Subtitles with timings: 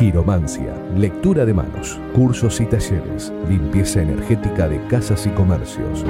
[0.00, 6.06] Quiromancia, Lectura de Manos, Cursos y Talleres, Limpieza Energética de Casas y Comercios.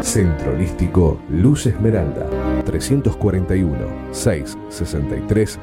[0.00, 2.24] Centro Holístico Luz Esmeralda,
[2.64, 3.76] 341
[4.12, 5.58] 663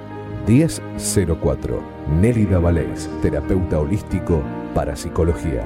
[0.46, 1.82] 1004.
[2.22, 4.44] Nélida Valés, terapeuta holístico
[4.76, 5.66] para psicología.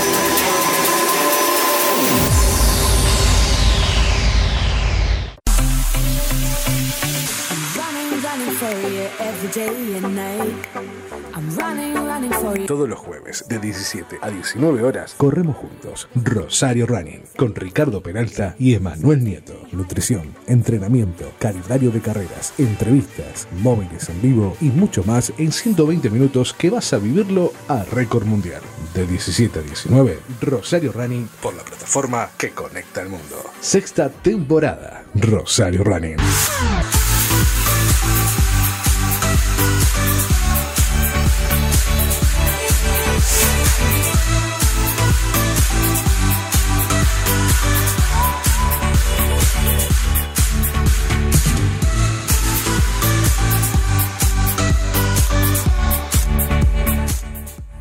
[12.67, 18.55] Todos los jueves de 17 a 19 horas corremos juntos Rosario Running con Ricardo Peralta
[18.57, 19.53] y Emanuel Nieto.
[19.73, 26.53] Nutrición, entrenamiento, calendario de carreras, entrevistas, móviles en vivo y mucho más en 120 minutos
[26.53, 28.61] que vas a vivirlo a récord mundial.
[28.93, 33.43] De 17 a 19, Rosario Running por la plataforma que conecta al mundo.
[33.59, 36.17] Sexta temporada, Rosario Running.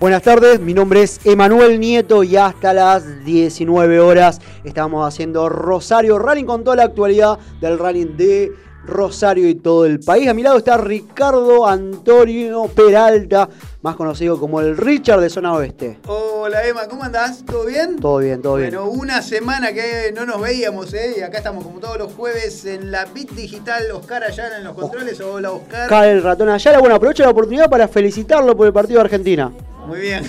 [0.00, 6.18] Buenas tardes, mi nombre es Emanuel Nieto y hasta las 19 horas estamos haciendo Rosario
[6.18, 8.50] Running con toda la actualidad del running de
[8.86, 10.26] Rosario y todo el país.
[10.26, 13.50] A mi lado está Ricardo Antonio Peralta,
[13.82, 15.98] más conocido como el Richard de Zona Oeste.
[16.06, 17.44] Hola Emma, ¿cómo andás?
[17.46, 17.96] ¿Todo bien?
[17.96, 18.70] Todo bien, todo bien.
[18.70, 21.14] Bueno, una semana que no nos veíamos, ¿eh?
[21.18, 23.90] Y acá estamos como todos los jueves en la Bit Digital.
[23.92, 25.18] Oscar Ayala en los controles.
[25.20, 25.84] Hola Oscar.
[25.84, 26.78] Acá el ratón Ayala.
[26.78, 29.50] Bueno, aprovecho la oportunidad para felicitarlo por el partido de Argentina.
[29.86, 30.24] Muy bien.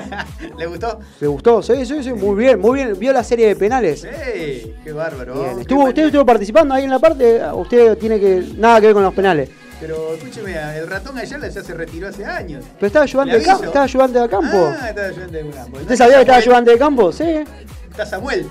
[0.58, 0.98] ¿Le gustó?
[1.20, 1.62] ¿Le gustó?
[1.62, 2.98] Sí, sí, sí, muy bien, muy bien.
[2.98, 4.00] ¿Vio la serie de penales?
[4.00, 5.34] Sí, qué bárbaro.
[5.34, 5.54] Bien.
[5.56, 7.40] Qué ¿Estuvo, ¿Usted estuvo participando ahí en la parte?
[7.52, 9.50] Usted tiene que nada que ver con los penales.
[9.80, 12.64] Pero escúcheme, el ratón Ayala ya se retiró hace años.
[12.76, 14.56] Pero estaba ayudante, ¿Le de, campo, estaba ayudante de campo.
[14.80, 15.78] Ah, estaba ayudante de campo.
[15.78, 17.12] ¿Usted sabía que estaba ayudante de campo?
[17.12, 17.44] Sí.
[17.90, 18.46] Está Samuel.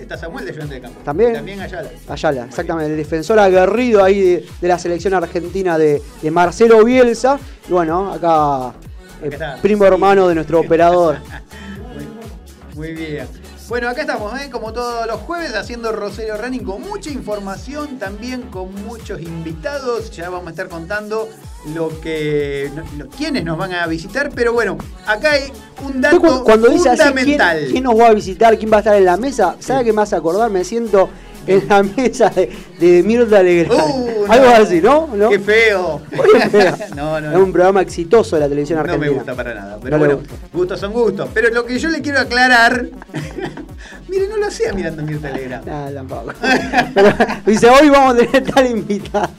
[0.00, 1.00] Está Samuel de ayudante de campo.
[1.04, 1.34] También.
[1.34, 1.90] También Ayala.
[2.08, 7.38] Ayala, exactamente, el defensor aguerrido ahí de, de la selección argentina de, de Marcelo Bielsa.
[7.68, 8.74] Y bueno, acá,
[9.22, 9.56] el está.
[9.62, 11.18] primo hermano de nuestro operador.
[12.74, 13.26] Muy bien.
[13.68, 14.48] Bueno, acá estamos, ¿eh?
[14.50, 20.12] como todos los jueves, haciendo Rosario Running con mucha información, también con muchos invitados.
[20.12, 21.28] Ya vamos a estar contando
[21.74, 22.70] lo que.
[22.96, 25.52] lo- quiénes nos van a visitar, pero bueno, acá hay
[25.84, 27.66] un dato cu- Cuando dice así, ¿quién, fundamental.
[27.72, 28.56] quién nos va a visitar?
[28.56, 29.56] ¿Quién va a estar en la mesa?
[29.58, 30.48] ¿Sabe qué hace acordar?
[30.48, 31.08] Me siento
[31.48, 33.80] en la mesa de, de Mirta Legrand.
[33.80, 34.32] Uh, no.
[34.32, 35.08] Algo así, ¿no?
[35.14, 35.28] ¿No?
[35.28, 36.00] ¡Qué feo!
[36.96, 39.10] No, no, Es un programa exitoso de la televisión No argentina.
[39.10, 39.78] me gusta para nada.
[39.82, 40.20] Pero No bueno,
[40.52, 41.28] gustos son gustos.
[41.34, 42.86] Pero lo que yo le quiero aclarar.
[44.08, 45.68] Mire, no lo hacía mirando Mirta Legrand.
[45.76, 46.32] Ah, tampoco.
[46.94, 47.12] Pero
[47.44, 49.30] dice, hoy vamos a tener tal invitada.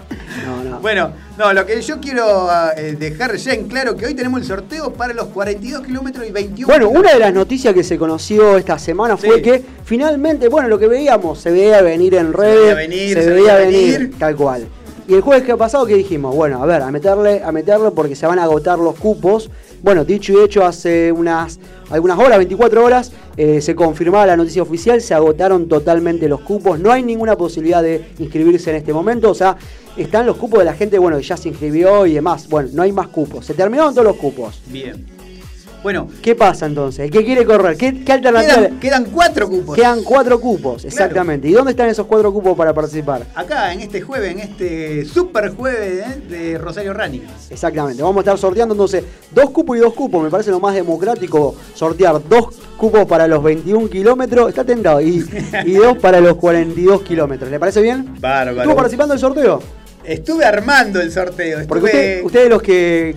[0.46, 0.80] No, no.
[0.80, 4.46] Bueno, no, lo que yo quiero eh, dejar ya en claro que hoy tenemos el
[4.48, 8.58] sorteo para los 42 kilómetros y 21 Bueno, una de las noticias que se conoció
[8.58, 12.76] esta semana fue que finalmente, bueno, lo que veíamos, se veía venir en redes, veía
[12.76, 14.20] venir, se se veía veía venir, venir.
[14.20, 14.68] tal cual.
[15.08, 16.36] Y el jueves que ha pasado, que dijimos?
[16.36, 19.50] Bueno, a ver, a meterle, a meterle porque se van a agotar los cupos.
[19.82, 21.60] Bueno, dicho y hecho, hace unas
[21.90, 26.80] algunas horas, 24 horas, eh, se confirmaba la noticia oficial, se agotaron totalmente los cupos,
[26.80, 29.56] no hay ninguna posibilidad de inscribirse en este momento, o sea,
[29.96, 32.82] están los cupos de la gente, bueno, que ya se inscribió y demás, bueno, no
[32.82, 34.62] hay más cupos, se terminaron todos los cupos.
[34.68, 35.17] Bien.
[35.84, 37.06] Bueno, ¿Qué pasa entonces?
[37.06, 37.78] ¿El que quiere correr?
[37.78, 38.56] ¿Qué, qué alternativa?
[38.56, 39.76] quedan, quedan cuatro cupos.
[39.76, 41.48] Quedan cuatro cupos, exactamente.
[41.48, 43.26] ¿Y dónde están esos cuatro cupos para participar?
[43.36, 46.22] Acá, en este jueves, en este super jueves ¿eh?
[46.28, 47.24] de Rosario Running.
[47.50, 50.74] Exactamente, vamos a estar sorteando entonces dos cupos y dos cupos, me parece lo más
[50.74, 55.26] democrático sortear dos cupos para los 21 kilómetros, está tentado, y,
[55.66, 58.16] y dos para los 42 kilómetros, ¿le parece bien?
[58.20, 58.62] Bárbaro.
[58.62, 59.62] ¿Estuvo participando del sorteo?
[60.08, 61.60] Estuve armando el sorteo.
[61.68, 63.16] Porque Estuve usted, usted es de los que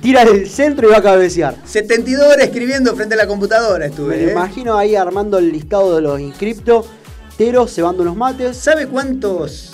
[0.00, 1.56] tira del centro y va a cabecear.
[1.64, 4.16] 72 horas escribiendo frente a la computadora estuve.
[4.16, 4.30] Me ¿eh?
[4.30, 6.86] imagino ahí armando el listado de los inscriptos,
[7.36, 9.72] Teros cebando unos mates, ¿Sabe cuántos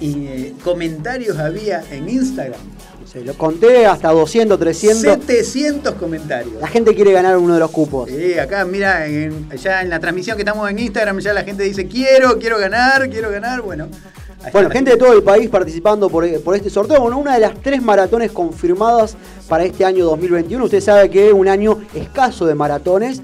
[0.00, 2.60] eh, comentarios había en Instagram?
[3.00, 5.00] no sé, lo conté hasta 200, 300.
[5.02, 6.54] 700 comentarios.
[6.60, 8.08] La gente quiere ganar uno de los cupos.
[8.10, 11.62] Sí, acá, mira, en- ya en la transmisión que estamos en Instagram, ya la gente
[11.64, 13.62] dice, quiero, quiero ganar, quiero ganar.
[13.62, 13.88] Bueno,
[14.52, 17.00] Bueno, gente de todo el país participando por, por este sorteo.
[17.00, 19.16] Bueno, una de las tres maratones confirmadas
[19.48, 20.64] para este año 2021.
[20.64, 23.20] Usted sabe que es un año escaso de maratones.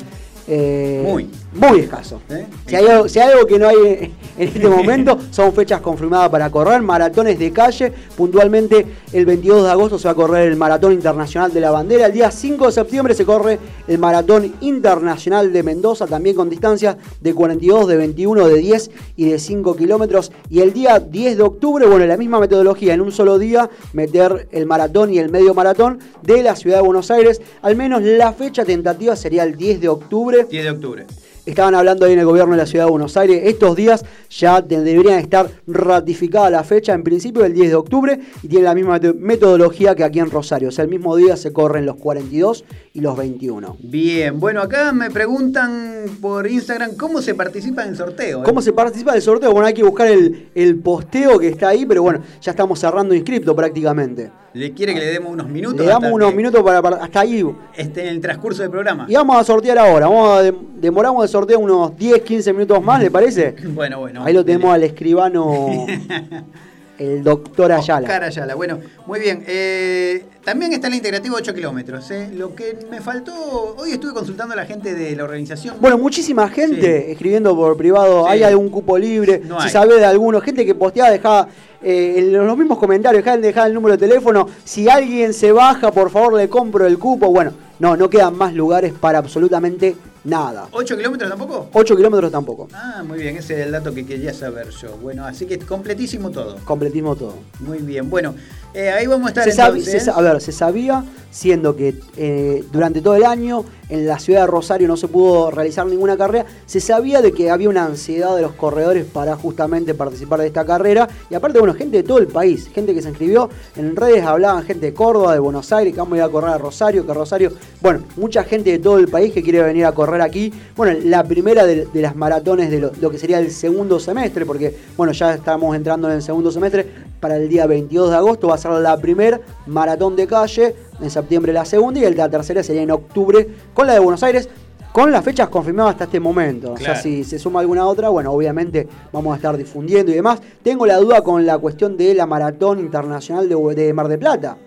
[0.48, 1.30] eh, Muy.
[1.54, 2.20] Muy escaso.
[2.30, 2.46] ¿Eh?
[2.66, 3.76] Si, hay algo, si hay algo que no hay
[4.38, 7.92] en este momento, son fechas confirmadas para correr, maratones de calle.
[8.16, 12.06] Puntualmente, el 22 de agosto se va a correr el Maratón Internacional de la Bandera.
[12.06, 16.96] El día 5 de septiembre se corre el Maratón Internacional de Mendoza, también con distancias
[17.20, 20.32] de 42, de 21, de 10 y de 5 kilómetros.
[20.50, 24.48] Y el día 10 de octubre, bueno, la misma metodología, en un solo día, meter
[24.50, 27.40] el maratón y el medio maratón de la ciudad de Buenos Aires.
[27.62, 30.46] Al menos la fecha tentativa sería el 10 de octubre.
[30.50, 31.06] 10 de octubre.
[31.46, 33.42] Estaban hablando ahí en el gobierno de la ciudad de Buenos Aires.
[33.44, 38.48] Estos días ya deberían estar ratificada la fecha, en principio el 10 de octubre, y
[38.48, 40.68] tiene la misma meto- metodología que aquí en Rosario.
[40.70, 42.64] O sea, el mismo día se corren los 42
[42.94, 43.76] y los 21.
[43.82, 48.40] Bien, bueno, acá me preguntan por Instagram cómo se participa en el sorteo.
[48.40, 48.44] ¿eh?
[48.46, 49.52] ¿Cómo se participa del sorteo?
[49.52, 53.14] Bueno, hay que buscar el, el posteo que está ahí, pero bueno, ya estamos cerrando
[53.14, 54.30] inscripto prácticamente.
[54.54, 55.80] ¿Le quiere que le demos unos minutos?
[55.80, 57.44] Le damos unos minutos para, para- hasta ahí.
[57.76, 59.04] Esté en el transcurso del programa.
[59.08, 60.06] Y vamos a sortear ahora.
[60.06, 63.56] Vamos a de- demoramos el sorteo unos 10, 15 minutos más, ¿le parece?
[63.74, 64.22] Bueno, bueno.
[64.24, 65.86] Ahí lo tenemos al escribano,
[66.98, 68.00] el doctor Ayala.
[68.06, 68.54] Oscar Ayala.
[68.54, 69.44] Bueno, muy bien.
[69.46, 72.10] Eh, también está el integrativo 8 kilómetros.
[72.10, 72.30] ¿eh?
[72.34, 75.76] Lo que me faltó, hoy estuve consultando a la gente de la organización.
[75.80, 77.12] Bueno, muchísima gente Sí.
[77.12, 78.32] escribiendo por privado, Sí.
[78.32, 81.48] hay algún cupo libre, No si sabe de alguno, gente que posteaba, dejaba
[81.86, 85.92] eh, en los mismos comentarios, dejaban dejar el número de teléfono, si alguien se baja,
[85.92, 90.68] por favor le compro el cupo, bueno, no, no quedan más lugares para absolutamente nada.
[90.72, 91.68] ¿8 kilómetros tampoco?
[91.72, 94.96] 8 kilómetros tampoco, Ah, muy bien, ese es el dato que quería saber yo.
[94.96, 96.56] Bueno, así que completísimo todo.
[96.64, 97.34] completismo todo.
[97.60, 98.34] Muy bien, bueno,
[98.74, 100.02] eh, ahí vamos a estar Se sabe- entonces.
[100.04, 104.18] se sa- a ver, se sabía, siendo que eh, durante todo el año en la
[104.18, 107.84] ciudad de Rosario no se pudo realizar ninguna carrera, se sabía de que había una
[107.84, 111.08] ansiedad de los corredores para justamente participar de esta carrera.
[111.30, 114.62] Y aparte, bueno, gente de todo el país, gente que se inscribió en redes, hablaban
[114.64, 117.12] gente de Córdoba, de Buenos Aires, que vamos a ir a correr a Rosario, que
[117.12, 120.52] Rosario, bueno, mucha gente de todo el país que quiere venir a correr aquí.
[120.76, 124.46] Bueno, la primera de, de las maratones de lo, lo que sería el segundo semestre,
[124.46, 126.86] porque, bueno, ya estamos entrando en el segundo semestre,
[127.24, 131.08] para el día 22 de agosto va a ser la primer maratón de calle, en
[131.10, 134.46] septiembre la segunda y la tercera sería en octubre con la de Buenos Aires.
[134.92, 136.74] Con las fechas confirmadas hasta este momento.
[136.74, 140.38] O sea, si se suma alguna otra, bueno, obviamente vamos a estar difundiendo y demás.
[140.62, 144.58] Tengo la duda con la cuestión de la maratón internacional de, de Mar de Plata.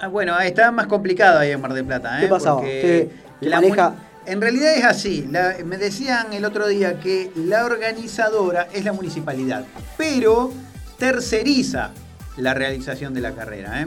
[0.00, 2.18] Ah, bueno, está más complicado ahí en Mar del Plata.
[2.18, 2.22] ¿eh?
[2.22, 2.58] ¿Qué pasaba?
[2.58, 3.94] Porque que la maneja-
[4.26, 5.26] En realidad es así.
[5.28, 9.64] la- me decían el otro día que la organizadora es la municipalidad,
[9.98, 10.52] pero
[11.00, 11.90] terceriza
[12.36, 13.82] la realización de la carrera.
[13.82, 13.86] ¿eh?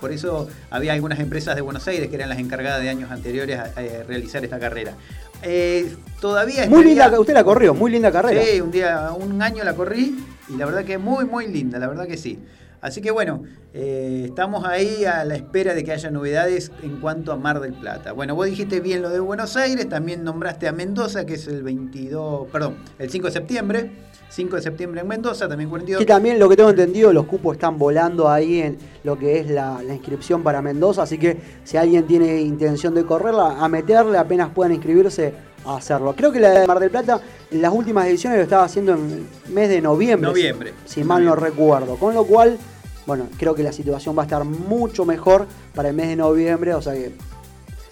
[0.00, 3.58] Por eso había algunas empresas de Buenos Aires que eran las encargadas de años anteriores
[3.58, 4.94] a, a realizar esta carrera.
[5.42, 8.42] Eh, todavía Muy estaría- linda, usted la corrió, muy linda carrera.
[8.42, 10.16] Sí, un día, un año la corrí
[10.48, 12.38] y la verdad que muy, muy linda, la verdad que sí.
[12.84, 17.32] Así que bueno, eh, estamos ahí a la espera de que haya novedades en cuanto
[17.32, 18.12] a Mar del Plata.
[18.12, 21.62] Bueno, vos dijiste bien lo de Buenos Aires, también nombraste a Mendoza, que es el
[21.62, 23.90] 22, perdón, el 5 de septiembre.
[24.28, 25.98] 5 de septiembre en Mendoza, también 42.
[25.98, 29.48] Que también lo que tengo entendido, los cupos están volando ahí en lo que es
[29.48, 34.18] la, la inscripción para Mendoza, así que si alguien tiene intención de correrla, a meterle,
[34.18, 35.32] apenas puedan inscribirse,
[35.64, 36.14] a hacerlo.
[36.14, 37.18] Creo que la de Mar del Plata,
[37.50, 40.28] en las últimas ediciones lo estaba haciendo en el mes de noviembre.
[40.28, 40.74] Noviembre.
[40.84, 41.96] Si, si mal no recuerdo.
[41.96, 42.58] Con lo cual,
[43.06, 46.74] bueno, creo que la situación va a estar mucho mejor para el mes de noviembre,
[46.74, 47.12] o sea que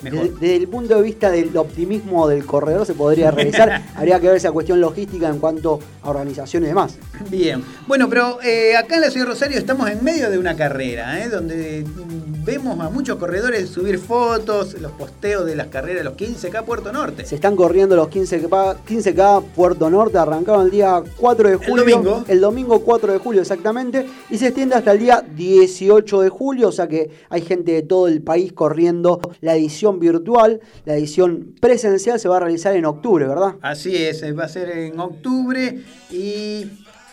[0.02, 0.21] Mejor.
[0.23, 3.82] Desde, desde el punto de vista del optimismo del corredor se podría realizar.
[3.94, 6.99] Habría que ver esa cuestión logística en cuanto a organización y demás.
[7.30, 7.62] Bien.
[7.87, 11.23] Bueno, pero eh, acá en la ciudad de Rosario estamos en medio de una carrera,
[11.23, 11.28] ¿eh?
[11.28, 16.64] donde mm, vemos a muchos corredores subir fotos, los posteos de las carreras, los 15K
[16.64, 17.25] Puerto Norte.
[17.25, 21.85] Se están corriendo los 15K, 15K Puerto Norte, arrancaron el día 4 de julio.
[21.85, 22.25] domingo.
[22.28, 24.06] El domingo 4 de julio exactamente.
[24.30, 26.68] Y se extiende hasta el día 18 de julio.
[26.68, 30.61] O sea que hay gente de todo el país corriendo la edición virtual.
[30.85, 33.57] La edición presencial se va a realizar en octubre, ¿verdad?
[33.63, 36.67] Así es, eh, va a ser en octubre y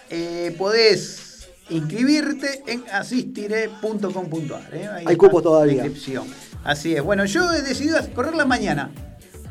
[0.10, 4.74] eh, podés inscribirte en asistire.com.ar.
[4.74, 4.90] ¿eh?
[5.06, 5.78] Hay cupos todavía.
[5.78, 6.28] la inscripción.
[6.64, 7.04] Así es.
[7.04, 8.92] Bueno, yo he decidido correrla mañana.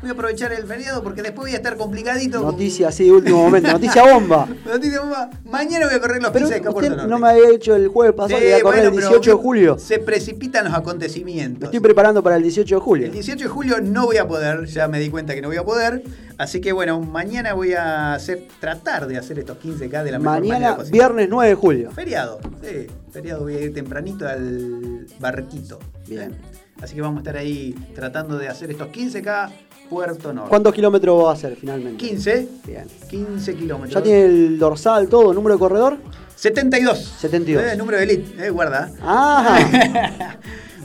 [0.01, 2.37] Voy a aprovechar el feriado porque después voy a estar complicadito.
[2.41, 3.69] con- Noticia así de último momento.
[3.71, 4.47] Noticia bomba.
[4.65, 5.29] Noticia bomba.
[5.43, 8.15] Mañana voy a correr los Pero 15 de usted no me había dicho el jueves
[8.15, 9.77] pasado Sí, que iba a correr bueno, el pero 18 de julio.
[9.79, 11.65] Se precipitan los Me acontecimientos.
[11.65, 13.05] estoy preparando para el 18 de julio.
[13.07, 15.57] El 18 de julio no voy a poder, ya me di cuenta que no voy
[15.57, 16.01] a poder.
[16.37, 20.35] Así que bueno, mañana voy a hacer, tratar de hacer estos 15K de la mejor
[20.39, 20.97] manera Mañana, posible.
[20.97, 21.91] viernes 9 de julio.
[21.91, 25.79] Feriado, sí, feriado voy a ir tempranito al barquito.
[26.07, 26.33] Bien.
[26.81, 29.49] Así que vamos a estar ahí tratando de hacer estos 15K
[29.89, 30.49] Puerto Norte.
[30.49, 31.97] ¿Cuántos kilómetros va a hacer finalmente?
[32.05, 32.85] 15, Bien.
[33.09, 33.93] 15 kilómetros.
[33.93, 35.97] ¿Ya tiene el dorsal, todo, número de corredor?
[36.35, 36.97] 72.
[37.19, 37.63] 72.
[37.63, 38.91] Eh, número de elite, eh, guarda.
[39.01, 40.37] Ah,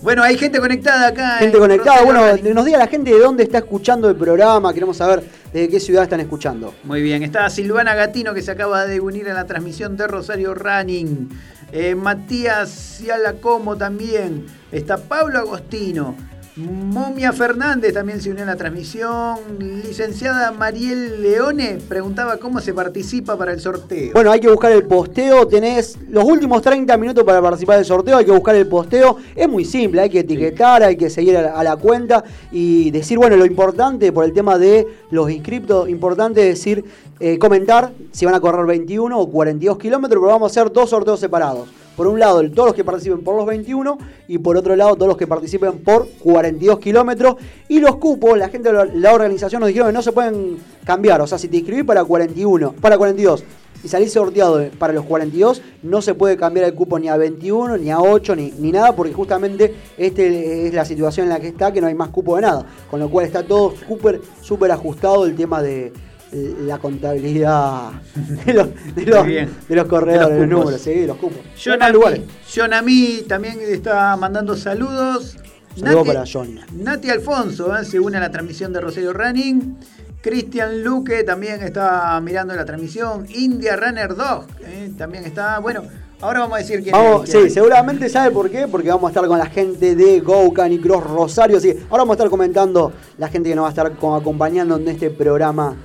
[0.05, 1.39] Bueno, hay gente conectada acá.
[1.39, 2.03] gente en conectada.
[2.03, 2.21] Bueno,
[2.53, 4.75] nos diga la gente de dónde está escuchando el programa.
[4.75, 6.75] Queremos saber de qué ciudad están escuchando.
[6.85, 10.55] Muy bien, está Silvana Gatino que se acaba de unir a la transmisión de Rosario
[10.55, 11.31] Running.
[11.73, 14.45] Eh, Matías Cialacomo también.
[14.71, 16.15] Está Pablo Agostino.
[16.57, 19.39] Momia Fernández también se unió a la transmisión.
[19.59, 24.13] Licenciada Mariel Leone preguntaba cómo se participa para el sorteo.
[24.13, 25.49] Bueno, hay que buscar el posteo.
[25.49, 28.19] Tenés los últimos 30 minutos para participar del sorteo.
[28.19, 29.17] Hay que buscar el posteo.
[29.35, 30.03] Es muy simple.
[30.03, 33.47] Hay que etiquetar, hay que seguir a la, a la cuenta y decir, bueno, lo
[33.47, 36.85] importante por el tema de los inscriptos, importante es decir,
[37.19, 40.91] eh, comentar si van a correr 21 o 42 kilómetros, pero vamos a hacer dos
[40.91, 41.69] sorteos separados.
[41.97, 43.99] Por un lado, todos los que participen por los 21
[44.29, 47.37] y por otro lado, todos los que participen por 42 kilómetros.
[47.69, 51.21] Y los cupos, la gente de la- organización nos dijeron que no se pueden cambiar.
[51.21, 53.45] O sea, si te inscribís para 41, para 42
[53.85, 57.77] y salís sorteado para los 42, no se puede cambiar el cupo ni a 21,
[57.77, 61.49] ni a 8, ni, ni nada, porque justamente este es la situación en la que
[61.49, 62.67] está, que no hay más cupo de nada.
[62.91, 65.93] Con lo cual está todo súper, súper ajustado el tema de
[66.35, 67.93] la contabilidad
[68.45, 71.39] de los, de los, de los corredores, De los números, sí, de los cupos.
[71.63, 72.19] John En más lugares.
[72.21, 75.37] Ami, John Ami también está mandando saludos.
[75.77, 76.61] Saludos para Johnny.
[76.77, 79.77] Nati Alfonso eh, se une a la transmisión de Rosario Running.
[80.21, 83.27] Cristian Luque también está mirando la transmisión.
[83.29, 85.59] India Runner Dog eh, también está.
[85.59, 85.83] Bueno,
[86.21, 87.43] ahora vamos a decir quién Vamos, es.
[87.43, 90.79] sí, seguramente sabe por qué, porque vamos a estar con la gente de Go y
[90.79, 91.61] Cross Rosario.
[91.61, 94.77] Sí, ahora vamos a estar comentando la gente que nos va a estar co- acompañando
[94.77, 95.77] en este programa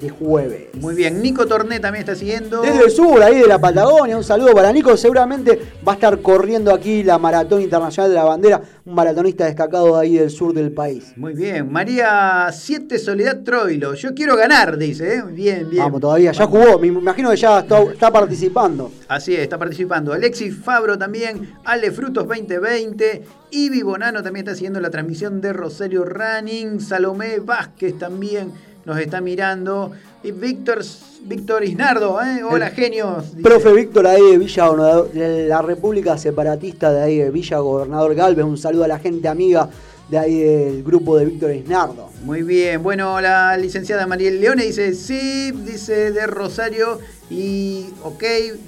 [0.00, 0.68] de jueves.
[0.74, 2.62] Muy bien, Nico Torné también está siguiendo.
[2.62, 4.96] Desde el sur, ahí de la Patagonia, un saludo para Nico.
[4.96, 9.96] Seguramente va a estar corriendo aquí la Maratón Internacional de la Bandera, un maratonista destacado
[9.96, 11.12] de ahí del sur del país.
[11.16, 13.94] Muy bien, María 7 Soledad Troilo.
[13.94, 15.16] Yo quiero ganar, dice.
[15.16, 15.22] ¿eh?
[15.22, 15.84] Bien, bien.
[15.84, 18.90] Vamos, todavía, ya jugó, me imagino que ya está, está participando.
[19.08, 20.14] Así es, está participando.
[20.14, 26.04] Alexis Fabro también, Ale Frutos 2020, Ibi Bonano también está siguiendo la transmisión de Rosario
[26.04, 30.80] Running, Salomé Vázquez también nos está mirando, y Víctor,
[31.22, 32.42] Víctor Isnardo, ¿eh?
[32.42, 33.30] hola El genios.
[33.36, 33.42] dice.
[33.42, 38.14] Profe Víctor ahí de Villa Gobernador- de la República Separatista de ahí de Villa Gobernador
[38.14, 39.68] Galvez, un saludo a la gente amiga
[40.08, 42.08] de ahí del grupo de Víctor Isnardo.
[42.24, 46.98] Muy bien, bueno, la licenciada Mariel Leone dice sí, dice de Rosario
[47.30, 48.24] y ok,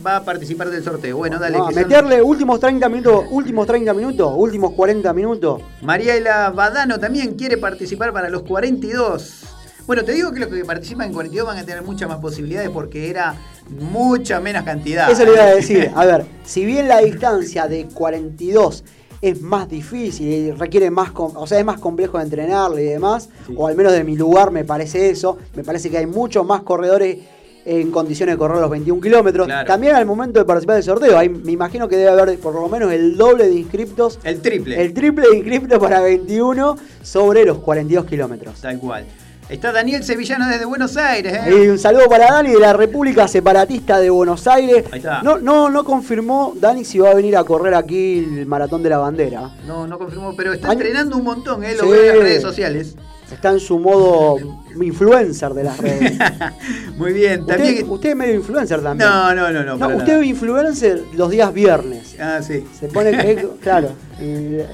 [0.07, 1.17] va a participar del sorteo.
[1.17, 1.59] Bueno, dale.
[1.59, 5.61] No, que son- meterle últimos 30 minutos, últimos 30 minutos, últimos 40 minutos.
[5.83, 9.41] Mariela Badano también quiere participar para los 42.
[9.87, 12.71] Bueno, te digo que los que participan en 42 van a tener muchas más posibilidades
[12.71, 13.35] porque era
[13.69, 15.11] mucha menos cantidad.
[15.11, 15.91] Eso le iba a decir.
[15.95, 18.85] A ver, si bien la distancia de 42
[19.21, 23.29] es más difícil y requiere más, o sea, es más complejo de entrenarle y demás,
[23.57, 26.63] o al menos de mi lugar me parece eso, me parece que hay muchos más
[26.63, 27.19] corredores
[27.65, 29.47] en condiciones de correr los 21 kilómetros.
[29.47, 29.67] Claro.
[29.67, 32.69] También al momento de participar del sorteo, ahí me imagino que debe haber por lo
[32.69, 34.83] menos el doble de inscriptos, El triple.
[34.83, 38.61] el triple de inscriptos para 21 sobre los 42 kilómetros.
[38.61, 39.05] Tal cual.
[39.49, 41.33] Está Daniel Sevillano desde Buenos Aires.
[41.35, 41.41] ¿eh?
[41.41, 44.85] Ahí un saludo para Dani de la República Separatista de Buenos Aires.
[44.91, 45.23] Ahí está.
[45.23, 48.89] No, no, no confirmó Dani si va a venir a correr aquí el maratón de
[48.91, 49.51] la bandera.
[49.67, 51.75] No, no confirmó, pero está Año- entrenando un montón, ¿eh?
[51.75, 51.91] lo Sí.
[51.91, 52.97] veo en las redes sociales.
[53.33, 54.37] Está en su modo
[54.81, 56.13] influencer de las redes.
[56.97, 57.89] Muy bien, también.
[57.91, 59.09] Usted, es medio influencer también.
[59.09, 59.97] No, no, no, no.
[59.97, 62.17] Usted es influencer los días viernes.
[62.21, 62.65] Ah, sí.
[62.79, 63.91] Se pone, eh, claro.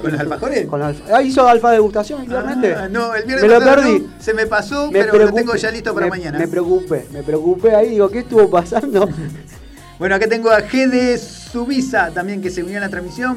[0.03, 0.67] ¿Con los alfajores?
[0.67, 2.77] Con alfa- ah, ¿Hizo alfa degustación el viernes?
[2.77, 3.99] Ah, no, el viernes Me lo perdí.
[4.01, 6.39] no, se me pasó, Me pero lo tengo ya listo para me- mañana.
[6.39, 9.09] Me preocupé, me preocupé ahí, digo, ¿qué estuvo pasando?
[9.99, 13.37] Bueno, acá tengo a GD Subisa también que se unió a la transmisión.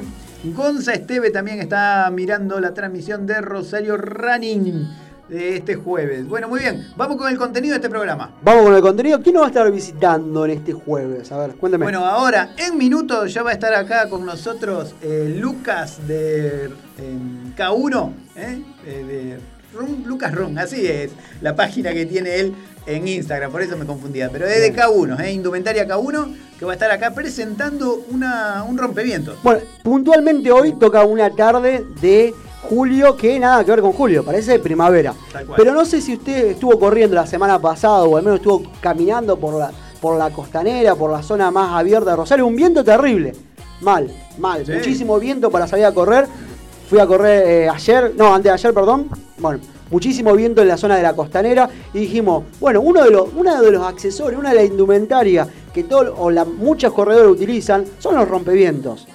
[0.55, 4.87] Gonza Esteve también está mirando la transmisión de Rosario Running
[5.31, 6.27] de este jueves.
[6.27, 6.87] Bueno, muy bien.
[6.97, 8.31] Vamos con el contenido de este programa.
[8.43, 9.21] Vamos con el contenido.
[9.21, 11.31] ¿Quién nos va a estar visitando en este jueves?
[11.31, 11.85] A ver, cuéntame.
[11.85, 16.69] Bueno, ahora en minutos ya va a estar acá con nosotros eh, Lucas de eh,
[17.57, 18.61] K1, ¿eh?
[18.85, 19.39] Eh, de
[19.79, 22.53] Rum- Lucas Rum, así es la página que tiene él
[22.85, 24.29] en Instagram, por eso me confundía.
[24.29, 25.31] Pero es de K1, ¿eh?
[25.31, 29.41] Indumentaria K1, que va a estar acá presentando una, un rompevientos.
[29.43, 32.33] Bueno, puntualmente hoy toca una tarde de
[32.63, 35.13] julio que nada que ver con julio, parece primavera.
[35.55, 39.37] Pero no sé si usted estuvo corriendo la semana pasada o al menos estuvo caminando
[39.37, 42.45] por la, por la costanera, por la zona más abierta de Rosario.
[42.45, 43.33] Un viento terrible.
[43.81, 44.65] Mal, mal.
[44.65, 44.71] Sí.
[44.73, 46.27] Muchísimo viento para salir a correr.
[46.89, 49.09] Fui a correr eh, ayer, no, antes de ayer, perdón.
[49.37, 51.69] Bueno, muchísimo viento en la zona de la costanera.
[51.93, 55.83] Y dijimos, bueno, uno de los, uno de los accesorios, una de las indumentarias que
[55.83, 59.07] todo, o la, muchos corredores utilizan son los rompevientos.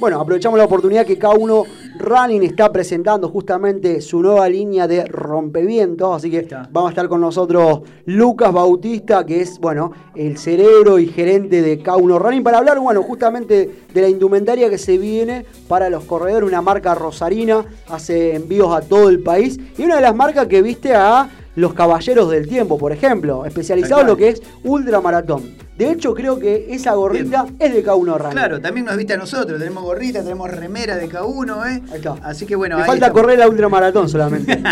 [0.00, 1.66] Bueno, aprovechamos la oportunidad que K1
[1.98, 7.20] Running está presentando justamente su nueva línea de rompevientos, así que vamos a estar con
[7.20, 12.80] nosotros Lucas Bautista, que es, bueno, el cerebro y gerente de K1 Running, para hablar,
[12.80, 18.36] bueno, justamente de la indumentaria que se viene para los corredores, una marca rosarina, hace
[18.36, 22.30] envíos a todo el país, y una de las marcas que viste a los caballeros
[22.30, 25.69] del tiempo, por ejemplo, especializado en lo que es ultramaratón.
[25.80, 28.32] De hecho, creo que esa gorrita es de K1 Running.
[28.32, 31.82] Claro, también nos viste a nosotros, tenemos gorrita, tenemos remera de K1, ¿eh?
[31.90, 32.16] Ahí está.
[32.22, 33.22] Así que bueno, Me ahí falta estamos.
[33.22, 34.62] correr la ultramaratón solamente.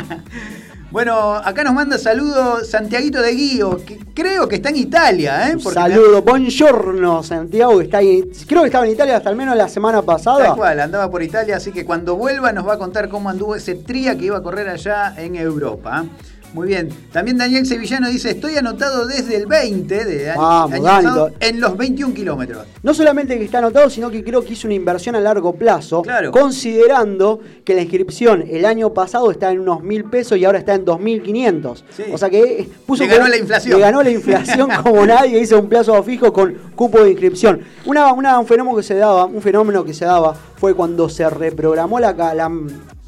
[0.91, 5.59] Bueno, acá nos manda saludos Santiaguito de Guío, que creo que está en Italia, ¿eh?
[5.63, 8.25] Porque saludo, buongiorno Santiago, que está ahí.
[8.47, 10.47] Creo que estaba en Italia hasta al menos la semana pasada.
[10.47, 13.55] Tal cual, andaba por Italia, así que cuando vuelva nos va a contar cómo anduvo
[13.55, 16.07] ese tría que iba a correr allá en Europa.
[16.07, 16.09] ¿eh?
[16.55, 16.89] Muy bien.
[17.13, 21.09] También Daniel Sevillano dice, estoy anotado desde el 20 de año, Vamos, Dani,
[21.41, 22.65] en los 21 kilómetros.
[22.83, 26.03] No solamente que está anotado, sino que creo que hizo una inversión a largo plazo,
[26.03, 26.31] Claro.
[26.33, 30.75] considerando que la inscripción el año pasado está en unos mil pesos y ahora está
[30.75, 31.85] en dos mil quinientos.
[31.97, 32.05] Sí.
[32.13, 33.75] O sea que eh, puso Le ganó la inflación.
[33.77, 37.61] Le ganó la inflación como nadie, hizo un plazo fijo con cupo de inscripción.
[37.85, 41.29] Una, una- un fenómeno que se daba, un fenómeno que se daba fue cuando se
[41.29, 42.15] reprogramó la-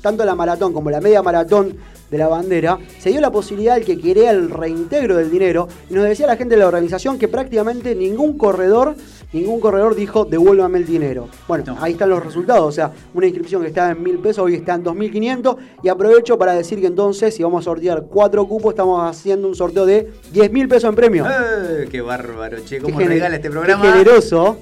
[0.02, 1.76] tanto la maratón como la media maratón
[2.10, 5.94] de la bandera, se dio la posibilidad al que quería el reintegro del dinero y
[5.94, 8.96] nos decía la gente de la organización que prácticamente ningún corredor,
[9.32, 11.28] ningún corredor dijo devuélvame el dinero.
[11.46, 11.76] Bueno, No.
[11.80, 14.74] ahí están los resultados, o sea, una inscripción que estaba en mil pesos hoy está
[14.74, 19.08] en 2.500 y aprovecho para decir que entonces si vamos a sortear cuatro cupos estamos
[19.08, 21.24] haciendo un sorteo de 10 mil pesos en premio.
[21.26, 22.76] Eh, ¡Qué bárbaro, che!
[22.78, 23.84] Qué ¿Cómo gener- regala este qué programa?
[23.84, 24.58] generoso.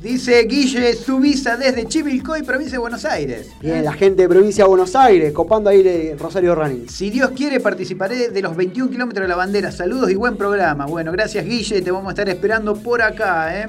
[0.00, 3.50] Dice Guille Subisa desde Chivilcoy, provincia de Buenos Aires.
[3.60, 6.88] Bien, la gente de provincia de Buenos Aires, copando ahí el Rosario Running.
[6.88, 9.70] Si Dios quiere, participaré de los 21 kilómetros de la bandera.
[9.70, 10.86] Saludos y buen programa.
[10.86, 13.60] Bueno, gracias Guille, te vamos a estar esperando por acá.
[13.60, 13.66] ¿eh?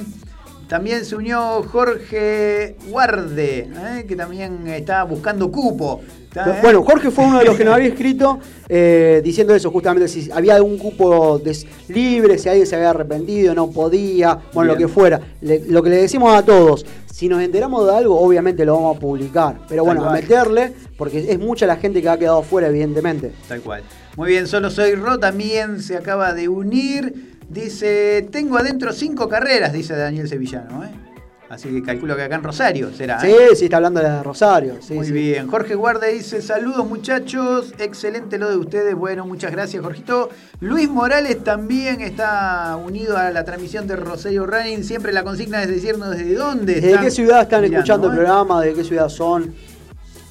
[0.72, 4.06] También se unió Jorge Guarde, ¿eh?
[4.08, 6.00] que también está buscando cupo.
[6.30, 6.60] ¿Está, eh?
[6.62, 10.32] Bueno, Jorge fue uno de los que nos había escrito eh, diciendo eso, justamente si
[10.32, 14.82] había algún cupo des- libre, si alguien se había arrepentido, no podía, bueno, Bien.
[14.82, 15.20] lo que fuera.
[15.42, 18.96] Le- lo que le decimos a todos, si nos enteramos de algo, obviamente lo vamos
[18.96, 19.58] a publicar.
[19.68, 23.34] Pero bueno, a meterle, porque es mucha la gente que ha quedado fuera, evidentemente.
[23.50, 23.84] Tal cual.
[24.16, 27.31] Muy bien, solo soy Ro, también se acaba de unir.
[27.52, 30.86] Dice, tengo adentro cinco carreras, dice Daniel Sevillano.
[30.86, 30.90] ¿eh?
[31.50, 33.20] Así que calculo que acá en Rosario será.
[33.20, 33.56] Sí, ¿eh?
[33.58, 34.78] sí, está hablando de Rosario.
[34.80, 35.12] sí, Muy sí.
[35.12, 35.50] bien.
[35.50, 38.96] Jorge Guarda dice, saludos muchachos, excelente lo de ustedes.
[38.96, 40.30] Bueno, muchas gracias, Jorgito.
[40.62, 44.86] Luis Morales también está unido a la transmisión de Rosario Running.
[44.86, 48.14] Siempre la consigna es decirnos desde dónde ¿Desde están qué ciudad están mirando, escuchando el
[48.14, 48.16] ¿eh?
[48.16, 48.62] programa?
[48.62, 49.54] ¿De qué ciudad son?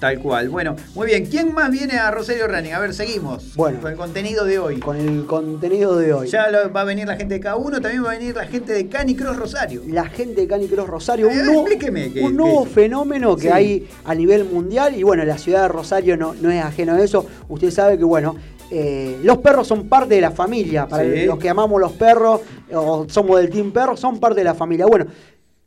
[0.01, 0.49] Tal cual.
[0.49, 1.27] Bueno, muy bien.
[1.27, 2.73] ¿Quién más viene a Rosario Running?
[2.73, 3.55] A ver, seguimos.
[3.55, 3.81] Bueno.
[3.83, 4.81] Con el contenido de hoy.
[4.81, 6.29] Con el contenido de hoy.
[6.29, 8.73] Ya lo- va a venir la gente de K1, también va a venir la gente
[8.73, 9.83] de Canicross Rosario.
[9.87, 13.49] la gente de Canicross Rosario, Eh, un, nuevo, explíqueme qué- un nuevo fenómeno que Sí.
[13.49, 17.01] hay a nivel mundial y bueno, la ciudad de Rosario no, no es ajeno a
[17.03, 17.27] eso.
[17.51, 18.37] Usted sabe que bueno,
[18.71, 20.87] eh, los perros son parte de la familia.
[20.89, 21.27] Para Sí.
[21.27, 22.41] los que amamos los perros
[22.73, 24.87] o somos del team perro, son parte de la familia.
[24.87, 25.07] Bueno,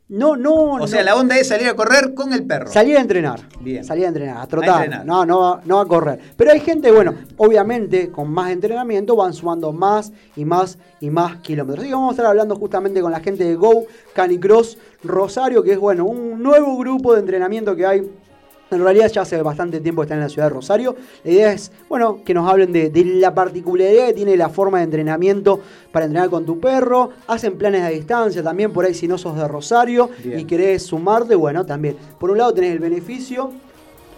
[0.08, 2.70] no, no, O no- sea, la onda es salir a correr con el perro.
[2.70, 3.40] Salir a entrenar.
[3.60, 3.84] Bien.
[3.84, 4.84] Salir a entrenar, a trotar.
[4.84, 5.06] entrenar.
[5.06, 6.18] No, no, va- no a correr.
[6.36, 11.36] Pero hay gente, bueno, obviamente con más entrenamiento van sumando más y más y más
[11.36, 11.84] kilómetros.
[11.86, 15.78] Que vamos a estar hablando justamente con la gente de Go Canicross Rosario, que es,
[15.78, 18.02] bueno, un nuevo grupo de entrenamiento que hay
[18.70, 20.96] En realidad ya hace bastante tiempo que están en la ciudad de Rosario.
[21.22, 24.78] La idea es, bueno, que nos hablen de, de la particularidad que tiene la forma
[24.78, 25.60] de entrenamiento
[25.92, 27.10] para entrenar con tu perro.
[27.26, 30.40] Hacen planes a distancia también, por ahí si no sos de Rosario Bien.
[30.40, 31.96] y querés sumarte, bueno, también.
[32.18, 33.52] Por un lado tenés el beneficio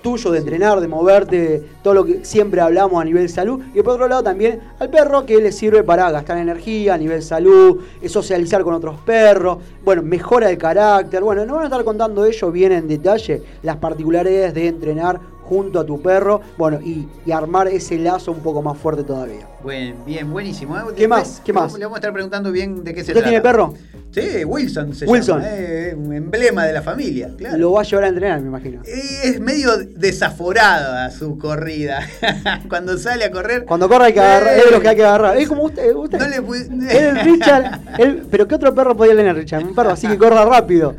[0.06, 3.60] tuyo de entrenar, de moverte, todo lo que siempre hablamos a nivel salud.
[3.74, 7.24] Y por otro lado también al perro que le sirve para gastar energía a nivel
[7.24, 11.24] salud, eh, socializar con otros perros, bueno, mejora el carácter.
[11.24, 15.80] Bueno, nos van a estar contando ellos bien en detalle las particularidades de entrenar junto
[15.80, 19.46] a tu perro, bueno, y, y armar ese lazo un poco más fuerte todavía.
[19.62, 20.76] Buen, bien, buenísimo.
[20.78, 20.82] ¿eh?
[20.96, 21.40] ¿Qué más?
[21.44, 21.72] ¿Qué más?
[21.74, 23.28] Le vamos a estar preguntando bien de qué se ¿Usted trata.
[23.28, 23.74] tiene perro?
[24.12, 25.40] Sí, Wilson se Wilson.
[25.42, 25.50] llama.
[25.54, 27.59] eh, un emblema de la familia, claro.
[27.59, 28.80] Lo va a llevar a entrenar, me imagino.
[28.87, 32.00] Eh, Es medio desaforada su corrida.
[32.68, 33.64] Cuando sale a correr.
[33.66, 35.37] Cuando corre hay que agarrar, es de los que hay que agarrar.
[35.37, 36.18] Es como usted, usted.
[36.18, 39.62] No le pu- El Richard, el- pero ¿qué otro perro podía tener Richard?
[39.64, 40.94] Un perro así que corra rápido.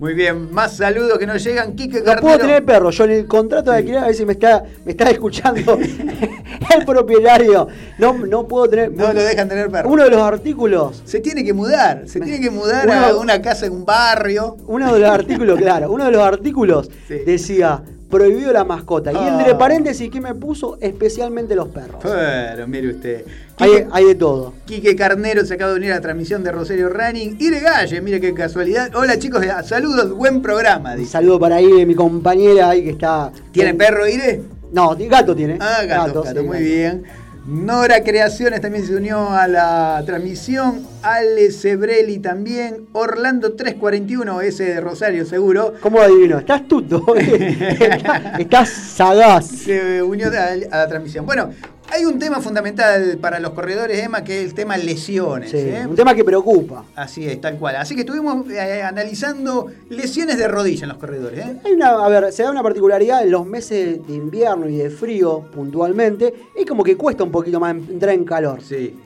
[0.00, 1.74] Muy bien, más saludos que nos llegan.
[1.76, 2.22] Quique No Carnero.
[2.22, 2.90] puedo tener perro.
[2.90, 5.78] Yo en el contrato de alquiler, a ver si me está, me está escuchando
[6.78, 7.68] el propietario.
[7.98, 8.90] No, no puedo tener.
[8.92, 9.90] No lo dejan tener perro.
[9.90, 11.02] Uno de los artículos.
[11.04, 14.56] Se tiene que mudar, se tiene que mudar Uno- a una casa en un barrio.
[14.66, 15.92] Uno de los artículos, claro.
[15.92, 17.16] Uno de los artículos Sí.
[17.26, 19.12] decía prohibido la mascota.
[19.12, 19.36] Y Ah.
[19.38, 20.76] entre paréntesis, ¿qué me puso?
[20.80, 22.00] Especialmente los perros.
[22.02, 23.24] Pero mire usted.
[23.58, 24.54] Hay, Quique, hay de todo.
[24.66, 27.36] Quique Carnero se acaba de unir a la transmisión de Rosario Running.
[27.38, 28.90] Ire Galle, mire qué casualidad.
[28.94, 30.96] Hola chicos, eh, saludos, buen programa.
[30.96, 31.12] Dice.
[31.12, 33.30] saludo para de mi compañera ahí que está.
[33.52, 34.42] ¿Tiene perro Ire?
[34.72, 35.58] No, gato tiene.
[35.60, 36.64] Ah, gato, gato, sí, muy gato.
[36.64, 37.02] bien.
[37.46, 40.86] Nora Creaciones también se unió a la transmisión.
[41.02, 42.86] Ale Sebrelli también.
[42.92, 45.74] Orlando 341, ese de Rosario seguro.
[45.80, 46.38] ¿Cómo adivino?
[46.38, 47.02] Estás tuto.
[47.16, 49.46] Está- Estás sagaz.
[49.48, 51.24] Se unió a, a la transmisión.
[51.26, 51.50] Bueno,
[51.90, 55.50] hay un tema fundamental para los corredores, Emma, que es el tema lesiones.
[55.50, 55.86] Sí, ¿eh?
[55.86, 56.84] un tema que preocupa.
[56.94, 57.76] Así es, tal cual.
[57.76, 61.46] Así que estuvimos eh, analizando lesiones de rodilla en los corredores.
[61.46, 61.56] ¿eh?
[61.64, 64.90] Hay una, a ver, se da una particularidad en los meses de invierno y de
[64.90, 66.32] frío puntualmente.
[66.56, 68.62] Es como que cuesta un poquito más entrar en calor.
[68.62, 68.96] Sí.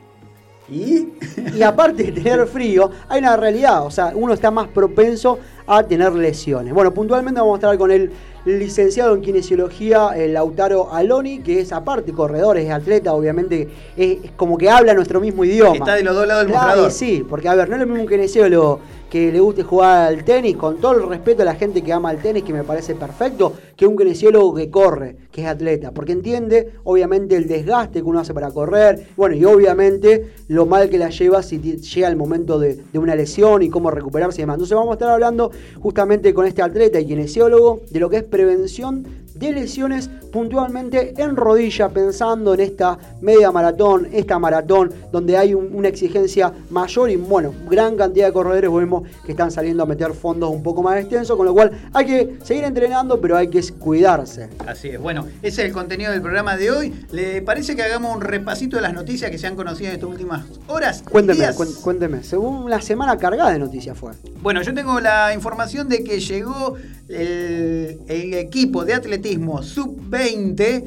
[0.68, 1.08] ¿Y?
[1.54, 3.84] Y aparte de tener frío, hay una realidad.
[3.84, 6.72] O sea, uno está más propenso a tener lesiones.
[6.72, 8.10] Bueno, puntualmente vamos a estar con el
[8.44, 14.30] licenciado en kinesiología, el Lautaro Aloni, que es aparte corredor, es atleta, obviamente, es, es
[14.32, 15.76] como que habla nuestro mismo idioma.
[15.76, 16.90] Está de los dos lados del Claro, mostrador.
[16.92, 18.80] Sí, porque a ver, no es lo mismo un kinesiólogo
[19.14, 22.10] que le guste jugar al tenis, con todo el respeto a la gente que ama
[22.10, 26.10] el tenis, que me parece perfecto, que un kinesiólogo que corre, que es atleta, porque
[26.10, 30.98] entiende, obviamente, el desgaste que uno hace para correr, bueno, y obviamente lo mal que
[30.98, 34.54] la lleva si llega el momento de, de una lesión y cómo recuperarse y demás.
[34.54, 38.24] Entonces vamos a estar hablando justamente con este atleta y kinesiólogo de lo que es
[38.24, 45.54] prevención de lesiones puntualmente en rodilla, pensando en esta media maratón, esta maratón, donde hay
[45.54, 49.86] un- una exigencia mayor y bueno, gran cantidad de corredores vemos que están saliendo a
[49.86, 53.48] meter fondos un poco más extensos, con lo cual hay que seguir entrenando, pero hay
[53.48, 54.48] que cuidarse.
[54.66, 55.00] Así es.
[55.00, 56.92] Bueno, ese es el contenido del programa de hoy.
[57.10, 60.10] ¿Le parece que hagamos un repasito de las noticias que se han conocido en estas
[60.10, 61.02] últimas horas?
[61.08, 61.46] Cuénteme,
[61.82, 62.22] cuénteme.
[62.22, 64.12] Según una semana cargada de noticias fue.
[64.42, 66.74] Bueno, yo tengo la información de que llegó
[67.08, 70.84] el, el equipo de atletismo sub-20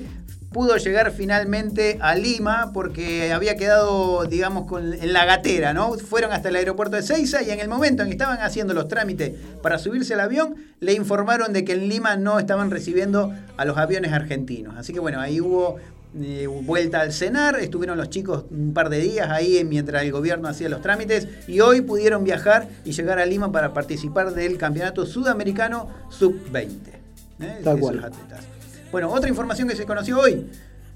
[0.52, 5.93] pudo llegar finalmente a Lima porque había quedado, digamos, en la gatera, ¿no?
[5.93, 8.88] Fueron hasta el aeropuerto de Ceiza y en el momento en que estaban haciendo los
[8.88, 13.65] trámites para subirse al avión, le informaron de que en Lima no estaban recibiendo a
[13.65, 14.76] los aviones argentinos.
[14.78, 15.78] Así que bueno, ahí hubo
[16.19, 20.47] eh, vuelta al cenar, estuvieron los chicos un par de días ahí mientras el gobierno
[20.47, 25.06] hacía los trámites y hoy pudieron viajar y llegar a Lima para participar del campeonato
[25.06, 26.97] sudamericano sub-20.
[27.39, 27.60] ¿Eh?
[27.63, 28.04] Tal cual.
[28.04, 28.45] atletas.
[28.91, 30.47] Bueno, otra información que se conoció hoy,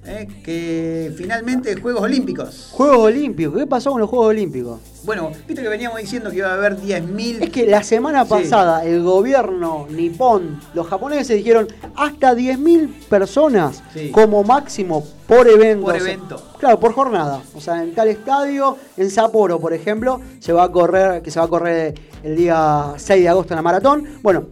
[0.06, 0.27] ¿eh?
[0.43, 2.69] que finalmente Juegos Olímpicos.
[2.71, 4.80] Juegos Olímpicos, ¿qué pasó con los Juegos Olímpicos?
[5.04, 7.41] Bueno, viste que veníamos diciendo que iba a haber 10.000...
[7.41, 8.30] Es que la semana Sí.
[8.30, 14.12] pasada el gobierno nipón, los japoneses dijeron hasta 10.000 personas Sí.
[14.12, 15.86] como máximo por evento.
[15.88, 16.43] Por O sea, evento.
[16.60, 17.41] claro, por jornada.
[17.56, 21.39] O sea, en tal estadio, en Sapporo, por ejemplo, se va a correr, que se
[21.39, 24.08] va a correr el día 6 de agosto en la maratón.
[24.21, 24.45] Bueno,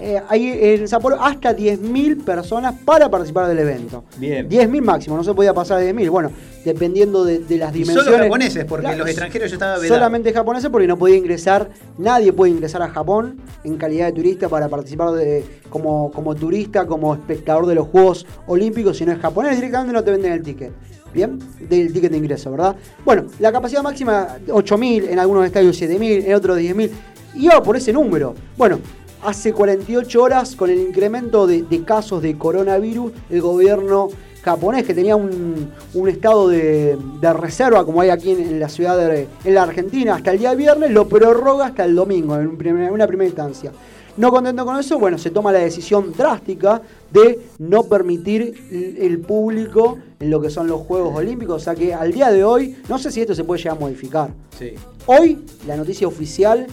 [0.00, 4.04] eh, ahí en Sapporo hasta 10.000 personas para participar del evento.
[4.16, 4.48] Bien.
[4.48, 6.10] 10.000 máximo, no se podía pasar de 10.000.
[6.10, 6.30] Bueno,
[6.64, 8.04] dependiendo de, de las Y dimensiones.
[8.04, 9.94] solo japoneses, porque Claro, los extranjeros ya estaba vedado.
[9.94, 14.48] Solamente japoneses porque no podía ingresar, nadie puede ingresar a Japón en calidad de turista
[14.48, 19.18] para participar de, como, como turista, como espectador de los Juegos Olímpicos, si no es
[19.18, 20.72] japonés, directamente no te venden el ticket.
[21.12, 21.40] ¿Bien?
[21.68, 22.76] Del ticket de ingreso, ¿verdad?
[23.04, 26.88] Bueno, la capacidad máxima 8.000, en algunos estadios 7.000, en otros 10.000.
[27.34, 28.34] Iba por ese número.
[28.56, 28.78] Bueno,
[29.22, 34.08] hace 48 horas, con el incremento de, de casos de coronavirus, el gobierno
[34.42, 38.68] japonés que tenía un, un estado de, de reserva, como hay aquí en, en la
[38.70, 42.56] ciudad de en la Argentina, hasta el día viernes, lo prorroga hasta el domingo, en
[42.56, 43.70] primer- una primera instancia.
[44.16, 49.18] No contento con eso, bueno, se toma la decisión drástica de no permitir el el
[49.20, 51.62] público en lo que son los Juegos Olímpicos.
[51.62, 53.80] O sea que al día de hoy, no sé si esto se puede llegar a
[53.80, 54.30] modificar.
[54.58, 54.72] Sí.
[55.06, 56.66] Hoy, la noticia oficial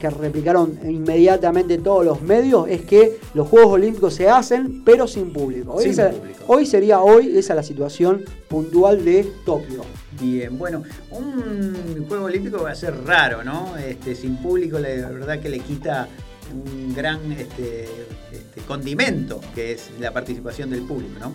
[0.00, 5.32] que replicaron inmediatamente todos los medios es que los Juegos Olímpicos se hacen, pero sin
[5.32, 5.74] público.
[5.74, 6.38] Hoy, Sin esa- público.
[6.48, 9.82] hoy sería hoy, esa la situación puntual de Tokio.
[10.20, 10.82] Bien, bueno,
[11.12, 13.76] un juego olímpico va a ser raro, ¿no?
[13.76, 16.08] Este, sin público, la verdad que le quita
[16.52, 17.84] un gran este,
[18.32, 21.32] este, condimento, que es la participación del público, ¿no?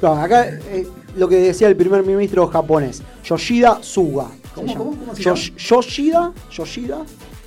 [0.00, 4.28] Claro, acá eh, lo que decía el primer ministro japonés, Yoshida Suga.
[4.54, 6.98] ¿Cómo, cómo, cómo se Yosh- Yoshida, Yoshida,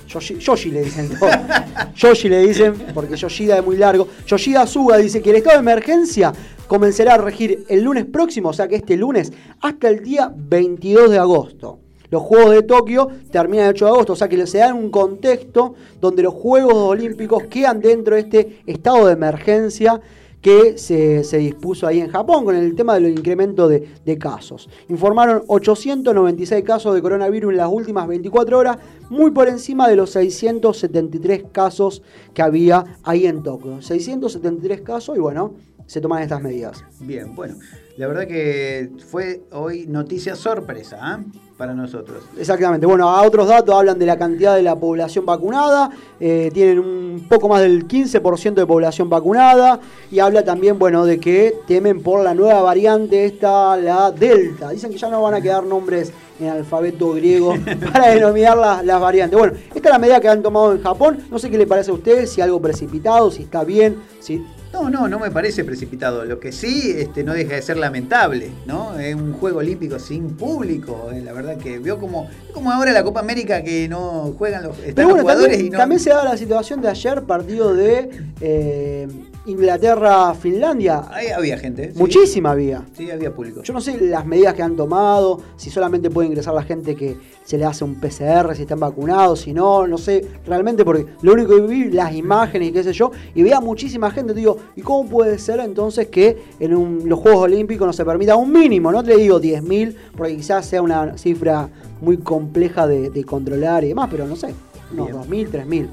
[0.06, 1.32] Yoshi, le dicen todos.
[1.94, 4.08] Yoshi le dicen, porque Yoshida es muy largo.
[4.26, 6.32] Yoshida Suga dice que el estado de emergencia
[6.66, 11.10] comenzará a regir el lunes próximo, o sea que este lunes, hasta el día 22
[11.10, 11.78] de agosto.
[12.10, 14.76] Los Juegos de Tokio terminan el 8 de agosto, o sea que se da en
[14.76, 19.98] un contexto donde los Juegos Olímpicos quedan dentro de este estado de emergencia
[20.42, 24.68] que se, se dispuso ahí en Japón con el tema del incremento de, de casos.
[24.88, 28.78] Informaron 896 casos de coronavirus en las últimas 24 horas,
[29.08, 32.02] muy por encima de los 673 casos
[32.34, 33.80] que había ahí en Tokio.
[33.80, 35.54] 673 casos y bueno,
[35.86, 36.84] se toman estas medidas.
[37.00, 37.54] Bien, bueno,
[37.96, 41.20] la verdad que fue hoy noticia sorpresa ¿ah?
[41.58, 42.24] para nosotros.
[42.38, 42.86] Exactamente.
[42.86, 45.90] Bueno, a otros datos hablan de la cantidad de la población vacunada.
[46.18, 49.78] eh, tienen un poco más del 15% de población vacunada.
[50.10, 54.70] Y habla también, bueno, de que temen por la nueva variante esta, la Delta.
[54.70, 57.54] Dicen que ya no van a quedar nombres en alfabeto griego
[57.92, 59.38] para denominar las, las variantes.
[59.38, 61.18] Bueno, esta es la medida que han tomado en Japón.
[61.30, 64.42] No sé qué le parece a ustedes, si algo precipitado, si está bien, si
[64.72, 66.24] No, no, no me parece precipitado.
[66.24, 68.98] Lo que sí este, no deja de ser lamentable, ¿no?
[68.98, 71.10] Es un juego olímpico sin público.
[71.12, 74.78] eh, La verdad que vio como, como ahora la Copa América que no juegan los,
[74.78, 75.78] están Pero los bueno, jugadores también, y no.
[75.78, 78.08] también se da la situación de ayer, partido de
[78.40, 79.08] eh,
[79.46, 81.02] Inglaterra-Finlandia.
[81.10, 81.92] Ahí había gente.
[81.92, 81.98] ¿sí?
[81.98, 82.82] Muchísima había.
[82.96, 83.62] Sí, había público.
[83.62, 87.16] Yo no sé las medidas que han tomado, si solamente puede ingresar la gente que
[87.44, 91.32] se le hace un PCR, si están vacunados, si no, no sé realmente, porque lo
[91.32, 94.56] único que vi, las imágenes y qué sé yo, y veía muchísima gente, te digo,
[94.76, 98.52] ¿y cómo puede ser entonces que en un- los Juegos Olímpicos no se permita un
[98.52, 98.92] mínimo?
[98.92, 101.68] No te digo 10.000, porque quizás sea una cifra
[102.00, 104.54] muy compleja de, de controlar y demás, pero no sé,
[104.92, 105.48] unos Bien.
[105.48, 105.88] 2.000, 3.000.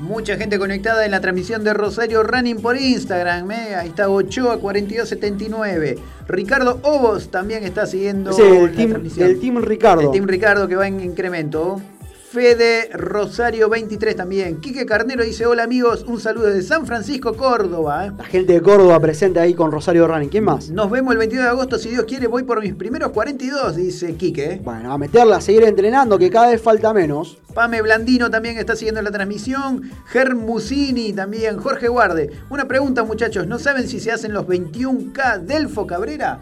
[0.00, 3.50] Mucha gente conectada en la transmisión de Rosario Running por Instagram.
[3.50, 3.74] ¿eh?
[3.74, 5.98] Ahí está Ochoa 4279.
[6.26, 9.28] Ricardo Obos también está siguiendo el la team, transmisión.
[9.28, 10.00] el team Ricardo.
[10.00, 11.82] El Team Ricardo que va en incremento.
[12.30, 14.60] Fede Rosario 23 también.
[14.60, 18.06] Quique Carnero dice: Hola amigos, un saludo desde San Francisco, Córdoba.
[18.06, 18.12] ¿eh?
[18.16, 20.28] La gente de Córdoba presente ahí con Rosario Running.
[20.28, 20.70] ¿Quién más?
[20.70, 24.14] Nos vemos el 22 de agosto, si Dios quiere, voy por mis primeros 42, dice
[24.14, 24.44] Quique.
[24.44, 24.60] ¿eh?
[24.62, 27.38] Bueno, a meterla, a seguir entrenando, que cada vez falta menos.
[27.52, 29.90] Pame Blandino también está siguiendo la transmisión.
[30.06, 31.58] Germusini también.
[31.58, 32.30] Jorge Guarde.
[32.48, 33.48] Una pregunta, muchachos.
[33.48, 36.38] ¿No saben si se hacen los 21K Delfo Cabrera?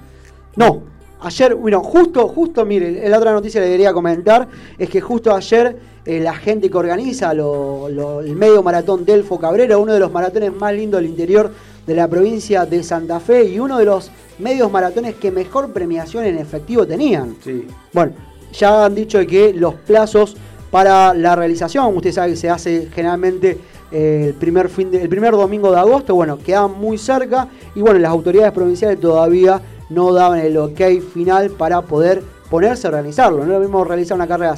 [0.55, 0.83] No,
[1.21, 5.35] ayer, bueno, justo, justo, mire, la otra noticia que le quería comentar es que justo
[5.35, 10.01] ayer eh, la gente que organiza lo- lo- el medio maratón Delfo Cabrera, uno de
[10.01, 11.53] los maratones más lindos del interior
[11.87, 16.25] de la provincia de Santa Fe y uno de los medios maratones que mejor premiación
[16.25, 17.37] en efectivo tenían.
[17.45, 17.67] Sí.
[17.93, 18.13] Bueno,
[18.53, 20.37] ya han dicho que los plazos
[20.71, 23.59] para la realización, usted sabe que se hace generalmente
[23.91, 27.81] eh, el, primer fin de- el primer domingo de agosto, bueno, quedan muy cerca y
[27.81, 30.81] bueno, las autoridades provinciales todavía no daban el ok
[31.13, 33.45] final para poder ponerse a organizarlo.
[33.45, 34.55] No lo mismo realizar una carrera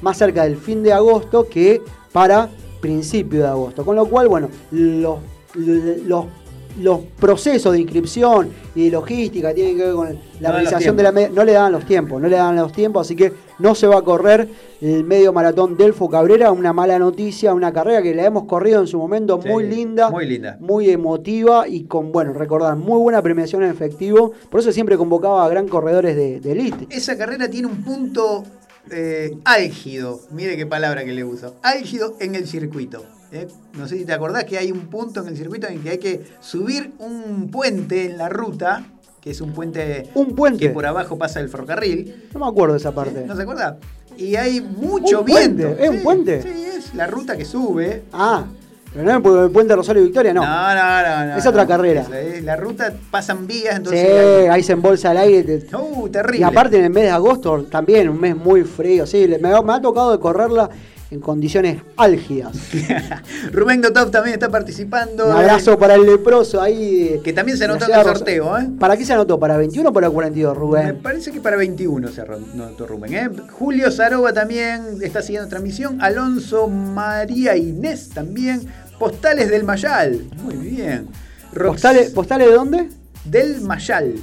[0.00, 2.48] más cerca del fin de agosto que para
[2.80, 3.84] principio de agosto.
[3.84, 5.18] Con lo cual, bueno, los,
[5.54, 6.24] los,
[6.78, 11.12] los procesos de inscripción y de logística tienen que ver con la realización de la
[11.12, 11.30] tiempos.
[11.30, 13.86] me- no le dan los tiempos, no le dan los tiempos, así que no se
[13.86, 14.48] va a correr
[14.80, 18.86] el medio maratón Delfo Cabrera, una mala noticia, una carrera que la hemos corrido en
[18.86, 20.56] su momento Sí, muy linda, muy linda.
[20.60, 25.44] muy emotiva y con, bueno, recordar, muy buena premiación en efectivo, por eso siempre convocaba
[25.44, 26.86] a gran corredores de, de elite.
[26.90, 28.44] Esa carrera tiene un punto
[28.90, 30.20] eh, álgido.
[30.30, 31.54] Mire qué palabra que le uso.
[31.62, 33.04] Álgido en el circuito.
[33.32, 33.48] ¿Eh?
[33.78, 35.98] No sé si te acordás que hay un punto en el circuito en que hay
[35.98, 38.84] que subir un puente en la ruta,
[39.20, 40.58] que es un puente Un puente.
[40.58, 42.28] que por abajo pasa el ferrocarril.
[42.34, 43.24] No me acuerdo de esa parte.
[43.26, 43.76] ¿No se acuerda?
[44.16, 45.64] Y hay mucho ¿Un puente?
[45.66, 45.82] viento.
[45.82, 46.42] ¿Es un Sí, puente?
[46.42, 48.02] Sí, es la ruta que sube.
[48.12, 48.44] Ah,
[48.92, 50.40] pero no es el puente Rosario Victoria, no.
[50.44, 51.26] No, no, no.
[51.26, 51.68] no, Es otra no.
[51.68, 52.06] carrera.
[52.18, 54.10] Es la ruta pasan vías, sí, entonces.
[54.10, 55.58] hay- ahí se embolsa el aire.
[55.58, 56.40] te- Uh, terrible.
[56.40, 59.06] Y aparte en el mes de agosto también, un mes muy frío.
[59.06, 60.68] Sí, le- me, ha- me ha tocado de correrla
[61.10, 62.56] en condiciones álgidas.
[63.52, 65.26] Rubén Dotov también está participando.
[65.26, 67.20] Un abrazo para el leproso ahí.
[67.24, 68.68] Que también se anotó en el sorteo, ¿eh?
[68.78, 69.38] ¿Para qué se anotó?
[69.40, 71.00] ¿Para 21 o para 42, Me Rubén?
[71.02, 73.14] parece que para 21 se anotó Rubén.
[73.14, 73.28] ¿eh?
[73.50, 76.00] Julio Zaroba también está siguiendo transmisión.
[76.00, 78.62] Alonso María Inés también.
[78.98, 80.20] Postales del Mayal.
[80.42, 81.08] Muy bien.
[81.54, 82.88] Rox- ¿Postales, ¿Postales de dónde?
[83.24, 84.14] Del Mayal.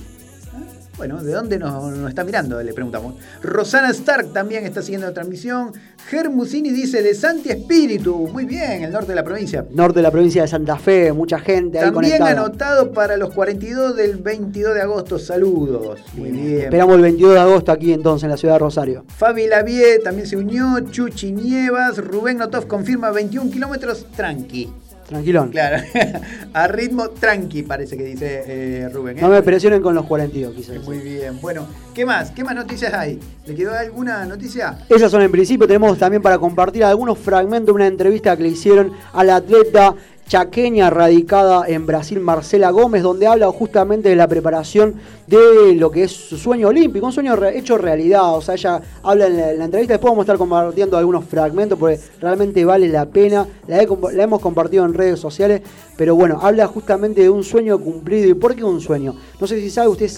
[0.97, 2.61] Bueno, ¿de dónde nos, nos está mirando?
[2.63, 3.13] Le preguntamos.
[3.43, 5.71] Rosana Stark también está siguiendo la transmisión.
[6.09, 8.27] Germusini dice de Santi Espíritu.
[8.33, 9.63] Muy bien, el norte de la provincia.
[9.71, 12.31] Norte de la provincia de Santa Fe, mucha gente ahí También conectada.
[12.45, 15.19] anotado para los 42 del 22 de agosto.
[15.19, 15.99] Saludos.
[16.15, 16.61] Muy bien.
[16.61, 19.05] Esperamos el 22 de agosto aquí entonces en la ciudad de Rosario.
[19.07, 20.79] Fabi Lavie también se unió.
[20.89, 21.97] Chuchi Nievas.
[21.97, 24.69] Rubén Notov confirma 21 kilómetros tranqui.
[25.07, 25.51] Tranquilón.
[25.51, 25.83] Claro.
[26.53, 29.17] A ritmo tranqui, parece que dice eh, Rubén.
[29.17, 29.21] ¿eh?
[29.21, 30.83] No me presionen con los 42, quizás.
[30.83, 31.39] Muy bien.
[31.39, 32.31] Bueno, ¿qué más?
[32.31, 33.19] ¿Qué más noticias hay?
[33.45, 34.79] ¿Le quedó alguna noticia?
[34.89, 35.65] Esas son en principio.
[35.65, 39.95] Tenemos también para compartir algunos fragmentos de una entrevista que le hicieron a la atleta
[40.27, 46.03] chaqueña radicada en Brasil, Marcela Gómez, donde habla justamente de la preparación de lo que
[46.03, 48.35] es su sueño olímpico, un sueño hecho realidad.
[48.35, 51.25] O sea, ella habla en la, en la entrevista, después vamos a estar compartiendo algunos
[51.25, 53.47] fragmentos porque realmente vale la pena.
[53.67, 55.61] La hemos compartido en redes sociales,
[55.95, 58.29] pero bueno, habla justamente de un sueño cumplido.
[58.29, 59.15] ¿Y por qué un sueño?
[59.39, 60.11] No sé si sabe usted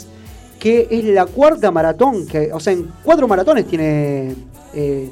[0.60, 4.36] que es la cuarta maratón, que, o sea, en cuatro maratones tiene
[4.74, 5.10] eh,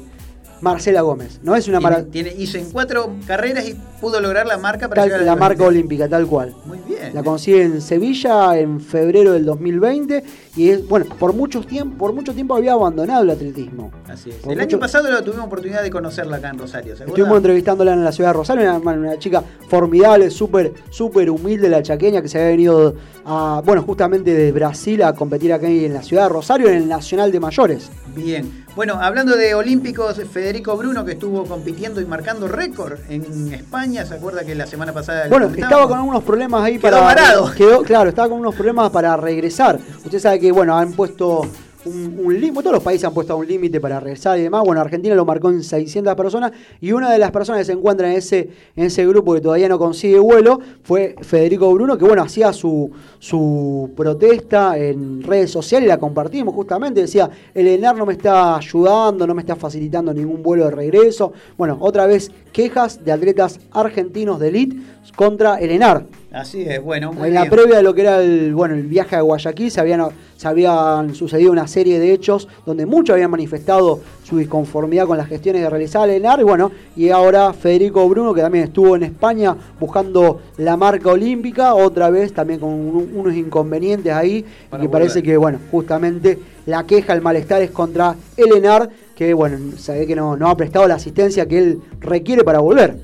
[0.60, 1.40] Marcela Gómez.
[1.42, 5.04] No es una Tiene- tiene- hizo en cuatro carreras y pudo lograr la marca para
[5.04, 6.08] llegar a La marca Olímpica.
[6.08, 6.54] tal cual.
[6.66, 7.14] Muy bien.
[7.14, 10.24] La consigue en Sevilla en febrero del 2020
[10.56, 13.90] y es, bueno, por, muchos tiemp- por mucho tiempo había abandonado el atletismo.
[14.08, 14.36] Así es.
[14.36, 16.94] Por El mucho- año pasado lo tuvimos oportunidad de conocerla acá en Rosario.
[16.94, 21.82] Estuvimos entrevistándola en la ciudad de Rosario, una, una chica formidable, súper súper humilde, la
[21.82, 22.94] chaqueña que se había venido
[23.24, 26.88] a, bueno, justamente de Brasil a competir aquí en la ciudad de Rosario, en el
[26.88, 27.90] Nacional de Mayores.
[28.14, 28.64] Bien.
[28.78, 34.14] Bueno, hablando de olímpicos, Federico Bruno, que estuvo compitiendo y marcando récord en España, ¿se
[34.14, 35.26] acuerda que la semana pasada...
[35.28, 37.00] Bueno, estaba con unos problemas ahí Quedó para.
[37.00, 37.52] varado.
[37.56, 39.80] Quedó, claro, estaba con unos problemas para regresar.
[40.04, 41.42] Usted sabe que, bueno, han puesto
[41.88, 44.62] un, límite, todos los países han puesto un límite para regresar y demás.
[44.64, 48.10] Bueno, Argentina lo marcó en 600 personas y una de las personas que se encuentra
[48.10, 52.22] en ese, en ese grupo que todavía no consigue vuelo fue Federico Bruno, que, bueno,
[52.22, 57.00] hacía su, su protesta en redes sociales y la compartimos justamente.
[57.00, 61.32] Decía: el ENAR no me está ayudando, no me está facilitando ningún vuelo de regreso.
[61.56, 64.76] Bueno, otra vez quejas de atletas argentinos de elite
[65.12, 66.04] contra el ENAR.
[66.30, 67.50] Así es, bueno, muy En la bien.
[67.52, 70.02] previa de lo que era el, bueno, el viaje a Guayaquil se habían,
[70.36, 75.26] se habían sucedido una serie de hechos donde muchos habían manifestado su disconformidad con las
[75.26, 76.40] gestiones que realizaba el ENAR.
[76.40, 81.74] Y bueno, y ahora Federico Bruno, que también estuvo en España buscando la marca olímpica,
[81.74, 84.44] otra vez también con un- unos inconvenientes ahí.
[84.68, 88.90] Para y que parece que, bueno, justamente la queja, el malestar es contra el ENAR,
[89.16, 92.58] que, bueno, se ve que no, no ha prestado la asistencia que él requiere para
[92.58, 92.96] volver.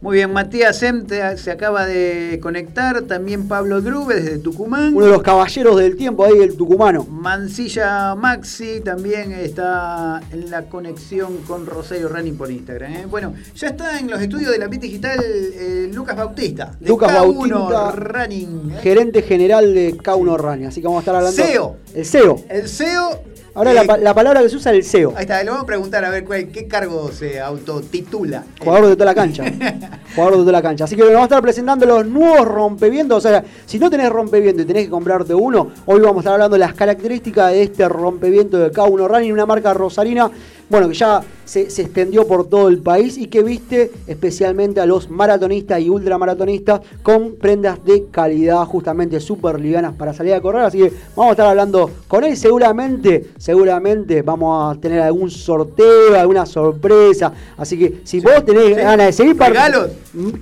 [0.00, 4.94] Muy bien, Matías te- se acaba de conectar, también Pablo Drube desde Tucumán.
[4.94, 7.04] Uno de los caballeros del tiempo ahí, el tucumano.
[7.10, 12.92] Mancilla Maxi también está en la conexión con Rosario Running por Instagram.
[12.92, 13.06] ¿eh?
[13.10, 16.76] Bueno, ya está en los estudios de la PIT Digital eh, Lucas Bautista.
[16.78, 18.70] de Lucas K1 Bautista, Running.
[18.70, 18.78] ¿eh?
[18.80, 20.66] gerente general de K1 Running.
[20.66, 21.42] Así que vamos a estar hablando.
[21.42, 21.76] CEO.
[21.92, 22.44] El CEO.
[22.48, 23.20] El CEO.
[23.58, 25.12] Ahora eh, la, la palabra que se usa es el CEO.
[25.16, 28.44] Ahí está, le vamos a preguntar a ver cuál- qué cargo se autotitula.
[28.60, 29.42] Jugador de toda la cancha.
[30.14, 30.84] Jugador de toda la cancha.
[30.84, 33.18] Así que vamos a estar presentando los nuevos rompevientos.
[33.24, 36.32] O sea, si no tenés rompeviento y tenés que comprarte uno, hoy vamos a estar
[36.34, 40.30] hablando de las características de este rompeviento de K1 Running, una marca rosarina,
[40.68, 44.86] bueno, que ya se, se extendió por todo el país y que viste especialmente a
[44.86, 50.62] los maratonistas y ultramaratonistas con prendas de calidad justamente súper livianas para salir a correr.
[50.62, 52.36] Así que vamos a estar hablando con él.
[52.36, 57.32] Seguramente, seguramente vamos a tener algún sorteo, alguna sorpresa.
[57.56, 58.74] Así que si vos tenés Sí.
[58.74, 59.88] ganas de seguir ¿Regalos?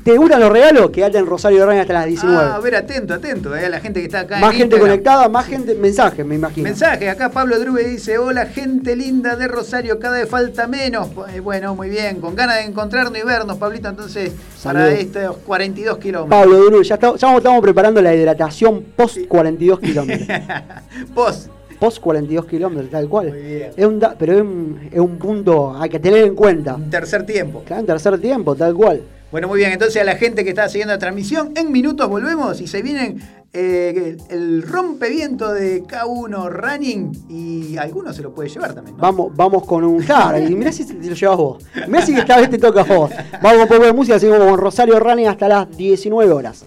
[0.03, 0.91] ¿Te gustan los regalos?
[0.91, 2.37] Quédate en Rosario Running hasta las 19.
[2.43, 4.39] Ah, a ver, atento, atento, eh, la gente que está acá.
[4.41, 4.89] más en gente Instagram.
[4.89, 6.65] conectada, más gente, mensajes, me imagino.
[6.65, 11.09] Mensaje, acá Pablo Drube dice, hola gente linda de Rosario, cada vez falta menos.
[11.35, 15.99] Eh, Bueno, muy bien, con ganas de encontrarnos y vernos, Pablito, entonces, para estos 42
[15.99, 16.41] kilómetros.
[16.41, 20.29] Pablo Duru, ya, está- ya estamos preparando la hidratación post 42 kilómetros.
[21.15, 21.49] Vos,
[21.79, 23.29] Post 42 kilómetros, tal cual.
[23.29, 23.71] Muy bien.
[23.77, 26.75] Es un da- pero es un, es un punto hay que tener en cuenta.
[26.75, 27.63] un tercer tiempo.
[27.67, 29.03] Claro, en tercer tiempo, tal cual.
[29.31, 32.61] Bueno, muy bien, entonces a la gente que está siguiendo la transmisión, en minutos volvemos
[32.63, 33.21] y se vienen
[33.59, 38.99] eh, el, rompeviento de K1 Running y alguno se lo puede llevar también.
[38.99, 39.03] ¿no?
[39.03, 40.03] Vamos, vamos con un.
[40.03, 41.65] Claro, y mirá si te lo llevas vos.
[41.89, 43.11] Mirá si esta vez te toca a vos.
[43.43, 46.67] Vamos con un poco de música, seguimos con Rosario Running hasta las 19 horas.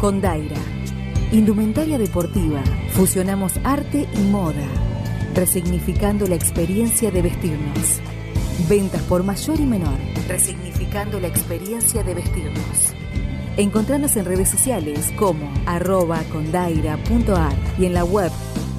[0.00, 0.56] Con Daira.
[1.32, 2.62] Indumentaria deportiva.
[2.90, 4.64] Fusionamos arte y moda,
[5.34, 7.98] resignificando la experiencia de vestirnos.
[8.68, 12.94] Ventas por mayor y menor, resignificando la experiencia de vestirnos.
[13.56, 18.30] Encontranos en redes sociales como arroba condaira.ar y en la web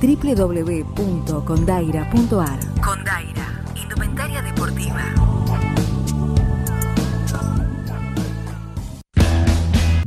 [0.01, 2.59] www.condaira.ar.
[2.81, 5.38] Condaira, indumentaria deportiva.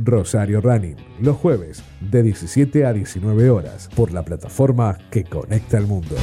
[0.05, 5.87] Rosario Running, los jueves de 17 a 19 horas por la plataforma que conecta al
[5.87, 6.15] mundo.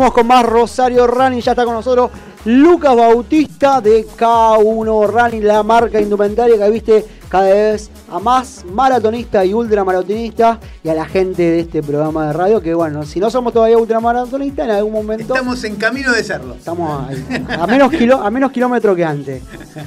[0.00, 2.10] Seguimos con más Rosario Running, ya está con nosotros
[2.46, 9.44] Lucas Bautista de K1 Running, la marca indumentaria que viste cada vez a más maratonistas
[9.44, 13.30] y ultramaratonistas y a la gente de este programa de radio que bueno, si no
[13.30, 16.54] somos todavía ultramaratonistas en algún momento Estamos en camino de serlo.
[16.54, 19.42] estamos ahí, a menos, kilo, a menos kilómetros que antes.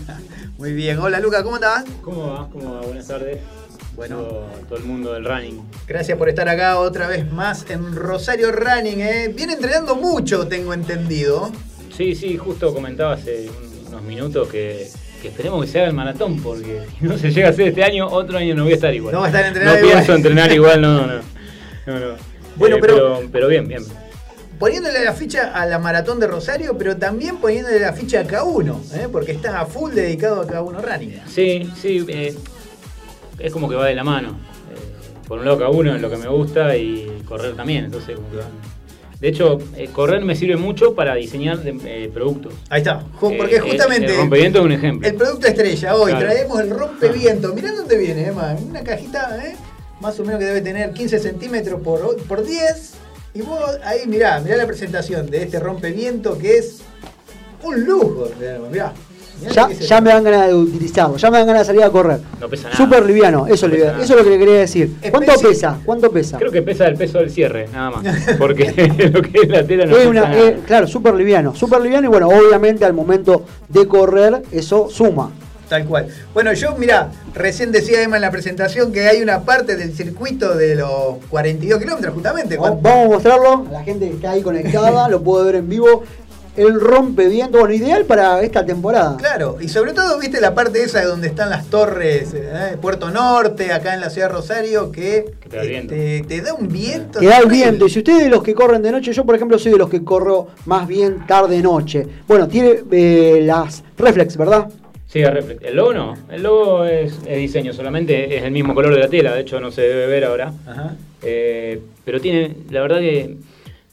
[0.59, 0.99] Muy bien.
[0.99, 1.85] Hola Luca, ¿cómo estás?
[2.03, 2.47] ¿Cómo va?
[2.53, 2.81] ¿Cómo va?
[2.81, 3.39] Buenas tardes.
[3.95, 4.17] Bueno.
[4.17, 5.61] Todo, todo el mundo del running.
[5.87, 9.01] Gracias por estar acá otra vez más en Rosario Running.
[9.01, 9.31] ¿eh?
[9.35, 11.51] Viene entrenando mucho, tengo entendido.
[11.95, 14.87] Sí, sí, justo comentaba hace un- unos minutos que,
[15.21, 17.83] que esperemos que se haga el maratón, porque si no se llega a hacer este
[17.83, 19.13] año, otro año no voy a estar igual.
[19.13, 19.93] No va a estar entrenado No igual.
[19.95, 21.07] pienso entrenar igual, no, no.
[21.85, 22.15] no, no.
[22.55, 23.29] Bueno, Eh, pero- pero...
[23.31, 23.83] pero bien, bien.
[24.59, 28.93] Poniéndole la ficha a la maratón de Rosario, pero también poniéndole la ficha a K1,
[28.95, 29.07] ¿eh?
[29.11, 31.21] porque está a full dedicado a K1 Running.
[31.27, 32.33] Sí, sí, eh,
[33.39, 34.29] es como que va de la mano.
[34.29, 38.15] Eh, por un lado, cada uno es lo que me gusta y correr también, entonces
[38.15, 38.51] como que van.
[39.19, 42.53] De hecho, eh, correr me sirve mucho para diseñar eh, productos.
[42.69, 45.07] Ahí está, porque justamente El, rompeviento es un ejemplo.
[45.07, 46.25] el producto estrella hoy, Claro.
[46.27, 47.53] traemos el rompeviento.
[47.53, 48.53] Mirá dónde viene, Emma.
[48.69, 49.55] Una cajita, ¿eh?
[50.01, 52.93] más o menos que debe tener 15 centímetros por, por 10.
[53.35, 56.81] Y vos ahí mirá, mirá la presentación de este rompeviento que es
[57.63, 58.29] un lujo.
[58.69, 58.91] Mirá
[59.51, 62.19] Ya, ya me dan ganas de utilizarlo, ya me dan ganas de salir a correr.
[62.39, 62.77] No pesa nada.
[62.77, 64.95] Súper liviano, eso, No le- eso es lo que le quería decir.
[65.11, 65.77] ¿Cuánto pesa?
[65.85, 66.37] ¿Cuánto pesa?
[66.37, 68.03] Creo que pesa el peso del cierre, nada más.
[68.37, 68.65] Porque
[69.13, 70.31] lo que es la tela no Es pesa una-
[70.65, 71.55] claro, súper liviano.
[71.55, 75.31] Súper liviano y bueno, obviamente al momento de correr eso suma.
[75.69, 76.07] Tal cual.
[76.33, 80.55] Bueno, yo, mirá, recién decía Emma en la presentación que hay una parte del circuito
[80.55, 82.57] de los 42 kilómetros, justamente.
[82.57, 85.69] Vamos vamos a mostrarlo a la gente que está ahí conectada, lo puede ver en
[85.69, 86.03] vivo.
[86.55, 89.17] El rompeviento, bueno, ideal para esta temporada.
[89.17, 93.09] Claro, y sobre todo, viste la parte esa de donde están las torres, eh, Puerto
[93.09, 95.93] Norte, acá en la ciudad de Rosario, que, te da eh, viento.
[95.95, 97.19] te, te da un viento.
[97.19, 97.87] Que da el viento.
[97.87, 99.89] Y si ustedes de los que corren de noche, yo por ejemplo soy de los
[99.89, 102.05] que corro más bien tarde-noche.
[102.27, 104.69] Bueno, tiene eh, las reflex, ¿verdad?
[105.07, 105.21] Sí.
[105.21, 106.13] El logo no.
[106.29, 109.59] El logo es, es diseño, solamente es el mismo color de la tela, de hecho
[109.59, 110.53] no se debe ver ahora.
[110.67, 110.95] Ajá.
[111.23, 113.37] Eh, pero tiene, la verdad que,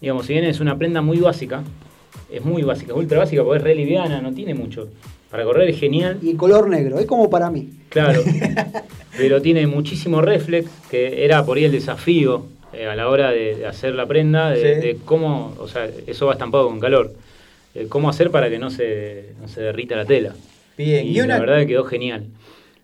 [0.00, 1.62] digamos, si bien es una prenda muy básica,
[2.32, 4.88] es muy básica, es ultra básica porque es re liviana, no tiene mucho.
[5.30, 7.68] Para correr es genial, Y color negro, es como para mí.
[7.88, 8.20] claro.
[9.16, 13.56] pero tiene muchísimo reflex, que era por ahí el desafío eh, a la hora de,
[13.56, 14.86] de hacer la prenda, de, Sí.
[14.86, 17.12] de cómo, o sea, eso va estampado con calor.
[17.74, 20.34] Eh, cómo hacer para que no se, no se derrita la tela.
[20.78, 22.24] Bien, Y, y una- la verdad que quedó genial.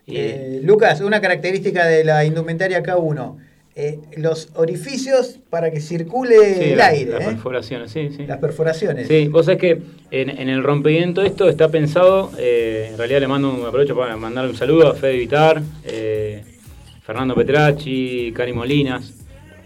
[0.09, 3.37] Eh, Lucas, una característica de la indumentaria K1,
[3.79, 7.27] eh, los orificios para que circule sí, el aire, las ¿eh?
[7.27, 8.27] perforaciones, sí, sí.
[8.27, 9.07] las perforaciones.
[9.07, 13.29] Sí, vos sabés que en, en el rompeviento esto está pensado, eh, en realidad le
[13.29, 16.43] mando un aprovecho para mandarle un saludo a Fede Vitar, eh,
[17.03, 19.13] Fernando Petracci, Cari Molinas,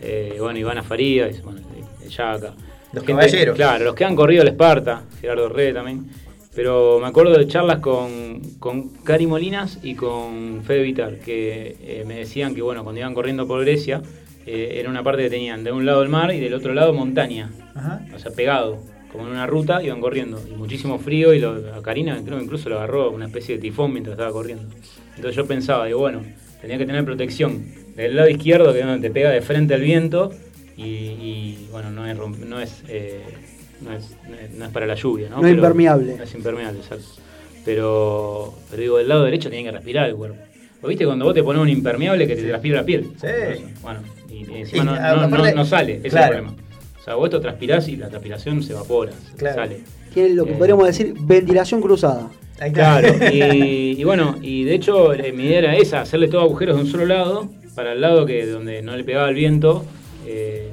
[0.02, 1.60] eh, bueno, Ivana Farías, bueno,
[2.08, 2.52] Yaca.
[2.92, 3.54] Los caballeros.
[3.54, 6.06] Claro, los que han corrido el Esparta, Gerardo Re también.
[6.54, 12.04] Pero me acuerdo de charlas con, con Cari Molinas y con Fede Vitar, que eh,
[12.06, 14.02] me decían que bueno, cuando iban corriendo por Grecia,
[14.46, 16.92] eh, era una parte que tenían de un lado el mar y del otro lado
[16.92, 18.04] montaña Ajá.
[18.14, 18.78] o sea, pegado,
[19.12, 20.42] como en una ruta, iban corriendo.
[20.50, 23.60] Y muchísimo frío, y lo- a Karina creo que incluso lo agarró una especie de
[23.62, 24.64] tifón mientras estaba corriendo.
[25.14, 26.22] Entonces yo pensaba, digo, bueno,
[26.60, 29.82] tenía que tener protección del lado izquierdo, que es donde te pega de frente al
[29.82, 30.32] viento,
[30.76, 33.20] y, y, bueno, no es, no es, eh,
[33.82, 35.40] no es, no es- es para la lluvia, ¿no?
[35.40, 36.16] No es impermeable.
[36.16, 37.04] No es impermeable, exacto.
[37.64, 40.38] Pero, pero digo, del lado derecho tiene que respirar el cuerpo.
[40.80, 43.10] ¿Vos ¿Viste cuando vos te pones un impermeable que te transpira la piel?
[43.20, 43.64] Sí.
[43.82, 44.00] Bueno,
[44.30, 46.32] y, y encima Y, no, a- no- no- aparte- no sale, ese claro.
[46.34, 46.62] es el problema.
[46.98, 49.54] O sea, vos esto transpirás y la transpiración se evapora, Claro.
[49.56, 49.80] sale.
[50.14, 52.30] Tiene lo que Eh, podríamos decir ventilación cruzada.
[52.72, 56.76] Claro, y, y bueno, y de hecho eh, mi idea era esa, hacerle todos agujeros
[56.76, 59.84] de un solo lado, para el lado que donde no le pegaba el viento,
[60.26, 60.68] eh,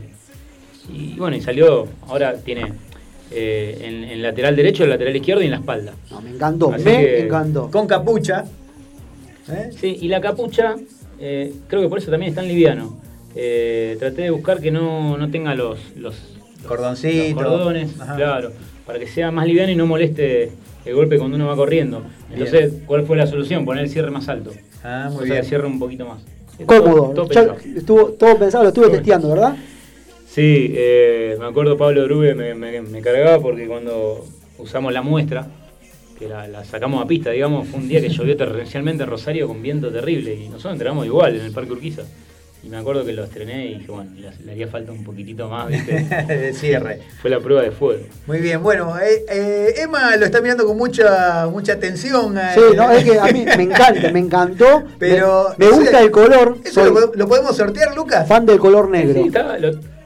[0.94, 2.74] y bueno, y salió, ahora tiene
[3.32, 5.94] eh, en, en lateral derecho, el lateral izquierdo y en la espalda.
[6.12, 7.70] No, me encantó, Así me encantó.
[7.72, 8.46] Con capucha.
[9.50, 9.70] ¿eh?
[9.80, 10.76] Sí, y la capucha,
[11.20, 12.98] eh, creo que por eso también es tan liviano.
[13.36, 16.16] Eh, traté de buscar que no, no tenga los, los,
[16.68, 17.42] Cordoncitos.
[17.42, 18.16] los cordones, Ajá.
[18.16, 18.52] claro,
[18.86, 20.52] para que sea más liviano y no moleste
[20.86, 22.02] el golpe cuando uno va corriendo.
[22.32, 23.64] Entonces, ¿cuál fue la solución?
[23.66, 24.52] Poner el cierre más alto.
[24.84, 25.38] Ah, O muy sea, bien.
[25.44, 26.20] el cierre un poquito más.
[26.66, 27.12] Cómodo.
[27.14, 29.56] Todo- todo estuvo todo pensado, lo estuve testeando, ¿verdad?
[30.38, 34.24] Sí, eh, me acuerdo Pablo Drube me, me- me cargaba porque cuando
[34.60, 35.48] usamos la muestra,
[36.20, 39.48] que la, la sacamos a pista, digamos, fue un día que llovió torrencialmente en Rosario
[39.48, 42.04] con viento terrible y nosotros entrenamos igual en el Parque Urquiza.
[42.64, 45.50] Y me acuerdo que lo estrené y dije, bueno, le, le haría falta un poquitito
[45.50, 46.04] más, ¿viste?
[46.28, 47.00] de cierre.
[47.20, 48.04] Fue la prueba de fuego.
[48.28, 52.38] Muy bien, bueno, eh, eh, Emma lo está mirando con mucha mucha atención.
[52.38, 52.42] eh.
[52.54, 54.84] Sí, no, es que a mí me encanta, me encantó.
[55.00, 56.58] Pero me, gusta el color.
[56.64, 58.28] ¿Eso lo, pod- lo podemos sortear, Lucas?
[58.28, 59.24] fan del color negro.
[59.24, 59.97] Sí, lo-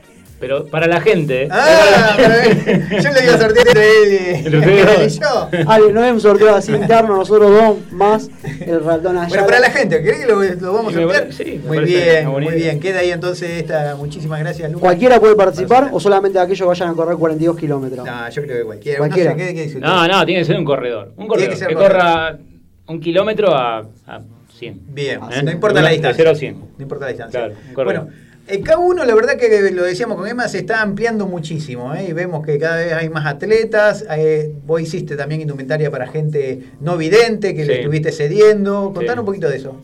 [0.41, 1.43] pero para la gente.
[1.43, 1.47] ¿eh?
[1.51, 5.71] Ah, yo le iba a sortear entre él y, Entre ustedes él y yo.
[5.71, 8.29] Ale, no es un sorteo así interno, nosotros dos más
[8.59, 9.29] el ratón allá.
[9.29, 11.31] Bueno, para la gente, ¿querés que lo, lo vamos a sortear?
[11.31, 12.79] sí, muy bien, muy bien.
[12.79, 13.95] Queda ahí entonces esta.
[13.95, 14.81] Muchísimas gracias, Lucas.
[14.81, 18.05] ¿Cualquiera puede participar o solamente aquellos que vayan a correr 42 kilómetros?
[18.05, 18.97] No, yo creo que cualquiera.
[18.97, 19.31] Cualquiera.
[19.33, 19.79] No sé, ¿qué, qué?
[19.79, 21.13] No, no, tiene que ser un corredor.
[21.17, 21.97] Un corredor que ser que, corredor.
[21.97, 22.39] corra
[22.87, 24.21] un kilómetro a, a
[24.57, 24.81] 100.
[24.87, 25.43] Bien, ¿Eh?
[25.43, 26.23] no importa la De distancia.
[26.23, 26.59] 0 a 100.
[26.77, 27.39] No importa la distancia.
[27.39, 28.05] Claro, correcto.
[28.05, 31.93] Bueno, el K1, la verdad que lo decíamos con Emma, se está ampliando muchísimo.
[31.95, 32.07] ¿eh?
[32.09, 34.05] Y vemos que cada vez hay más atletas.
[34.15, 38.91] eh, vos hiciste también indumentaria para gente no vidente, que le estuviste cediendo.
[38.93, 39.19] Contanos Sí.
[39.19, 39.79] un poquito de eso.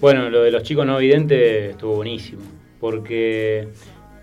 [0.00, 2.42] Bueno, lo de los chicos no videntes estuvo buenísimo,
[2.80, 3.68] porque,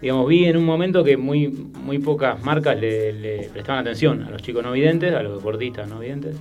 [0.02, 4.30] digamos, vi en un momento que muy, muy pocas marcas le, le prestaban atención a
[4.30, 6.36] los chicos no videntes, a los deportistas no videntes,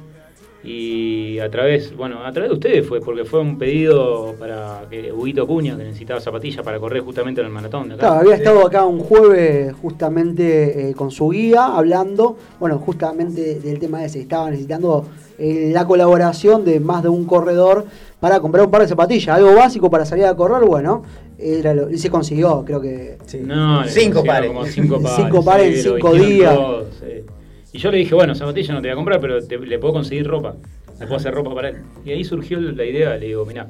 [0.65, 5.13] y a través, bueno, a través de ustedes fue, porque fue un pedido para que
[5.13, 8.01] Huguito Cuña, que necesitaba zapatillas para correr justamente en el maratón de acá.
[8.07, 13.79] Claro, había estado acá un jueves justamente eh, con su guía hablando, bueno, justamente del
[13.79, 15.07] tema ese, estaba necesitando
[15.39, 17.85] eh, la colaboración de más de un corredor
[18.19, 21.05] para comprar un par de zapatillas, algo básico para salir a correr, bueno,
[21.39, 23.17] era lo- y se consiguió, creo que...
[23.43, 24.51] No, Cinco pares.
[24.51, 25.17] Como cinco pares.
[25.25, 26.55] Cinco pares en cinco días.
[26.57, 27.25] todos, sí.
[27.73, 29.95] Y yo le dije, bueno, zapatillas no te voy a comprar, pero te- le puedo
[29.95, 30.55] conseguir ropa.
[30.99, 31.77] Le puedo hacer ropa para él.
[32.05, 33.69] Y ahí surgió la idea, le digo, mirá,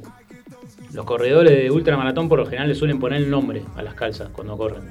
[0.94, 4.28] los corredores de ultramaratón por lo general le suelen poner el nombre a las calzas
[4.32, 4.82] cuando corren.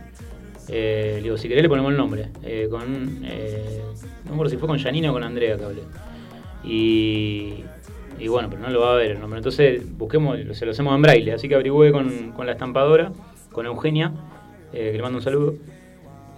[0.69, 2.27] Eh, le digo, si querés le ponemos el nombre.
[2.43, 3.81] Eh, con, eh,
[4.25, 5.81] no me acuerdo si fue con Janina o con Andrea que hablé.
[6.63, 7.63] Y,
[8.19, 9.37] y bueno, pero no lo va a ver el nombre.
[9.39, 11.31] Entonces busquemos, se lo hacemos en braille.
[11.33, 13.11] Así que averigüé con, con la estampadora,
[13.51, 14.11] con Eugenia,
[14.73, 15.55] eh, que le mando un saludo.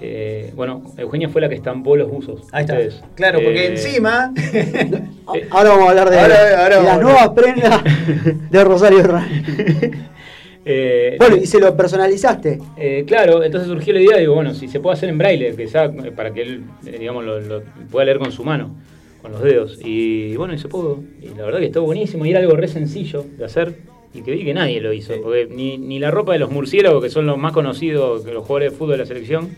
[0.01, 2.41] Eh, bueno, Eugenia fue la que estampó los buzos.
[2.51, 2.73] Ahí está.
[2.75, 3.01] Ustedes.
[3.15, 4.33] Claro, porque Eh, encima.
[5.51, 7.81] Ahora vamos a hablar de, Ahora- ahora de las nuevas prendas
[8.49, 8.99] de Rosario
[10.65, 12.59] eh, Bueno, y se lo personalizaste.
[12.77, 15.67] Eh, claro, entonces surgió la idea, digo, bueno, si se puede hacer en braille, que
[15.67, 18.75] sea, eh, para que él, eh, digamos, lo, lo pueda leer con su mano,
[19.21, 19.79] con los dedos.
[19.83, 21.03] Y bueno, y se pudo.
[21.21, 23.75] Y la verdad que estuvo buenísimo y era algo re sencillo de hacer
[24.13, 25.13] y que vi que nadie lo hizo.
[25.21, 28.43] Porque ni, ni la ropa de los murciélagos, que son los más conocidos que los
[28.45, 29.49] jugadores de fútbol de la selección,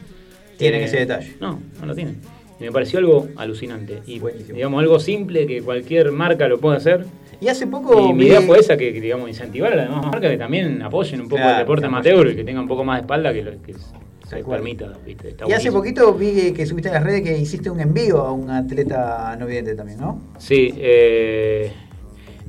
[0.62, 1.34] Tienen ese detalle.
[1.39, 2.18] No, no lo tienen.
[2.59, 4.01] Y me pareció algo alucinante.
[4.05, 4.55] Y Buenísimo.
[4.55, 7.05] digamos, algo simple que cualquier marca lo puede hacer.
[7.39, 8.09] Y hace poco.
[8.09, 10.80] Y mi idea fue esa, que, que, digamos, incentivar a las demás marcas que también
[10.84, 13.34] apoyen un poco Claro, el deporte amateur, y que tenga un poco más de espalda
[13.34, 13.74] que, lo, que
[14.30, 14.93] se permita.
[15.03, 15.30] ¿viste?
[15.30, 18.32] Está Y hace poquito vi que subiste en las redes que hiciste un envío a
[18.32, 20.22] un atleta no vidente también, ¿no?
[20.38, 21.72] Sí, eh,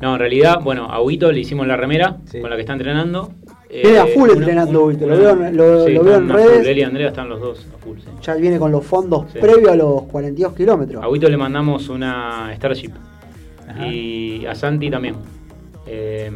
[0.03, 2.41] no, en realidad, bueno, a Huito le hicimos la remera Sí.
[2.41, 3.33] con la que está entrenando.
[3.73, 6.67] Viene a full entrenando Huito, lo veo en- lo- sí, lo veo en redes.
[6.69, 8.07] full, y Andrea están los dos a full, sí.
[8.23, 9.39] Ya viene con los fondos Sí.
[9.39, 11.03] previos a los 42 kilómetros.
[11.03, 12.91] A Huito le mandamos una Starship
[13.69, 13.87] Ajá.
[13.87, 15.15] y a Santi también.
[15.87, 16.31] Eh,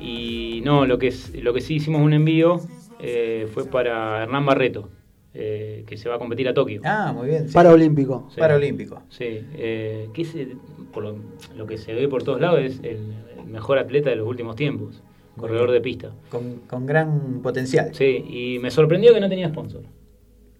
[0.00, 2.60] y no, lo que, es, lo que sí hicimos un envío
[3.00, 4.88] eh, fue para Hernán Barreto,
[5.34, 6.80] eh, que se va a competir a Tokio.
[6.84, 7.48] Ah, muy bien.
[7.48, 7.54] sí.
[7.54, 8.28] Paraolímpico.
[8.34, 8.38] Sí.
[8.40, 9.02] Paralímpico.
[9.08, 10.56] Sí, eh, que es, eh,
[10.92, 11.16] por lo,
[11.56, 12.98] lo que se ve por todos lados, es el,
[13.38, 15.02] el mejor atleta de los últimos tiempos,
[15.42, 16.10] corredor de pista.
[16.30, 17.94] Con, con gran potencial.
[17.94, 19.82] Sí, y me sorprendió que no tenía sponsor.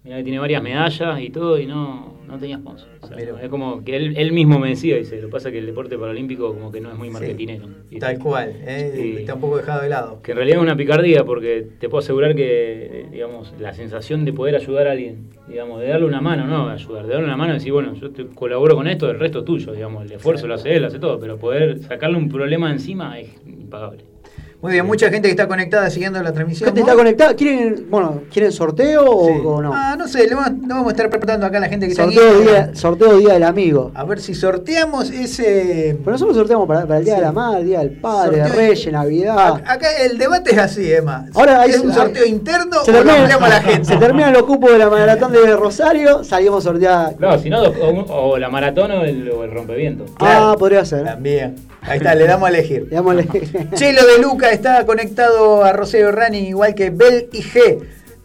[0.05, 2.89] Mira que tiene varias medallas y todo y no, no tenía sponsor.
[3.03, 3.41] O sea, Mira.
[3.41, 5.67] es como que él, él mismo me decía, dice, lo que pasa es que el
[5.67, 7.69] deporte paralímpico como que no es muy marketinero.
[7.89, 8.01] ¿viste?
[8.01, 8.53] Tal cual.
[8.67, 8.93] ¿eh?
[8.97, 9.17] Sí.
[9.19, 10.21] Está un poco dejado de lado.
[10.21, 14.33] Que en realidad es una picardía porque te puedo asegurar que, digamos, la sensación de
[14.33, 17.53] poder ayudar a alguien, digamos, de darle una mano, no ayudar, de darle una mano
[17.53, 20.49] y decir, bueno, yo te colaboro con esto, el resto es tuyo, digamos, el esfuerzo
[20.49, 24.12] lo hace él, hace todo, pero poder sacarle un problema encima es impagable.
[24.63, 26.69] Muy bien, mucha gente que está conectada siguiendo la transmisión.
[26.69, 26.87] ¿Gente ¿no?
[26.87, 27.35] está conectada?
[27.35, 29.33] ¿Quieren, bueno, ¿quieren sorteo o, Sí.
[29.45, 29.73] o no?
[29.75, 31.97] Ah, no sé, le vamos, le vamos a estar preguntando acá a la gente que
[31.97, 32.43] sorteo, está aquí.
[32.69, 33.91] día, sorteo Día del Amigo.
[33.93, 35.97] A ver si sorteamos ese.
[35.99, 37.21] Pero nosotros sorteamos para, para el Día Sí.
[37.21, 39.63] de la Madre, el Día del Padre, de Sorteo- Reyes, Navidad.
[39.67, 41.27] Acá el debate es así, Emma.
[41.35, 43.85] Ahora hay- ¿Es un hay- sorteo interno Se o lo ampliamos a la gente?
[43.89, 47.19] se terminan los cupos de la maratón de Rosario, salimos sorteadas.
[47.19, 50.05] No, si no, o, o la maratón o el, o el rompeviento.
[50.21, 51.05] Ah, podría ser.
[51.05, 51.57] También.
[51.85, 52.89] Ahí está, le damos a elegir.
[52.89, 53.27] Digámosle.
[53.75, 57.79] Chelo de Luca está conectado a Rosario Running, igual que Bel y G.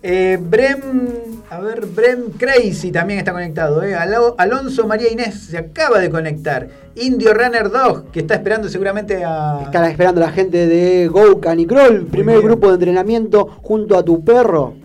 [0.03, 0.79] Eh, Brem,
[1.49, 3.83] a ver, Brem Crazy también está conectado.
[3.83, 3.95] eh.
[3.95, 6.67] Alo- Alonso María Inés se acaba de conectar.
[6.95, 9.61] Indio Runner Dog, que está esperando seguramente a.
[9.63, 12.47] Están esperando la gente de Go Canicroll, primer bien.
[12.47, 14.75] grupo de entrenamiento junto a tu perro.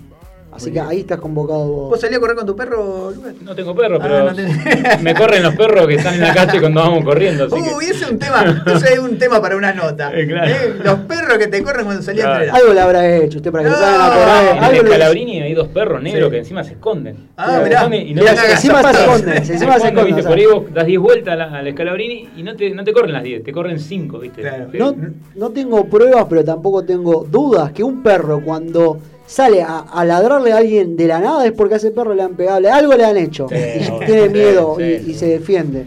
[0.52, 0.86] Así Muy que bien.
[0.90, 2.00] ahí estás convocado ¿Vos vos.
[2.00, 3.34] salías a correr con tu perro, Lucas?
[3.42, 6.34] No tengo perro, Ah, pero no tenés- me corren los perros que están en la
[6.34, 7.44] calle cuando vamos corriendo.
[7.46, 7.70] Así que...
[7.90, 10.12] Ese es un tema, ese es un tema para una nota.
[10.14, 10.50] Eh, claro.
[10.50, 12.44] Eh, Los perros que te corren cuando salías a Claro.
[12.44, 12.60] entrenar.
[12.62, 14.58] Algo le habrá hecho usted para que No, vayan a En correr.
[14.58, 16.30] el Algo le- Scalabrini hay dos perros negros Sí.
[16.30, 17.16] que encima se esconden.
[17.38, 17.76] Ah, mirá.
[17.78, 20.06] esconden y no Mirá encima se esconden, Se encima se esconden.
[20.06, 20.20] ¿viste?
[20.22, 22.92] o Por ahí vos das 10 vueltas al, al Scalabrini y no te, no te
[22.92, 24.42] corren las 10, te corren 5, ¿viste?
[24.42, 24.68] Claro.
[24.74, 24.94] No,
[25.34, 28.98] no tengo pruebas, pero tampoco tengo dudas que un perro cuando
[29.32, 32.22] sale a, a ladrarle a alguien de la nada es porque a ese perro le
[32.22, 35.10] han pegado, le- algo le han hecho Sí, y tiene sí, miedo sí, y, sí.
[35.10, 35.86] y se defiende.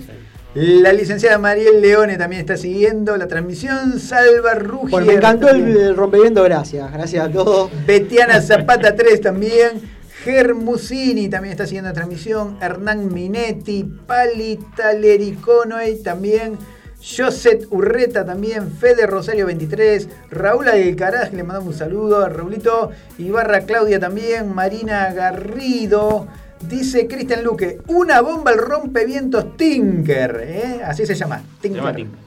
[0.56, 4.00] La licenciada Mariel Leone también está siguiendo la transmisión.
[4.00, 4.90] Salva Rugier.
[4.92, 5.78] Bueno, me encantó el, también.
[5.88, 7.70] el rompeviento, gracias, gracias a todos.
[7.86, 9.82] Betiana Zapata 3 también.
[10.24, 12.58] Germusini también está siguiendo la transmisión.
[12.62, 13.84] Hernán Minetti.
[14.08, 16.58] Pali Talericonoe también.
[17.02, 18.72] Joset Urreta también.
[18.72, 20.08] Fede Rosario 23.
[20.32, 22.24] Raúl Alcaraz, le mandamos un saludo.
[22.24, 22.92] a Raulito.
[23.18, 24.54] Ibarra Claudia también.
[24.54, 26.28] Marina Garrido.
[26.70, 30.82] Dice Cristian Luque, una bomba al rompevientos Tinker, ¿eh?
[30.84, 31.82] así se llama, Se Tinker.
[31.82, 32.20] llama Tinker.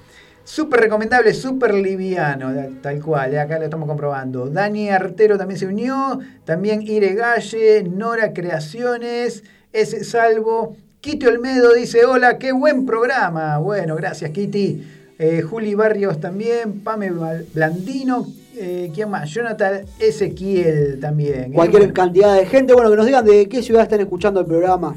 [0.44, 4.48] Súper recomendable, súper liviano, tal cual, eh, acá lo estamos comprobando.
[4.48, 9.42] Dani Artero también se unió, también Ire Galle, Nora Creaciones,
[9.72, 10.04] S.
[10.04, 10.76] Salvo,
[11.08, 13.56] Kitty Olmedo dice, hola, qué buen programa.
[13.56, 14.82] Bueno, gracias Kitty.
[15.18, 17.10] Eh, Juli Barrios también, Pame
[17.54, 19.30] Blandino, eh, ¿quién más?
[19.30, 21.44] Jonathan Ezequiel también.
[21.44, 21.54] eh.
[21.54, 24.96] Cualquier cantidad de gente, bueno, que nos digan de qué ciudad están escuchando el programa.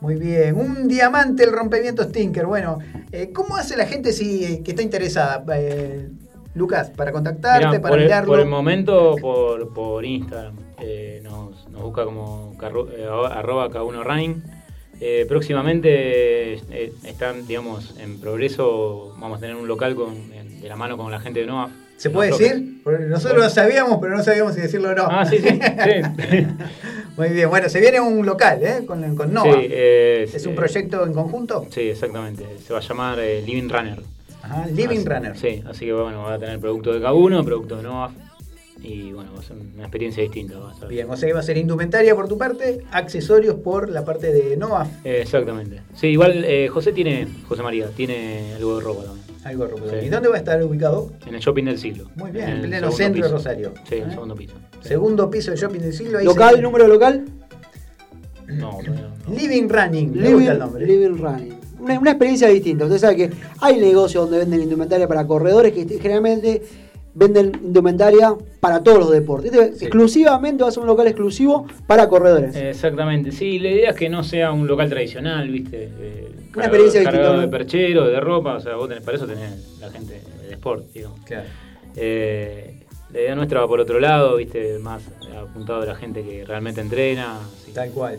[0.00, 2.44] Muy bien, un diamante el rompevientos Tinker.
[2.46, 2.80] Bueno,
[3.12, 5.44] eh, ¿cómo hace la gente si eh, que está interesada?
[5.54, 6.08] Eh,
[6.56, 8.28] Lucas, para contactarte, Mirá, para por, el, enviarlo.
[8.32, 10.56] por el momento, por, por Instagram.
[10.80, 14.42] Eh, nos, nos busca como carro- eh, arroba K1 Running.
[15.04, 19.12] Eh, próximamente eh, están, digamos, en progreso.
[19.18, 21.72] Vamos a tener un local con, de la mano con la gente de NOAF.
[21.96, 22.80] ¿Se puede Nos decir?
[22.84, 25.06] Porque nosotros lo sabíamos, pero no sabíamos si decirlo o no.
[25.10, 25.48] Ah, sí, sí.
[25.48, 26.46] sí.
[27.16, 28.86] Muy bien, bueno, se viene un local, ¿eh?
[28.86, 29.52] Con, con Nova.
[29.52, 31.66] Sí, eh, ¿Es un eh, proyecto en conjunto?
[31.70, 32.46] Sí, exactamente.
[32.64, 34.00] Se va a llamar Living Runner.
[34.40, 35.36] Ajá, Living Así- Runner.
[35.36, 38.12] Sí, así que bueno, va a tener producto de K1, producto de NOAF.
[38.82, 40.58] Y bueno, va a ser una experiencia distinta.
[40.58, 40.88] Va a ser.
[40.88, 44.32] Bien, o sea que va a ser indumentaria por tu parte, accesorios por la parte
[44.32, 44.86] de Nova.
[45.04, 45.82] Eh, exactamente.
[45.94, 49.22] Sí, igual eh, José tiene, José María, tiene algo de ropa también.
[49.44, 49.82] Algo de ropa.
[49.90, 50.06] Sí.
[50.06, 51.12] ¿Y dónde va a estar ubicado?
[51.26, 52.10] En el shopping del siglo.
[52.16, 53.28] Muy bien, en el pleno centro de.
[53.32, 53.72] Rosario.
[53.88, 54.12] Sí, en el ¿Eh?
[54.14, 54.54] segundo piso.
[54.80, 56.18] Segundo piso del shopping del siglo.
[56.18, 57.24] ahí ¿Local, se- número local?
[58.48, 59.32] No, no.
[59.34, 60.86] Living Running, me Living, gusta el nombre.
[60.86, 61.54] Living Running.
[61.80, 62.84] Una, una experiencia distinta.
[62.84, 63.30] Usted sabe que
[63.60, 66.62] hay negocios donde venden indumentaria para corredores que generalmente
[67.14, 69.52] venden indumentaria para todos los deportes.
[69.52, 69.84] Este Sí.
[69.86, 72.54] Exclusivamente va a ser un local exclusivo para corredores.
[72.56, 75.90] Exactamente, sí, la idea es que no sea un local tradicional, ¿viste?
[76.00, 79.26] Eh, Una experiencia cargado distinta, de perchero, de ropa, o sea, vos tenés, para eso
[79.26, 81.20] tenés la gente de sport, digamos.
[81.24, 81.48] Claro.
[81.96, 82.78] Eh,
[83.12, 84.78] la idea nuestra va por otro lado, ¿viste?
[84.78, 85.02] Más
[85.38, 87.40] apuntado a la gente que realmente entrena.
[87.40, 87.72] así.
[87.72, 88.18] Tal cual.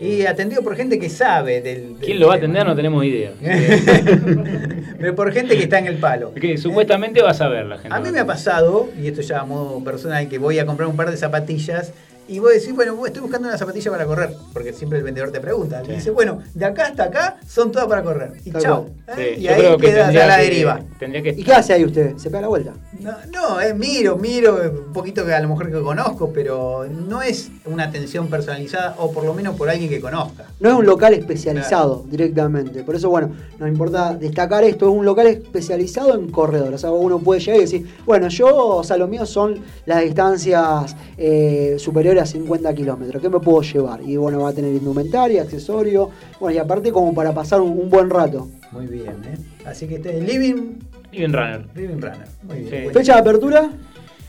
[0.00, 1.98] Y atendido por gente que sabe del.
[1.98, 2.66] del ¿Quién lo va a atender?
[2.66, 3.32] No tenemos idea.
[4.98, 6.32] Pero por gente que está en el palo.
[6.34, 7.94] Que supuestamente va a saber la gente.
[7.94, 10.88] A mí me ha pasado, y esto ya a modo personal, que voy a comprar
[10.88, 11.92] un par de zapatillas
[12.30, 15.40] y vos decís, bueno, estoy buscando una zapatilla para correr, porque siempre el vendedor te
[15.40, 15.82] pregunta.
[15.84, 15.90] Sí.
[15.90, 18.34] Y dice, bueno, de acá hasta acá son todas para correr.
[18.44, 18.86] Y chao.
[19.06, 19.18] cual.
[19.18, 19.34] ¿eh?
[19.34, 20.80] Sí, y yo ahí creo que a la que- deriva.
[21.00, 22.16] Tendría que ¿Y qué hace ahí usted?
[22.18, 22.74] ¿Se pega la vuelta?
[23.00, 26.86] No, no eh, miro, miro, eh, un poquito que a lo mejor que conozco, pero
[26.88, 30.44] no es una atención personalizada, o por lo menos por alguien que conozca.
[30.60, 32.84] No es un local especializado directamente.
[32.84, 34.88] Por eso, bueno, nos importa destacar esto.
[34.88, 36.74] Es un local especializado en corredores.
[36.74, 40.02] O sea, uno puede llegar y decir, bueno, yo, o sea, lo mío son las
[40.02, 43.22] distancias eh, superiores a 50 kilómetros.
[43.22, 44.02] ¿Qué me puedo llevar?
[44.02, 46.10] Y bueno, va a tener indumentaria, accesorio.
[46.38, 48.48] Bueno, y aparte como para pasar un, un buen rato.
[48.72, 49.38] Muy bien, ¿eh?
[49.64, 50.78] Así que este, Living,
[51.12, 51.66] Living Runner.
[51.74, 52.28] Living Runner.
[52.42, 52.84] Muy bien.
[52.88, 52.92] Sí.
[52.92, 53.70] Fecha de apertura.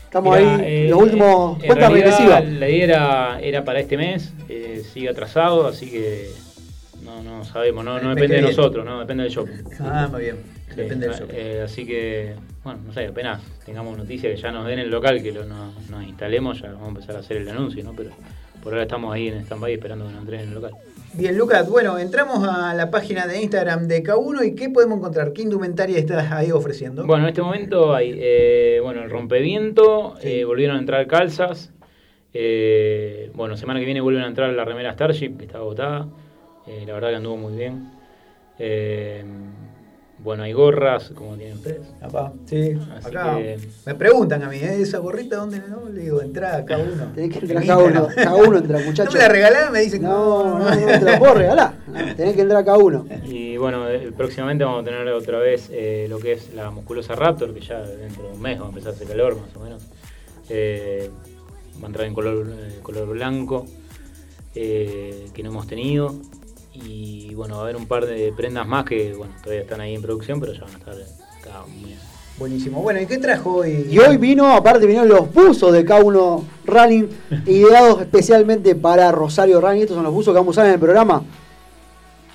[0.04, 2.44] Estamos Mirá, ahí, eh, los últimos en cuentas regresivas.
[2.44, 6.30] La idea era, era para este mes, eh, sigue atrasado, así que
[7.20, 9.52] no, no, sabemos, no, no depende de nosotros, no depende del shopping.
[9.80, 10.36] Ah, muy bien.
[10.68, 11.34] Sí, Depende del ah, shopping.
[11.36, 12.34] eh, así que,
[12.64, 15.90] bueno, no sé, apenas tengamos noticias que ya nos den el local, que lo, nos,
[15.90, 17.92] nos instalemos, ya vamos a empezar a hacer el anuncio, ¿no?
[17.94, 18.10] Pero
[18.62, 20.72] por ahora estamos ahí en stand-by esperando que nos entreguen el local.
[21.14, 25.34] Bien, Lucas, bueno, entramos a la página de Instagram de K1 y ¿qué podemos encontrar?
[25.34, 27.04] ¿Qué indumentaria estás ahí ofreciendo?
[27.04, 31.70] Bueno, en este momento hay, eh, bueno, el rompeviento, eh, volvieron a entrar calzas,
[32.32, 36.06] eh, bueno, semana que viene vuelven a entrar la remera Starship, que está agotada,
[36.66, 37.90] eh, la verdad que anduvo muy bien.
[38.58, 39.24] Eh,
[40.18, 41.80] bueno, hay gorras, como tienen ustedes.
[42.00, 44.80] Apá, sí, Así acá que- me preguntan a mí, ¿eh?
[44.80, 45.88] ¿esa gorrita dónde no?
[45.88, 47.12] Le digo, entra a K1.
[47.14, 49.14] Tenés que entrar cada uno, cada uno entra, ¿No muchachos.
[49.14, 49.72] me la regalás?
[49.72, 51.74] Me dicen, No, no, no te la puedo regalar.
[52.16, 53.04] Tenés que entrar cada uno.
[53.24, 53.84] Y bueno,
[54.16, 57.80] próximamente vamos a tener otra vez eh, lo que es la musculosa Raptor, que ya
[57.82, 59.82] dentro de un mes va a empezar a hacer calor más o menos.
[60.48, 61.10] Eh,
[61.80, 62.46] va a entrar en color,
[62.84, 63.66] color blanco,
[64.54, 66.14] eh, que no hemos tenido.
[66.74, 69.94] Y bueno, va a haber un par de prendas más que bueno, todavía están ahí
[69.94, 70.94] en producción, pero ya van a estar
[71.42, 71.96] cada muy
[72.38, 72.82] Buenísimo.
[72.82, 73.86] Bueno, ¿y qué trajo hoy?
[73.90, 77.08] Y hoy vino, aparte vinieron los buzos de K1 Running,
[77.46, 79.82] ideados especialmente para Rosario Running.
[79.82, 81.22] Estos son los buzos que vamos a usar en el programa.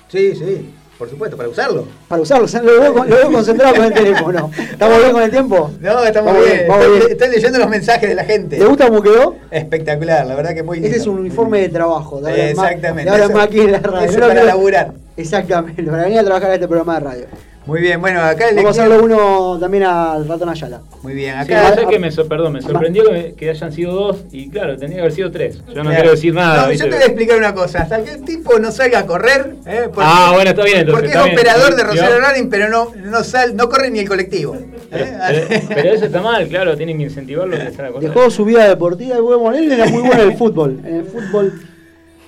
[0.08, 1.86] Sí, sí, por supuesto, para usarlo.
[2.08, 4.50] Para usarlos, lo veo, lo veo concentrado con el teléfono.
[4.58, 5.70] ¿Estamos bien con el tiempo?
[5.80, 6.60] No, estamos bien.
[6.70, 7.10] Estoy, bien.
[7.12, 8.58] estoy leyendo los mensajes de la gente.
[8.58, 9.36] ¿Te gusta cómo quedó?
[9.52, 10.88] Espectacular, la verdad que muy lindo.
[10.88, 12.20] Este es un uniforme de trabajo.
[12.20, 13.10] De Exactamente.
[13.10, 14.10] Ahora más aquí en la radio.
[14.10, 14.92] eso para laburar.
[15.16, 17.26] Exactamente, para venir a trabajar a este programa de radio.
[17.68, 20.80] Muy bien, bueno, acá el Vamos a hacerle uno también al ratón Ayala.
[21.02, 21.68] Muy bien, Sí, acá.
[21.74, 21.98] ¿sabes qué?
[21.98, 25.30] me, perdón, me sorprendió que, que hayan sido dos y claro, tendría que haber sido
[25.30, 25.58] tres.
[25.58, 25.90] Yo no Claro.
[25.90, 26.66] quiero decir nada.
[26.66, 27.80] No, yo te voy a explicar una cosa.
[27.82, 29.56] Hasta que el tipo no salga a correr.
[29.66, 29.82] ¿eh?
[29.84, 31.38] Porque- Ah, bueno, está bien, entonces, Porque está es bien.
[31.38, 34.56] operador de Rosario yo- Running, pero no, no, sal, no corre ni el colectivo.
[34.90, 35.18] Pero, ¿eh?
[35.50, 38.08] pero- pero eso está mal, claro, tienen que incentivarlo a empezar a correr.
[38.08, 40.80] Dejó su vida deportiva y bueno, él era muy bueno en el fútbol.
[40.86, 41.52] En el fútbol.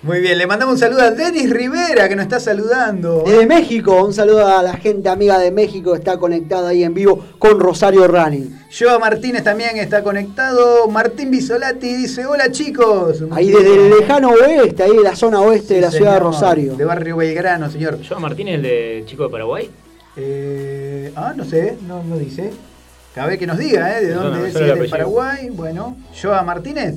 [0.02, 3.22] Muy bien, le mandamos un saludo a Denis Rivera que nos está saludando.
[3.26, 6.94] Desde México, un saludo a la gente amiga de México que está conectada ahí en
[6.94, 8.60] vivo con Rosario Running.
[8.72, 10.88] Joa Martínez también está conectado.
[10.88, 13.22] Martín Bisolati dice: Hola chicos.
[13.30, 16.76] Ahí desde el lejano oeste, ahí de la zona oeste de la ciudad de Rosario.
[16.76, 17.98] De Barrio Belgrano, señor.
[18.02, 19.70] Joa Martínez, el de Chico de Paraguay.
[20.16, 22.50] Eh, ah, no sé, no, no dice.
[23.14, 24.06] Vez que nos diga, ¿eh?
[24.06, 24.54] ¿De dónde es?
[24.54, 24.88] Si de.
[24.88, 25.50] Paraguay.
[25.50, 26.94] Bueno, Joa Martínez.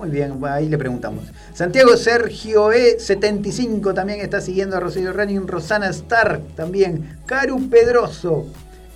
[0.00, 1.24] Muy bien, ahí le preguntamos.
[1.52, 5.46] Santiago Sergio E75 también está siguiendo a Rosario Running.
[5.46, 7.18] Rosana Stark también.
[7.26, 8.46] Caru Pedroso.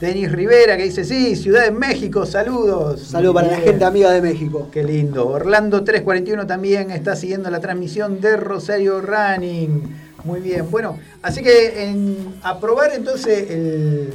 [0.00, 3.02] Denis Rivera que dice, sí, Ciudad de México, saludos.
[3.02, 4.68] Saludo para la gente amiga de México.
[4.72, 5.28] Qué lindo.
[5.28, 9.82] Orlando 341 también está siguiendo la transmisión de Rosario Running.
[10.24, 10.70] Muy bien.
[10.70, 14.10] Bueno, así que en, a probar entonces el,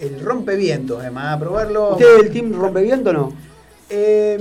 [0.00, 1.94] el rompeviento, además, a probarlo.
[1.94, 3.32] ¿Usted del team rompeviento o no?
[3.90, 4.38] Eh,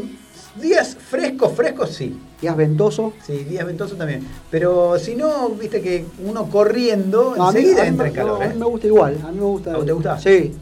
[0.62, 2.18] días frescos, frescos sí.
[2.42, 3.14] ¿Días ventoso?
[3.26, 4.28] Sí, días ventosos también.
[4.52, 8.38] Pero si no, viste que uno corriendo, No, enseguida a mí entra en calor.
[8.38, 8.50] no, a ¿eh?
[8.54, 9.18] mí me gusta igual.
[9.26, 9.74] A mí me gusta.
[9.74, 10.20] ¿A vos te gusta?
[10.20, 10.54] Sí.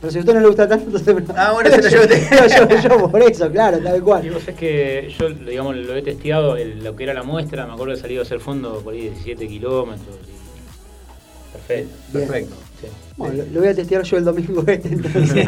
[0.00, 1.16] Pero si a usted no le gusta tanto, entonces.
[1.36, 2.30] Ah, bueno, se lo llevo usted.
[2.40, 2.46] Lo
[2.76, 4.30] llevo yo por eso, claro, tal Y cual.
[4.30, 7.72] vos sabés que yo, digamos, lo he testeado, el- lo que era la muestra, me
[7.72, 10.16] acuerdo que he salido a hacer fondo por ahí 17 kilómetros.
[10.28, 11.94] y- Perfecto.
[12.12, 12.26] Bien.
[12.28, 12.54] Perfecto.
[12.80, 12.86] Sí.
[13.16, 15.46] Bueno, lo, lo voy a testear yo el domingo este entonces.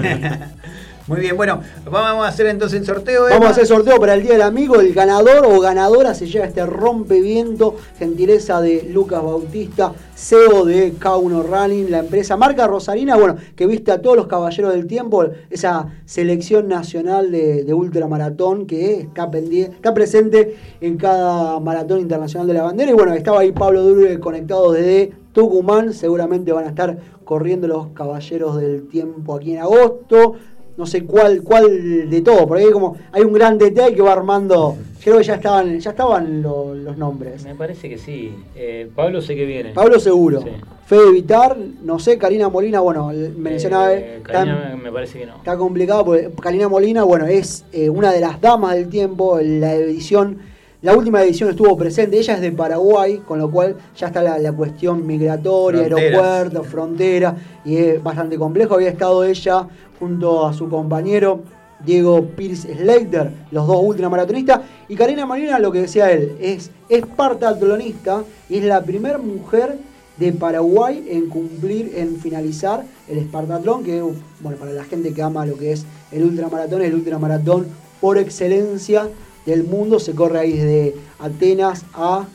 [1.06, 3.24] Muy bien, bueno, vamos a hacer entonces el sorteo.
[3.28, 4.80] Vamos a hacer sorteo para el Día del Amigo.
[4.80, 11.44] El ganador o ganadora se lleva este rompeviento, gentileza de Lucas Bautista, CEO de K1
[11.44, 15.88] Running, la empresa marca Rosarina, bueno, que viste a todos los caballeros del tiempo, esa
[16.06, 22.62] selección nacional de, de ultramaratón que está, está presente en cada maratón internacional de la
[22.62, 22.92] bandera.
[22.92, 27.88] Y bueno, estaba ahí Pablo Dure conectado desde Tucumán, seguramente van a estar corriendo los
[27.88, 30.36] caballeros del tiempo aquí en agosto
[30.76, 34.12] no sé cuál, cuál de todo, porque hay como hay un gran detalle que va
[34.12, 34.76] armando.
[35.02, 37.44] Creo que ya estaban, ya estaban lo- los nombres.
[37.44, 38.34] Me parece que sí.
[38.56, 39.70] Eh, Pablo sé que viene.
[39.70, 40.40] Pablo seguro.
[40.40, 40.48] Sí.
[40.86, 43.92] Fede Vitar, no sé, Karina Molina, bueno, mencionaba.
[43.94, 45.36] Eh, está, Karina me, me parece que no.
[45.36, 49.60] está complicado porque Karina Molina, bueno, es eh, una de las damas del tiempo, en
[49.60, 50.38] la edición.
[50.84, 54.38] La última edición estuvo presente, ella es de Paraguay, con lo cual ya está la,
[54.38, 56.12] la cuestión migratoria, Fronteras.
[56.12, 58.74] aeropuerto, frontera, y es bastante complejo.
[58.74, 59.66] Había estado ella
[59.98, 61.40] junto a su compañero
[61.82, 68.22] Diego Pierce Slater, los dos ultramaratonistas, y Karina Molina, lo que decía él, es espartatlonista
[68.50, 69.78] y es la primera mujer
[70.18, 75.46] de Paraguay en cumplir, en finalizar el espartatlón, que bueno, para la gente que ama
[75.46, 77.68] lo que es el ultramaratón, el ultramaratón
[78.02, 79.08] por excelencia
[79.46, 82.26] del mundo, se corre ahí desde Atenas a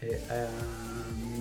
[0.00, 0.46] Eh, ah,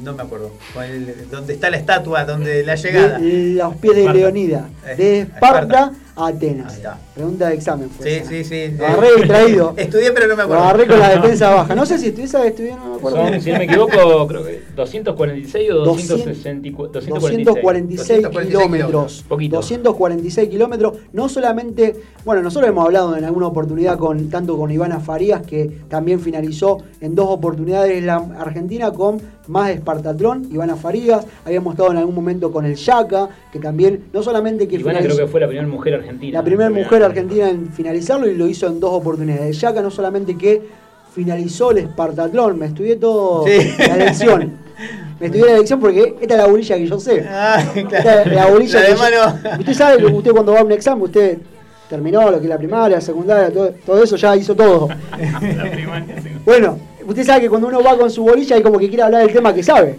[0.03, 0.51] no me acuerdo.
[0.74, 2.26] ¿Cuál- ¿Dónde está la estatua?
[2.26, 3.20] ¿Dónde la llegada?
[3.20, 4.13] de los pies de.
[4.13, 5.91] Leonida, Eh, de Esparta.
[6.18, 6.72] Atenas.
[6.74, 6.97] Ahí está.
[7.13, 7.89] Pregunta de examen.
[7.89, 8.30] fue Sí, esa.
[8.30, 8.76] sí, sí.
[8.78, 9.74] Lo agarré distraído.
[9.78, 10.63] Estudié, pero no me Lo acuerdo.
[10.63, 11.76] agarré con la defensa baja.
[11.76, 13.18] No sé si estuviese estudiando, no me acuerdo.
[13.28, 17.45] Son, si no me equivoco, creo que 246 o 264, 246.
[17.45, 19.26] 246 246 kilómetros.
[19.28, 19.55] Poquito.
[19.57, 20.93] 246 kilómetros.
[21.13, 21.95] No solamente,
[22.26, 26.80] bueno, nosotros hemos hablado en alguna oportunidad con tanto con Ivana Farías, que también finalizó
[27.01, 31.26] en dos oportunidades la Argentina con más Espartatlón, Ivana Farías.
[31.45, 35.15] Habíamos estado en algún momento con el Yaka, que también, no solamente que Ivana finalizó-
[35.15, 36.07] creo que fue la primera mujer argentina.
[36.32, 39.47] La primera mujer argentina en finalizarlo y lo hizo en dos oportunidades.
[39.47, 40.62] El Yaka no solamente que
[41.14, 43.72] finalizó el Espartatlón, me estudié todo Sí.
[43.88, 44.51] la lección.
[45.20, 47.26] Me estudié la lección porque esta es la bolilla que yo sé.
[47.28, 48.51] Ah, Esta es la claro.
[48.53, 49.39] bolilla La que de yo- mano.
[49.60, 51.39] Usted sabe que usted cuando va a un examen, usted
[51.89, 54.88] terminó lo que es la primaria, la secundaria, todo, todo eso, ya hizo todo.
[55.20, 55.39] La
[55.72, 56.16] primaria.
[56.45, 56.78] Bueno,
[57.08, 59.34] usted sabe que cuando uno va con su bolilla y como que quiere hablar del
[59.34, 59.97] tema que sabe,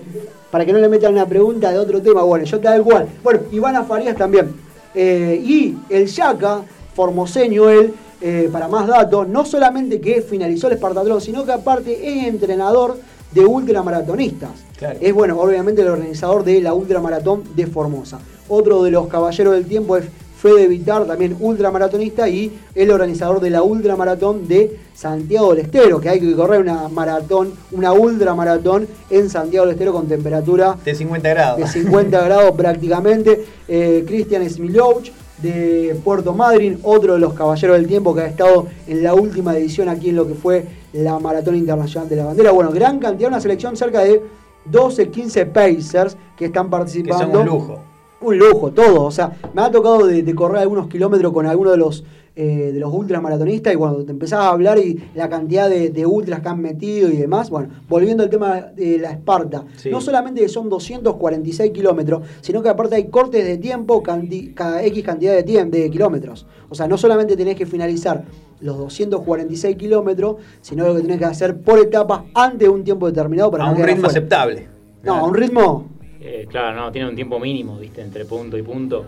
[0.53, 2.23] para que no le metan una pregunta de otro tema.
[2.23, 3.09] Bueno, yo tal cual.
[3.25, 4.55] Bueno, Ivana Farías también.
[5.01, 10.73] Eh, y el Yaka, formoseño él, eh, para más datos, no solamente que finalizó el
[10.73, 12.99] Espartatlón, sino que aparte es entrenador
[13.31, 14.51] de ultramaratonistas.
[14.77, 14.99] Claro.
[15.01, 18.19] Es bueno, obviamente el organizador de la ultramaratón de Formosa.
[18.49, 20.07] Otro de los caballeros del tiempo es
[20.41, 26.09] Fede Vitar, también ultramaratonista, y el organizador de la ultramaratón de Santiago del Estero, que
[26.09, 31.28] hay que correr una maratón, una ultramaratón en Santiago del Estero con temperatura De 50
[31.28, 31.59] grados.
[31.59, 33.45] de 50 grados prácticamente.
[33.66, 35.12] Eh, Cristian Smilovich
[35.43, 39.57] de Puerto Madryn, otro de los caballeros del tiempo que ha estado en la última
[39.57, 42.51] edición aquí en lo que fue la Maratón Internacional de la Bandera.
[42.51, 44.20] Bueno, gran cantidad, una selección cerca de
[44.64, 47.24] 12, 15 Pacers que están Que participando.
[47.26, 47.78] son un lujo.
[48.21, 49.05] Un lujo, todo.
[49.05, 52.05] O sea, me ha tocado de, de correr algunos kilómetros con algunos de los
[52.41, 56.07] eh, de los ultramaratonistas y cuando te empezás a hablar y la cantidad de, de
[56.07, 59.91] ultras que han metido y demás, bueno, volviendo al tema de la Esparta, Sí.
[59.91, 64.85] no solamente que son 246 kilómetros, sino que aparte hay cortes de tiempo canti- cada
[64.85, 66.47] X cantidad de, tiempo, de kilómetros.
[66.69, 68.23] O sea, no solamente tenés que finalizar
[68.61, 73.51] los 246 kilómetros, sino que tenés que hacer por etapas antes de un tiempo determinado
[73.51, 74.69] para A no un ritmo aceptable.
[75.03, 75.87] No, a un ritmo
[76.21, 79.07] Eh, claro, no, tiene un tiempo mínimo, viste, entre punto y punto.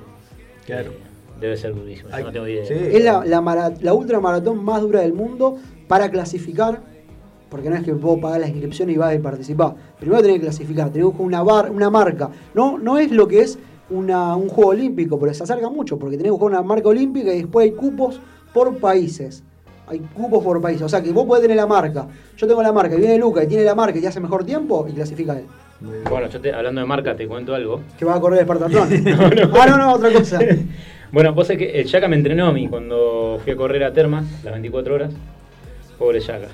[0.66, 0.90] Claro.
[0.90, 0.96] Eh,
[1.40, 2.66] debe ser durísimo, yo Ay, no tengo idea.
[2.66, 2.74] sí.
[2.74, 5.56] Es la, la, mara- la ultramaratón más dura del mundo
[5.88, 6.82] para clasificar,
[7.48, 9.74] porque no es que puedo pagar la inscripción y vas a participar.
[9.98, 12.30] Primero tenés que clasificar, tenés que buscar una, bar, una marca.
[12.54, 13.58] No, no es lo que es
[13.88, 17.32] una- un juego olímpico, pero se acerca mucho, porque tenés que buscar una marca olímpica
[17.34, 18.20] y después hay cupos
[18.54, 19.42] por países.
[19.90, 20.82] Hay cupos por países.
[20.82, 22.06] O sea que vos podés tener la marca.
[22.36, 24.86] Yo tengo la marca y viene Luca y tiene la marca y hace mejor tiempo
[24.88, 25.44] y clasifica él.
[26.08, 27.80] Bueno, yo te- hablando de marca, te cuento algo.
[27.98, 28.88] Que va a correr el Espartatlón.
[29.58, 30.38] Ah, no, no, otra cosa.
[31.12, 33.92] Bueno, vos sabés que el Yaka me entrenó a mí cuando fui a correr a
[33.92, 35.12] Termas, las 24 horas.
[35.98, 36.46] Pobre Yaka.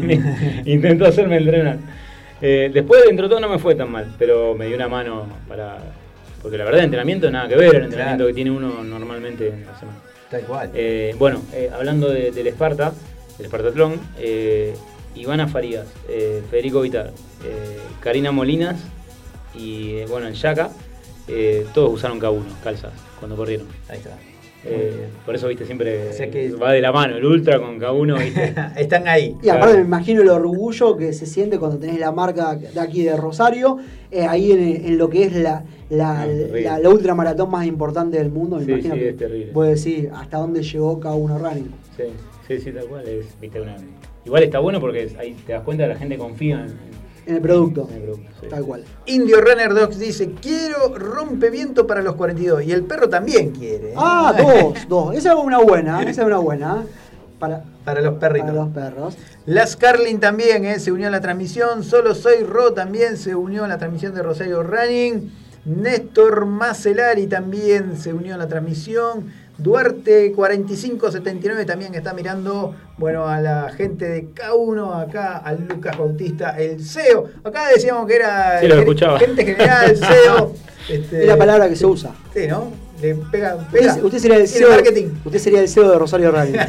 [0.64, 1.76] Intentó hacerme entrenar.
[2.40, 5.26] Eh, después, dentro de todo, no me fue tan mal, pero me dio una mano
[5.46, 5.76] para.
[6.40, 8.26] Porque la verdad, el entrenamiento nada que ver, el entrenamiento Claro.
[8.28, 9.98] que tiene uno normalmente en la semana.
[10.30, 10.70] Tal cual.
[10.74, 12.92] Eh, bueno, eh, hablando de- del Esparta,
[13.36, 14.74] del Espartatlón, eh,
[15.16, 17.12] Ivana Farías, eh, Federico Vitar,
[18.00, 18.80] Karina Molinas
[19.54, 20.70] y bueno, el Yaka,
[21.26, 23.66] eh, todos usaron K1, calzas, cuando corrieron.
[23.88, 24.16] Ahí está.
[24.62, 27.78] Eh, por eso, viste, siempre O sea que- va de la mano, el Ultra con
[27.80, 28.54] K1, viste.
[28.76, 29.34] Están ahí.
[29.42, 33.02] Y aparte me imagino el orgullo que se siente cuando tenés la marca de aquí
[33.02, 33.78] de Rosario,
[34.10, 38.18] eh, ahí en, en lo que es la, la, No, la, la ultramaratón más importante
[38.18, 38.56] del mundo.
[38.58, 39.52] Me Sí, imagino sí, que es terrible.
[39.52, 41.70] puedo decir hasta dónde llegó cada uno running.
[41.96, 42.02] Sí,
[42.46, 43.08] sí, sí, tal cual.
[43.08, 43.76] Es, viste, una...
[44.26, 46.66] Igual está bueno porque ahí te das cuenta que la gente confía en,
[47.30, 48.30] En el producto, en el producto.
[48.40, 48.46] sí.
[48.48, 48.84] tal cual.
[49.06, 52.64] Indio Runner Dogs dice, quiero rompeviento para los 42.
[52.64, 53.90] Y el perro también quiere.
[53.90, 53.94] ¿eh?
[53.96, 55.14] Ah, dos, dos.
[55.14, 56.84] Esa es una buena, esa es una buena.
[57.38, 58.50] Para, Para los perritos.
[58.50, 59.16] para los perros.
[59.46, 61.84] Las Carlin también eh, se unió a la transmisión.
[61.84, 65.32] Solo Soy Ro también se unió a la transmisión de Rosario Running.
[65.64, 69.32] Néstor Macelari también se unió a la transmisión.
[69.62, 76.58] Duarte 4579 también está mirando bueno a la gente de K1 acá al Lucas Bautista
[76.58, 79.18] el CEO acá decíamos que era Sí, lo gen- escuchaba.
[79.18, 80.54] gente general CEO
[80.88, 82.10] este, Es la palabra que se usa.
[82.34, 83.88] sí no le pega, pega.
[83.92, 84.68] Usted, usted sería el CEO.
[84.70, 86.56] marketing Usted sería el CEO de Rosario Running.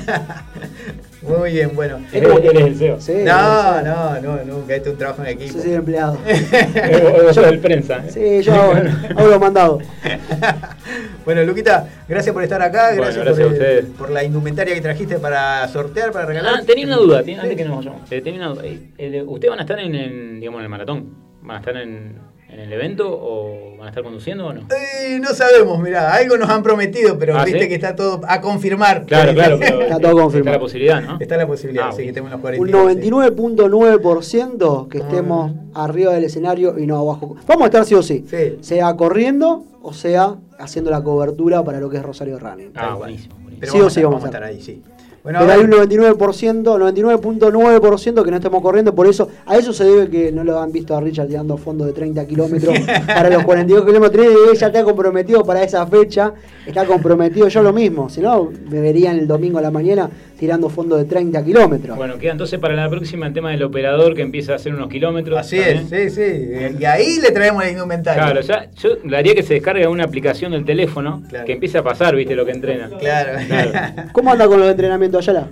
[1.21, 2.99] muy bien bueno Él, él es el CEO.
[3.01, 4.75] Sí, no, el no, no, nunca.
[4.75, 5.53] Este es un trabajo en equipo.
[5.53, 6.17] Yo soy el empleado.
[7.33, 7.97] Sos del prensa.
[7.97, 8.11] ¿eh?
[8.11, 8.73] Sí, yo hago,
[9.17, 9.83] hago los mandados.
[11.25, 12.87] bueno, Luquita, gracias por estar acá.
[12.89, 13.85] Bueno, Gracias, gracias por, a ustedes.
[13.97, 16.55] por la indumentaria que trajiste para sortear, para regalar.
[16.57, 18.11] Ah, tenía una duda, antes que nos vayamos.
[18.11, 18.65] Eh, tenía una duda.
[18.65, 21.13] Eh, eh, Ustedes van a estar en el, digamos, en el maratón.
[21.43, 22.17] Van a estar en,
[22.51, 24.61] en el evento o van a estar conduciendo o no?
[24.61, 27.67] Eh, no sabemos, mirá, algo nos han prometido, pero Ah, viste ¿sí?
[27.69, 29.05] que está todo a confirmar.
[29.05, 30.39] Claro, claro, pero Está todo confirmado.
[30.39, 31.17] Está la posibilidad, ¿no?
[31.19, 32.95] Está la posibilidad, Ah, sí, que tenemos los Un 42.
[32.95, 37.35] 99.9% que estemos arriba del escenario y no abajo.
[37.47, 38.25] Vamos a estar sí o sí.
[38.29, 38.57] Sí.
[38.61, 42.71] Sea corriendo o sea haciendo la cobertura para lo que es Rosario Running.
[42.75, 43.35] Ah, buenísimo.
[43.35, 43.59] buenísimo.
[43.59, 44.81] Pero sí vamos, o sí a, vamos a estar ahí, sí.
[45.23, 49.83] Bueno, Pero hay un 99%, 99.9% que no estemos corriendo, por eso, a eso se
[49.83, 52.75] debe que no lo han visto a Richard tirando fondo de 30 kilómetros
[53.07, 54.25] para los 42 kilómetros.
[54.25, 56.33] Él ya está comprometido para esa fecha,
[56.65, 60.09] está comprometido yo lo mismo, si no, me verían el domingo a la mañana
[60.39, 61.95] tirando fondo de 30 kilómetros.
[61.95, 64.89] Bueno, queda entonces para la próxima el tema del operador que empieza a hacer unos
[64.89, 65.37] kilómetros.
[65.37, 66.49] así es, sí, sí.
[66.79, 68.23] Y ahí le traemos la indumentaria.
[68.23, 71.45] Claro, ya, yo le haría que se descargue una aplicación del teléfono Claro.
[71.45, 72.89] que empiece a pasar, viste, lo que entrena.
[72.97, 73.39] Claro.
[73.47, 73.71] Claro.
[74.13, 75.47] ¿Cómo anda con los entrenamientos Ayala?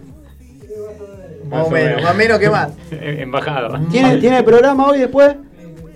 [1.49, 2.71] más o menos, más o menos que más.
[2.91, 3.79] Embajado.
[3.89, 5.35] ¿Tiene, ¿Tiene programa hoy después?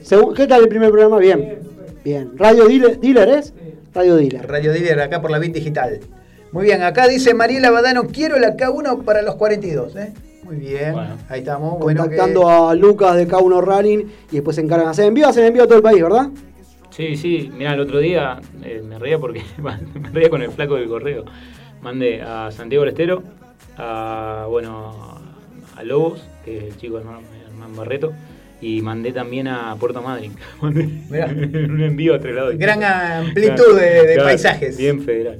[0.03, 1.17] Segu- ¿Qué tal el primer programa?
[1.19, 1.59] Bien.
[2.03, 2.31] Bien.
[2.37, 3.53] ¿Radio Dealer, Dealer es?
[3.93, 4.47] Radio Dealer.
[4.47, 5.99] Radio Dealer acá por la Bit Digital.
[6.51, 9.95] Muy bien, acá dice Mariela Badano, quiero la K1 para los 42.
[9.95, 10.13] ¿eh?
[10.43, 11.17] Muy bien, Bueno.
[11.29, 11.79] ahí estamos.
[11.79, 15.29] Bueno, que- Contactando a Lucas de K1 Running y después se encargan de hacer envíos,
[15.29, 16.29] hacen envío a todo el país, ¿verdad?
[16.89, 19.41] Sí, sí, mira, el otro día eh, me reía porque
[20.01, 21.25] me reía con el flaco del correo.
[21.81, 23.23] Mandé a Santiago del Estero,
[23.77, 25.19] a bueno,
[25.75, 28.13] a Lobos, que es el chico de Hernán Barreto,
[28.61, 30.33] y mandé también a Puerto Madryn.
[30.61, 32.55] Un envío a tres lados.
[32.57, 34.77] Gran amplitud de- de paisajes.
[34.77, 35.39] Bien federal.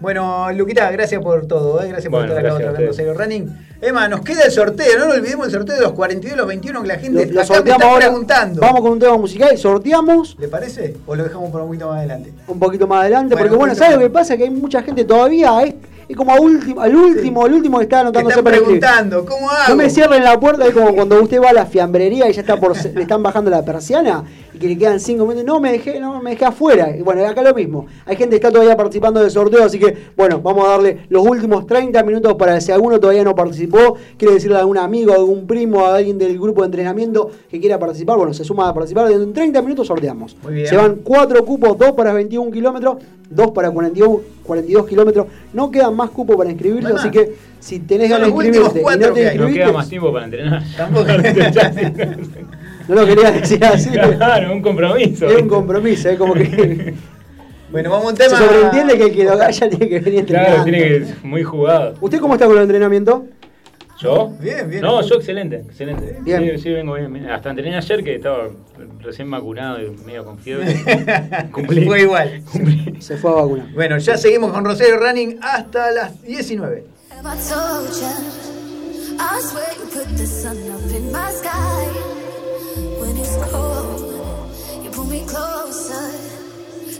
[0.00, 1.88] Bueno, Luquita, gracias por todo, ¿eh?
[1.88, 3.48] gracias por Bueno, estar acá en Serio Running.
[3.80, 6.46] Emma, nos queda el sorteo, no nos olvidemos el sorteo de los 42 y los
[6.46, 8.06] 21 que la gente Lo- lo acá me está ahora.
[8.06, 8.60] preguntando.
[8.60, 10.94] Vamos con un tema musical y sorteamos ¿Le parece?
[11.04, 12.32] ¿O lo dejamos por un poquito más adelante?
[12.46, 13.34] un poquito más adelante.
[13.34, 14.36] Bueno, porque bueno, ¿sabes lo que pasa?
[14.36, 15.74] Que hay mucha gente todavía, es,
[16.08, 19.50] es como a último, al último, el último que está Te anotándose están preguntando, ¿cómo
[19.50, 19.68] hago?
[19.68, 22.40] No me cierren la puerta, es como cuando usted va a la fiambrería y ya
[22.40, 24.24] está por le están bajando la persiana
[24.58, 25.44] y que le quedan cinco minutos.
[25.44, 26.96] No me dejé, no me dejé afuera.
[26.96, 27.86] Y bueno, acá lo mismo.
[28.06, 31.24] Hay gente que está todavía participando del sorteo, así que bueno, vamos a darle los
[31.26, 35.16] últimos 30 minutos para si alguno todavía no participó, quiere decirle a algún amigo, a
[35.16, 38.74] algún primo, a alguien del grupo de entrenamiento que quiera participar, bueno, se suma a
[38.74, 39.10] participar.
[39.12, 40.36] En 30 minutos sorteamos.
[40.42, 40.66] Muy bien.
[40.66, 42.96] Se van cuatro cupos, dos para 21 kilómetros,
[43.30, 45.26] dos para 42, 42 kilómetros.
[45.52, 48.98] No quedan más cupos para inscribirse, No así que si tenés ganas de inscribirte y
[48.98, 49.34] no te.
[49.36, 50.62] No queda más tiempo para entrenar.
[52.88, 53.90] No lo quería decir así.
[53.90, 55.26] claro, un compromiso.
[55.26, 56.94] Es un compromiso, es como que
[57.70, 58.38] Bueno, vamos a un se tema.
[58.38, 60.48] sobreentiende que el que lo galla tiene que venir entrenando.
[60.50, 61.94] Claro, tiene que ser muy jugado.
[62.00, 63.26] ¿Usted cómo está con el entrenamiento?
[64.00, 64.30] ¿Yo?
[64.40, 64.80] Bien, bien.
[64.80, 66.18] No, yo excelente, excelente.
[66.22, 66.50] Bien.
[66.54, 67.12] Sí, sí, vengo bien.
[67.12, 67.28] bien.
[67.28, 68.48] Hasta entrené ayer que estaba
[69.00, 70.74] recién vacunado y medio con fiebre.
[71.52, 71.84] Cumplí.
[71.84, 72.42] Fue igual.
[72.50, 72.96] Cumplí.
[73.00, 73.66] Se fue a vacunar.
[73.74, 76.84] Bueno, ya seguimos con Rosario Running hasta las 19.
[77.10, 78.16] Have I told ya?
[79.20, 82.27] I swear you put the sun up in my sky.
[83.08, 86.10] When it's cold, you pull me closer.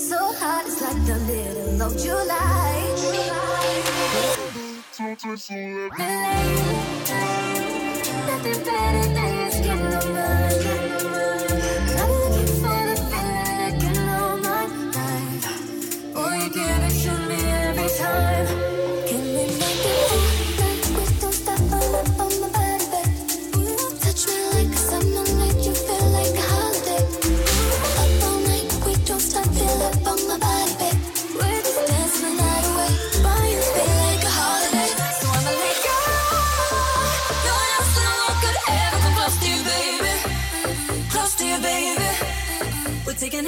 [0.01, 2.73] So hot, it's like the middle of July.
[8.27, 9.81] Nothing better than your skin
[10.17, 10.88] on.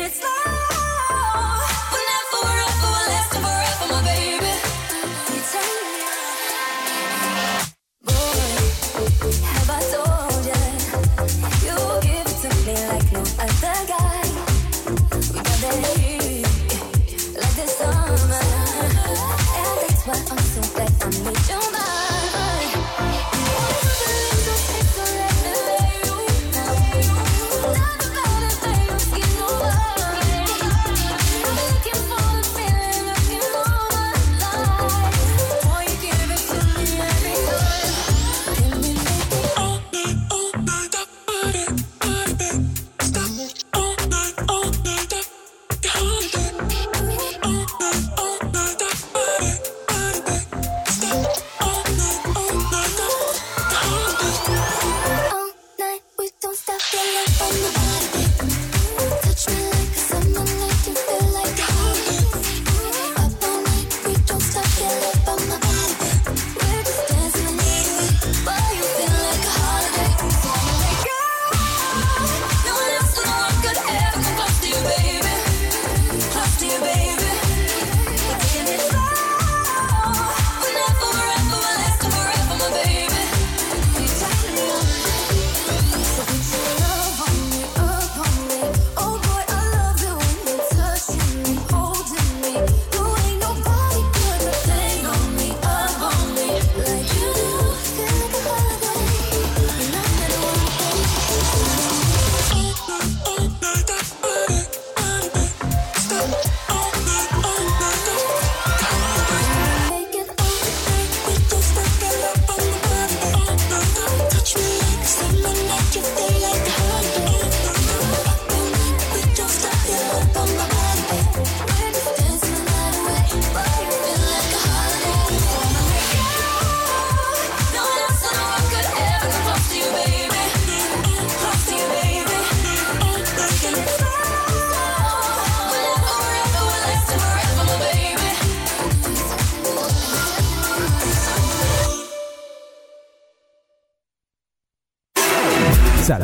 [0.03, 0.39] it's like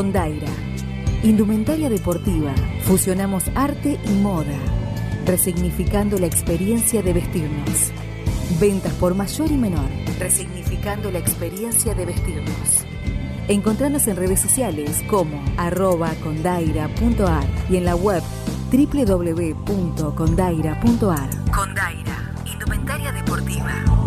[0.00, 0.48] Con Daira.
[1.22, 2.54] Indumentaria deportiva.
[2.84, 4.56] Fusionamos arte y moda.
[5.26, 7.92] Resignificando la experiencia de vestirnos.
[8.58, 9.90] Ventas por mayor y menor.
[10.18, 12.86] Resignificando la experiencia de vestirnos.
[13.48, 18.22] Encontranos en redes sociales como arroba condaira.ar y en la web
[18.72, 21.30] www.condaira.ar.
[21.52, 22.32] Condaira.
[22.46, 23.99] Indumentaria deportiva.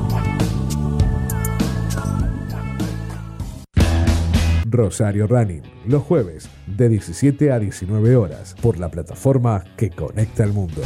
[4.74, 10.52] Rosario Running, los jueves de 17 a 19 horas por la plataforma que conecta al
[10.52, 10.82] mundo.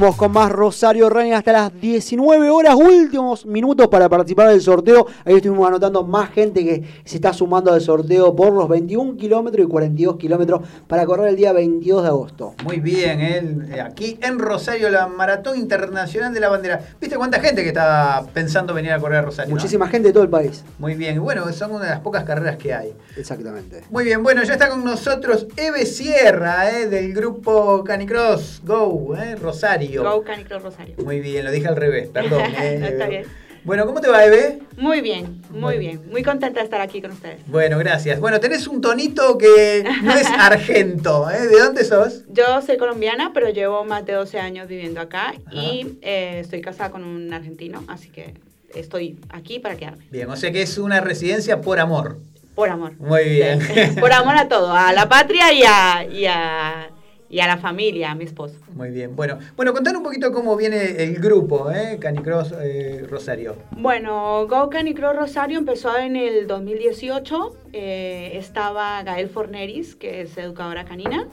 [0.00, 5.06] Con más Rosario Running hasta las 19 horas, últimos minutos para participar del sorteo.
[5.26, 9.66] Ahí estuvimos anotando más gente que se está sumando al sorteo por los 21 kilómetros
[9.66, 12.54] y 42 kilómetros para correr el día 22 de agosto.
[12.64, 13.80] Muy bien, ¿eh?
[13.82, 16.80] aquí en Rosario, la Maratón Internacional de la Bandera.
[17.20, 19.50] ¿Viste cuánta gente que está pensando venir a correr a Rosario?
[19.50, 19.56] no?
[19.56, 20.64] Muchísima gente de todo el país.
[20.78, 22.94] Muy bien, y bueno, son una de las pocas carreras que hay.
[23.14, 23.82] Exactamente.
[23.90, 26.86] Muy bien, bueno, ya está con nosotros Eve Sierra, ¿eh?
[26.86, 29.36] del grupo Canicross Go, ¿eh?
[29.36, 30.02] Rosario.
[30.02, 30.94] Go Canicross Rosario.
[31.04, 32.40] Muy bien, lo dije al revés, perdón.
[32.58, 32.78] ¿eh?
[32.80, 33.24] No, está bien.
[33.62, 34.60] Bueno, ¿cómo te va, Eve?
[34.76, 36.02] Muy bien, muy bien.
[36.10, 37.46] Muy contenta de estar aquí con ustedes.
[37.46, 38.18] Bueno, gracias.
[38.18, 41.46] Bueno, tenés un tonito que no es argento, ¿eh?
[41.46, 42.22] ¿De dónde sos?
[42.28, 46.90] Yo soy colombiana, pero llevo más de 12 años viviendo acá y eh, estoy casada
[46.90, 48.34] con un argentino, así que
[48.74, 50.06] estoy aquí para quedarme.
[50.10, 52.18] Bien, o sea que es una residencia por amor.
[52.54, 52.92] Por amor.
[52.98, 53.60] Muy bien.
[54.00, 56.90] Por amor a todo, a la patria y a, y a,
[57.30, 58.56] y a la familia, a mi esposo.
[58.74, 59.14] Muy bien.
[59.14, 61.96] Bueno, bueno, contanos un poquito cómo viene el grupo, ¿eh?
[62.00, 63.54] Canicross eh, Rosario.
[63.70, 67.56] Bueno, Go Canicross Rosario empezó en el 2018.
[67.72, 71.28] eh, estaba Gael Forneris, que es educadora canina,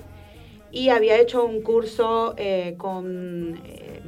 [0.72, 4.00] y había hecho un curso eh, con eh,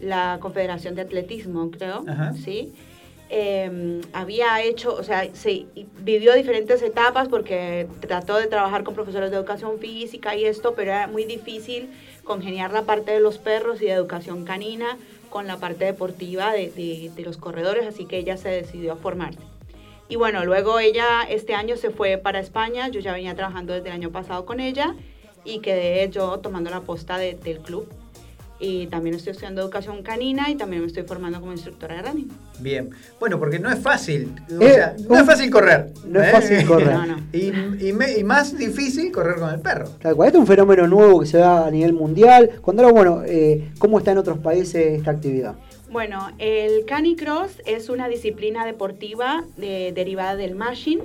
[0.00, 2.32] la Confederación de Atletismo, creo, Ajá.
[2.34, 2.72] ¿sí?
[3.34, 5.64] Eh, había hecho, o sea, se
[6.00, 10.90] vivió diferentes etapas porque trató de trabajar con profesores de educación física y esto, pero
[10.90, 11.88] era muy difícil
[12.24, 14.98] congeniar la parte de los perros y de educación canina
[15.30, 18.96] con la parte deportiva de, de- de los corredores, así que ella se decidió a
[18.96, 19.40] formarse.
[20.10, 23.88] Y bueno, luego ella este año se fue para España, yo ya venía trabajando desde
[23.88, 24.94] el año pasado con ella
[25.42, 27.88] y quedé yo tomando la posta de- del club.
[28.64, 32.28] Y también estoy estudiando educación canina y también me estoy formando como instructora de running.
[32.60, 32.90] Bien.
[33.18, 34.32] Bueno, porque no es fácil.
[34.56, 35.92] O Eh, sea, no es fácil correr.
[36.06, 36.30] No es ¿eh?
[36.32, 36.92] fácil correr.
[36.94, 37.16] No, no.
[37.32, 37.48] Y,
[37.88, 39.88] y me- y más difícil correr con el perro.
[40.00, 42.50] Tal cual, este es un fenómeno nuevo que se da a nivel mundial.
[42.62, 45.56] Cuando bueno, eh, ¿cómo está en otros países esta actividad?
[45.90, 51.00] Bueno, el canicross es una disciplina deportiva de- derivada del mashing.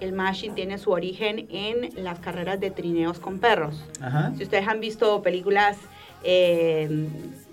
[0.00, 3.84] El mashing tiene su origen en las carreras de trineos con perros.
[4.00, 4.32] Ajá.
[4.38, 5.76] Si ustedes han visto películas
[6.24, 6.88] eh,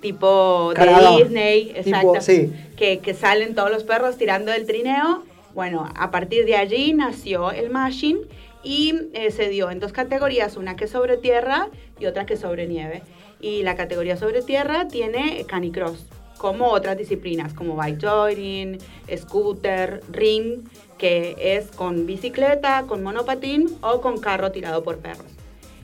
[0.02, 2.52] tipo de Disney, Tipo, exacto, sí.
[2.76, 5.24] que, que salen todos los perros tirando el trineo,
[5.54, 8.20] bueno, a partir de allí nació el mashing
[8.64, 11.70] y eh, se dio en dos categorías, una que es sobre tierra
[12.00, 13.04] y otra que es sobre nieve.
[13.40, 16.06] Y la categoría sobre tierra tiene canicross,
[16.38, 18.78] como otras disciplinas, como bike joying,
[19.18, 20.64] scooter, ring,
[20.98, 25.26] que es con bicicleta, con monopatín o con carro tirado por perros.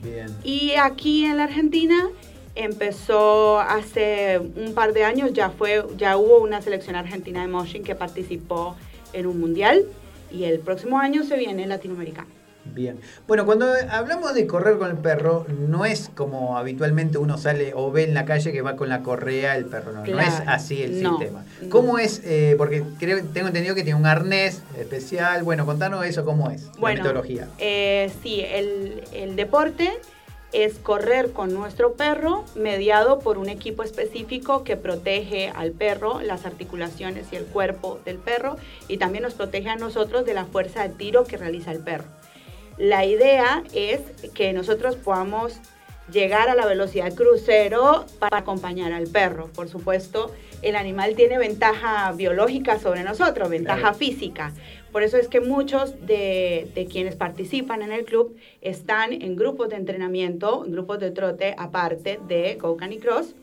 [0.03, 0.27] Bien.
[0.43, 2.09] Y aquí en la Argentina
[2.57, 7.83] empezó hace un par de años, ya, fue, ya hubo una selección argentina de motion
[7.83, 8.75] que participó
[9.13, 9.85] en un mundial
[10.31, 12.27] y el próximo año se viene el latinoamericano.
[12.69, 12.99] Bien.
[13.27, 17.91] Bueno, cuando hablamos de correr con el perro, no es como habitualmente uno sale o
[17.93, 21.01] ve en la calle que va con la correa el perro, no, es así el
[21.01, 21.17] No.
[21.17, 21.45] sistema.
[21.69, 22.21] ¿Cómo es?
[22.25, 25.43] eh, porque creo, tengo entendido que tiene un arnés especial.
[25.43, 26.69] Bueno, contanos eso, ¿cómo es?
[26.77, 27.47] Bueno, la metodología.
[27.57, 29.89] eh, sí, el, el deporte
[30.53, 36.45] es correr con nuestro perro mediado por un equipo específico que protege al perro, las
[36.45, 38.55] articulaciones y el cuerpo del perro
[38.87, 42.05] y también nos protege a nosotros de la fuerza de tiro que realiza el perro.
[42.77, 44.01] La idea es
[44.33, 45.59] que nosotros podamos
[46.11, 49.47] llegar a la velocidad crucero para acompañar al perro.
[49.53, 53.95] Por supuesto, el animal tiene ventaja biológica sobre nosotros, ventaja Claro.
[53.97, 54.53] física.
[54.91, 59.69] Por eso es que muchos de, de quienes participan en el club están en grupos
[59.69, 63.35] de entrenamiento, en grupos de trote aparte de Go Canicross.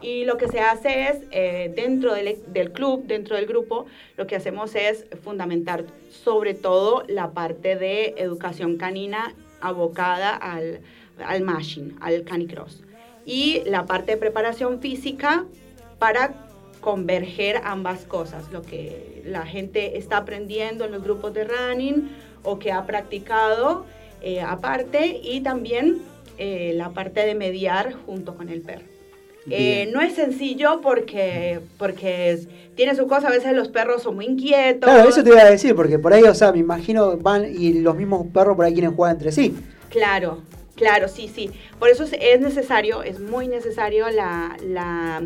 [0.00, 4.26] Y lo que se hace es, eh, dentro del, del club, dentro del grupo, lo
[4.26, 10.80] que hacemos es fundamentar sobre todo la parte de educación canina abocada al,
[11.24, 12.82] al mashing, al canicross.
[13.24, 15.46] Y la parte de preparación física
[15.98, 16.43] para
[16.88, 22.10] converger ambas cosas, lo que la gente está aprendiendo en los grupos de running
[22.42, 23.86] o que ha practicado
[24.20, 26.02] eh, aparte y también
[26.36, 28.84] eh, la parte de mediar junto con el perro.
[29.50, 34.16] Eh, no es sencillo porque, porque es- tiene su cosa, a veces los perros son
[34.16, 34.90] muy inquietos.
[34.90, 37.72] Claro, eso te iba a decir, porque por ahí, o sea, me imagino van y
[37.80, 39.54] los mismos perros por ahí quieren jugar entre sí.
[39.88, 40.42] Claro,
[40.76, 41.50] claro, sí, sí.
[41.78, 44.56] Por eso es- es necesario, es muy necesario la-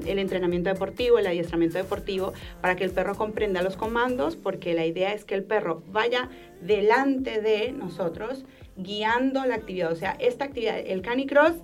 [0.06, 4.86] el entrenamiento deportivo, el adiestramiento deportivo, para que el perro comprenda los comandos, porque la
[4.86, 6.28] idea es que el perro vaya
[6.60, 8.44] delante de nosotros,
[8.76, 9.90] guiando la actividad.
[9.92, 11.54] O sea, esta actividad, el canicross,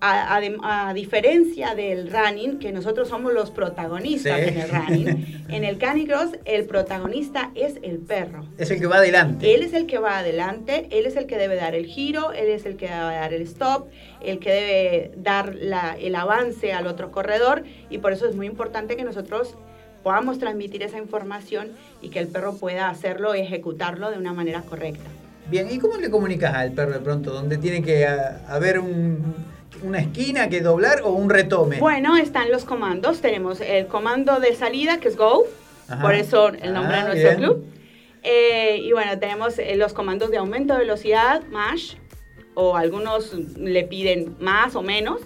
[0.00, 4.48] a, a- a diferencia del running, que nosotros somos los protagonistas Sí.
[4.48, 8.44] en el running, en el canicross el protagonista es el perro.
[8.58, 9.54] Es el que va adelante.
[9.54, 12.48] Él es el que va adelante, él es el que debe dar el giro, él
[12.48, 13.88] es el que debe dar el stop,
[14.22, 18.46] el que debe dar la- el avance al otro corredor y por eso es muy
[18.46, 19.56] importante que nosotros
[20.04, 21.70] podamos transmitir esa información
[22.00, 25.10] y que el perro pueda hacerlo y ejecutarlo de una manera correcta.
[25.50, 27.32] Bien, ¿y cómo le comunicas al perro de pronto?
[27.32, 29.34] ¿Dónde tiene que haber un-
[29.82, 31.78] una esquina que doblar o un retome?
[31.78, 33.20] Bueno, están los comandos.
[33.20, 35.44] Tenemos el comando de salida, que es Go,
[35.88, 36.02] Ajá.
[36.02, 37.36] por eso el nombre Ah, de nuestro bien.
[37.36, 37.64] club.
[38.22, 41.94] Eh, y bueno, tenemos eh, los comandos de aumento de velocidad, MASH,
[42.54, 45.20] o algunos le piden más o menos.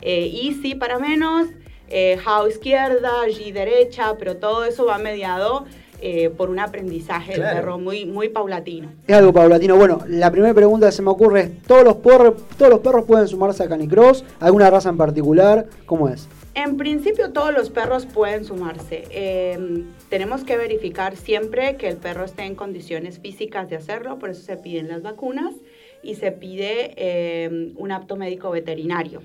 [0.00, 1.48] Eh, easy para menos,
[1.88, 5.66] eh, How izquierda, G derecha, pero todo eso va mediado
[6.00, 7.56] eh, por un aprendizaje del Claro.
[7.56, 8.90] perro muy, muy paulatino.
[9.06, 9.76] Es algo paulatino.
[9.76, 13.04] Bueno, la primera pregunta que se me ocurre es, ¿todos los, por- todos los perros
[13.04, 14.24] pueden sumarse a Canicross?
[14.40, 15.66] ¿Alguna raza en particular?
[15.86, 16.28] ¿Cómo es?
[16.54, 19.04] En principio todos los perros pueden sumarse.
[19.10, 24.30] Eh, tenemos que verificar siempre que el perro esté en condiciones físicas de hacerlo, por
[24.30, 25.54] eso se piden las vacunas
[26.02, 29.20] y se pide eh, un apto médico veterinario.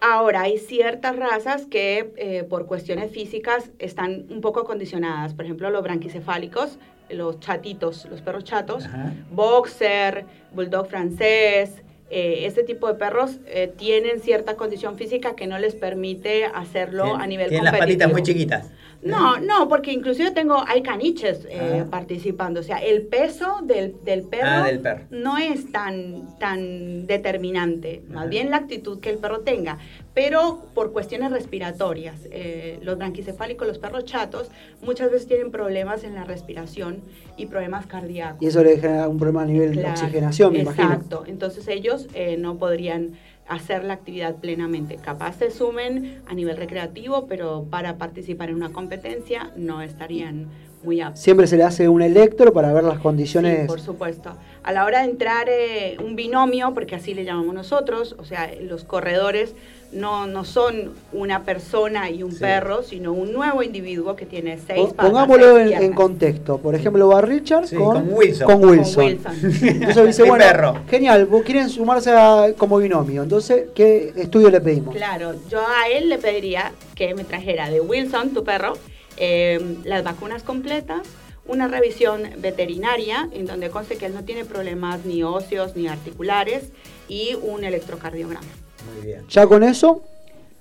[0.00, 5.34] Ahora, hay ciertas razas que eh, por cuestiones físicas están un poco condicionadas.
[5.34, 6.78] Por ejemplo, los branquicefálicos,
[7.08, 8.84] los chatitos, los perros chatos,
[9.30, 15.58] boxer, bulldog francés, eh, este tipo de perros eh, tienen cierta condición física que no
[15.58, 17.98] les permite hacerlo Tien- a nivel Tienen las competitivo.
[17.98, 18.70] patitas muy chiquitas.
[19.02, 21.86] No, no, porque inclusive tengo, hay caniches eh, Ah.
[21.90, 22.60] participando.
[22.60, 25.04] O sea, el peso del, del perro Ah, del perro.
[25.10, 29.78] no es tan, tan determinante, más bien la actitud que el perro tenga.
[30.16, 36.14] Pero por cuestiones respiratorias, eh, los branquicefálicos, los perros chatos, muchas veces tienen problemas en
[36.14, 37.02] la respiración
[37.36, 38.42] y problemas cardíacos.
[38.42, 40.90] Y eso le genera un problema a nivel de Claro, oxigenación, me imagino.
[40.90, 41.24] Exacto.
[41.26, 43.10] Entonces ellos eh, no podrían
[43.46, 44.96] hacer la actividad plenamente.
[44.96, 50.48] Capaz se sumen a nivel recreativo, pero para participar en una competencia no estarían
[50.82, 51.20] muy aptos.
[51.20, 53.60] Siempre se le hace un electro para ver las condiciones.
[53.62, 54.34] Sí, por supuesto.
[54.62, 58.50] A la hora de entrar eh, un binomio, porque así le llamamos nosotros, o sea,
[58.62, 59.54] los corredores
[59.92, 64.88] no, no son una persona y un perro, sino un nuevo individuo que tiene seis
[64.92, 65.06] patas.
[65.10, 66.58] Pongámoslo seis en, contexto.
[66.58, 68.46] Por ejemplo, va Richard Sí, con, con Wilson.
[68.46, 68.94] con Wilson.
[68.94, 69.04] Con
[69.44, 69.68] Wilson.
[69.68, 70.74] Entonces dice, bueno, perro.
[70.88, 73.22] genial, vos quieren sumarse a- como binomio.
[73.22, 74.94] Entonces, ¿qué estudio le pedimos?
[74.94, 78.74] Claro, yo a él le pediría que me trajera de Wilson, tu perro,
[79.16, 81.00] eh, las vacunas completas,
[81.46, 86.70] una revisión veterinaria en donde conste que él no tiene problemas ni óseos ni articulares
[87.08, 88.46] y un electrocardiograma.
[88.94, 89.26] Muy bien.
[89.28, 90.02] Ya con eso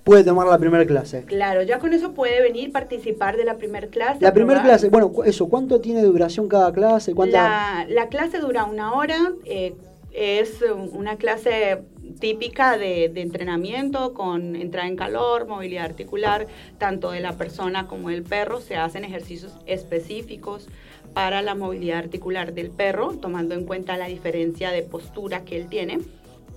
[0.03, 1.23] puede tomar la primera clase.
[1.23, 4.19] Claro, ya con eso puede venir participar de la primera clase.
[4.22, 7.14] La primera clase, bueno, eso, ¿cuánto tiene de duración cada clase?
[7.15, 7.85] ¿Cuánta?
[7.85, 9.73] La, la clase dura una hora, eh,
[10.14, 11.81] es una clase
[12.19, 16.45] típica de, de entrenamiento con entrada en calor, movilidad articular,
[16.77, 18.61] tanto de la persona como del perro.
[18.61, 20.68] Se hacen ejercicios específicos
[21.14, 25.68] para la movilidad articular del perro, tomando en cuenta la diferencia de postura que él
[25.68, 25.99] tiene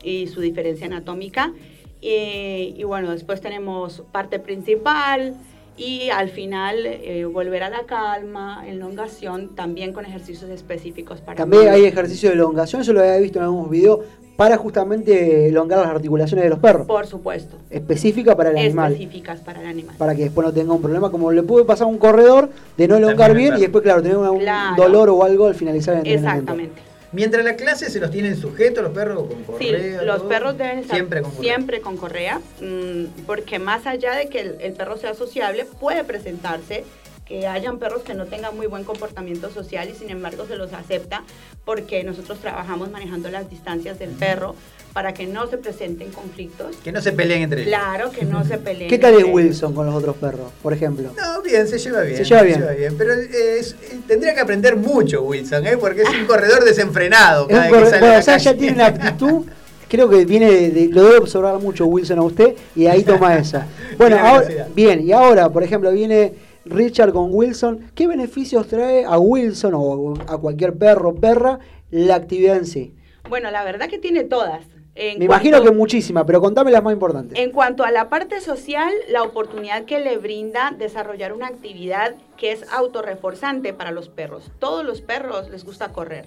[0.03, 1.53] y su diferencia anatómica.
[2.01, 5.35] Y, y bueno, después tenemos parte principal
[5.79, 11.69] y al final eh, volver a la calma, elongación, también con ejercicios específicos para También
[11.69, 14.01] hay ejercicio de elongación, eso lo había visto en algunos videos,
[14.37, 16.87] para justamente elongar las articulaciones de los perros.
[16.87, 17.57] Por supuesto.
[17.71, 18.93] Específica para el animal.
[18.93, 19.97] Específicas para el animal.
[19.99, 22.87] Para que después no tenga un problema, como le puede pasar a un corredor de
[22.87, 24.81] no elongar bien y después, claro, tener un Claro.
[24.81, 26.53] dolor o algo al finalizar el entrenamiento.
[26.53, 26.88] Exactamente.
[27.11, 30.03] Mientras la clase se los tienen sujetos los perros con Sí, correa.
[30.03, 30.29] los todo?
[30.29, 31.55] perros deben estar siempre con correa.
[31.55, 36.05] siempre con correa, mm, porque más allá de que el, el perro sea sociable, puede
[36.05, 36.85] presentarse
[37.29, 40.73] que hayan perros que no tengan muy buen comportamiento social y sin embargo se los
[40.73, 41.23] acepta
[41.65, 44.55] porque nosotros trabajamos manejando las distancias del perro
[44.95, 46.77] para que no se presenten conflictos.
[46.83, 47.69] Que no se peleen entre ellos.
[47.75, 48.89] Claro que no se peleen.
[48.89, 49.25] ¿Qué tal es.
[49.25, 51.11] Wilson con los otros perros, por ejemplo?
[51.17, 52.17] No, bien, se lleva bien.
[52.17, 52.95] Se lleva bien.
[52.97, 55.77] Pero eh, es- eh, tendría que aprender mucho Wilson, ¿eh?
[55.77, 57.43] porque es un corredor desenfrenado.
[57.49, 59.45] Es un Cada vez que corre- sale bueno, o sea, ya tiene una aptitud,
[59.89, 63.37] creo que viene de, de- lo debe observar mucho Wilson a usted y ahí toma
[63.37, 63.67] esa.
[63.99, 66.33] Bueno, ahora, bien, y ahora, por ejemplo, viene
[66.71, 67.91] Richard con Wilson.
[67.95, 71.59] ¿Qué beneficios trae a Wilson o a cualquier perro o perra
[71.91, 72.95] la actividad en sí?
[73.29, 74.65] Bueno, la verdad que tiene todas.
[74.95, 77.39] En Me imagino cuanto- que muchísimas, pero contame las más importantes.
[77.39, 82.51] En cuanto a la parte social, la oportunidad que le brinda desarrollar una actividad que
[82.51, 84.51] es autorreforzante para los perros.
[84.59, 86.27] Todos los perros les gusta correr.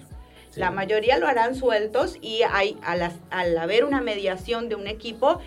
[0.54, 5.38] La mayoría lo harán sueltos y hay, al, al haber una mediación de un equipo,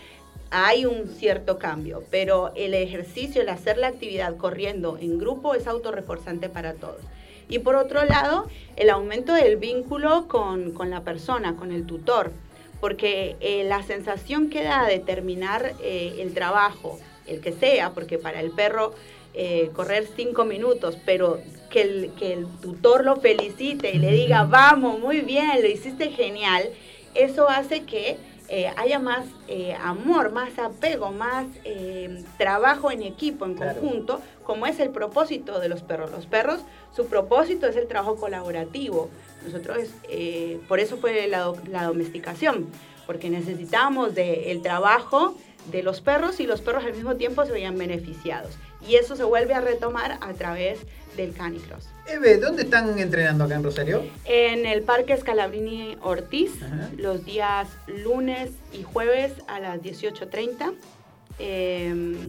[0.52, 2.04] hay un cierto cambio.
[2.12, 7.02] Pero el ejercicio, el hacer la actividad corriendo en grupo es autorreforzante para todos.
[7.48, 12.32] Y por otro lado, el aumento del vínculo con, con la persona, con el tutor
[12.80, 18.18] porque eh, la sensación que da de terminar eh, el trabajo, el que sea, porque
[18.18, 18.94] para el perro
[19.34, 21.40] eh, correr cinco minutos, pero
[21.70, 26.12] que el, que el tutor lo felicite y le diga, vamos, muy bien, lo hiciste
[26.12, 26.70] genial,
[27.16, 28.18] eso hace que
[28.48, 33.80] eh, haya más eh, amor, más apego, más eh, trabajo en equipo, en Claro.
[33.80, 36.12] conjunto, como es el propósito de los perros.
[36.12, 36.62] Los perros,
[36.96, 39.10] su propósito es el trabajo colaborativo.
[39.46, 39.80] Nosotros,
[40.68, 42.68] por eso fue la, do- la domesticación,
[43.08, 45.36] porque necesitamos del trabajo
[45.72, 48.52] de los perros y los perros al mismo tiempo se veían beneficiados.
[48.88, 50.80] Y eso se vuelve a retomar a través
[51.16, 51.88] del canicross.
[52.08, 54.04] Eve, ¿dónde están entrenando acá en Rosario?
[54.26, 56.90] En el Parque Scalabrini Ortiz, Ajá.
[56.98, 60.74] los días lunes y jueves a las 18.30.
[61.40, 62.28] eh,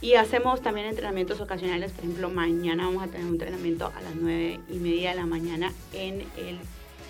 [0.00, 1.90] y hacemos también entrenamientos ocasionales.
[1.90, 5.26] Por ejemplo, mañana vamos a tener un entrenamiento a las 9 y media de la
[5.26, 6.58] mañana en el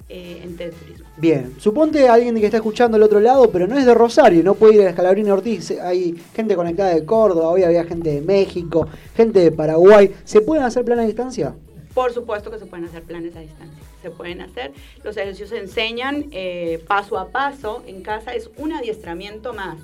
[0.08, 1.06] eh, Ente de Turismo.
[1.16, 4.54] Bien, suponte alguien que está escuchando al otro lado, pero no es de Rosario, no
[4.54, 5.70] puede ir a Escalabrini Ortiz.
[5.82, 10.14] Hay gente conectada de Córdoba, hoy había gente de México, gente de Paraguay.
[10.24, 11.54] ¿Se pueden hacer planes a distancia?
[11.94, 13.82] Por supuesto que se pueden hacer planes a distancia.
[14.02, 14.72] Se pueden hacer.
[15.02, 18.34] Los ejercicios se enseñan eh, paso a paso en casa.
[18.34, 19.78] Es un adiestramiento más.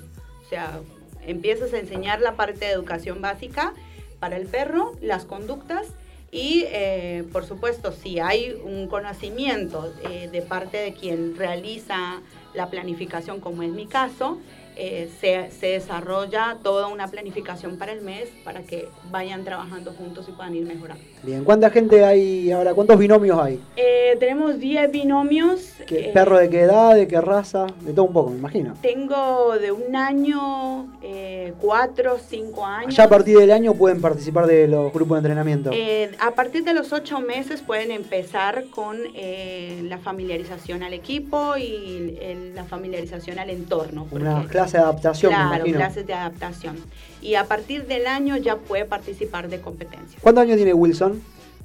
[0.45, 0.79] O sea,
[1.27, 3.73] empiezas a enseñar la parte de educación básica
[4.19, 5.87] para el perro, las conductas
[6.35, 12.21] y, eh, por supuesto, si hay un conocimiento eh, de parte de quien realiza
[12.53, 14.39] la planificación, como es mi caso,
[14.75, 20.25] eh, se, se desarrolla toda una planificación para el mes para que vayan trabajando juntos
[20.27, 21.05] y puedan ir mejorando.
[21.25, 22.75] Bien, ¿cuánta gente hay ahora?
[22.75, 23.59] ¿Cuántos binomios hay?
[23.75, 25.71] Eh, tenemos 10 binomios.
[25.87, 27.65] ¿Qué, eh, ¿Perro de qué edad, de qué raza?
[27.81, 28.75] De todo un poco, me imagino.
[28.81, 32.95] Tengo de un año, eh, cuatro, cinco años.
[32.95, 35.71] Ya a partir del año pueden participar de los grupos de entrenamiento.
[35.73, 41.57] Eh, a partir de los ocho meses pueden empezar con eh, la familiarización al equipo
[41.57, 44.07] y el- la familiarización al entorno.
[44.11, 45.77] Una clase de adaptación, me claro, imagino.
[45.77, 46.77] clases de adaptación.
[47.25, 50.21] Y a partir del año ya puede participar de competencias.
[50.21, 51.23] ¿Cuántos años tiene Wilson?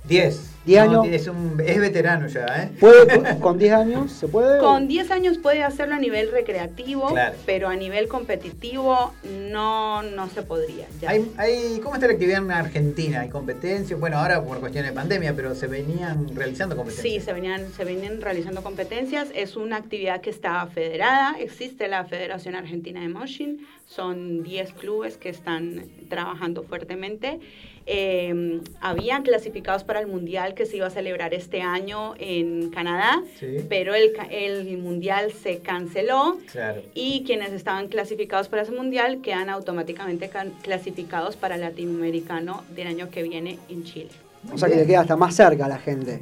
[0.08, 0.46] 10.
[0.66, 1.14] ¿Diez No, años?
[1.14, 2.70] Es, un, es veterano ya, ¿eh?
[2.78, 4.12] ¿Puede con- con 10 años?
[4.12, 4.58] ¿Se puede?
[4.58, 7.34] Con 10 años puede hacerlo a nivel recreativo, Claro.
[7.46, 9.14] pero a nivel competitivo
[9.50, 10.86] no, no se podría.
[11.00, 11.10] ya.
[11.10, 13.20] Hay, hay- ¿Cómo está la actividad en Argentina?
[13.22, 13.98] ¿Hay competencias?
[13.98, 17.14] Bueno, ahora por cuestiones de pandemia, pero se venían realizando competencias.
[17.14, 19.28] Sí, se venían, se venían realizando competencias.
[19.34, 21.36] Es una actividad que está federada.
[21.38, 23.58] Existe la Federación Argentina de Motion.
[23.86, 27.40] Son 10 clubes que están trabajando fuertemente.
[27.86, 33.22] Eh, habían clasificados para el Mundial que se iba a celebrar este año en Canadá,
[33.38, 33.56] Sí.
[33.68, 36.38] pero el, el Mundial se canceló.
[36.52, 36.82] Claro.
[36.94, 40.30] Y quienes estaban clasificados para ese mundial quedan automáticamente
[40.62, 44.08] clasificados para el latinoamericano del año que viene en Chile.
[44.52, 46.20] O sea que le queda hasta más cerca a la gente.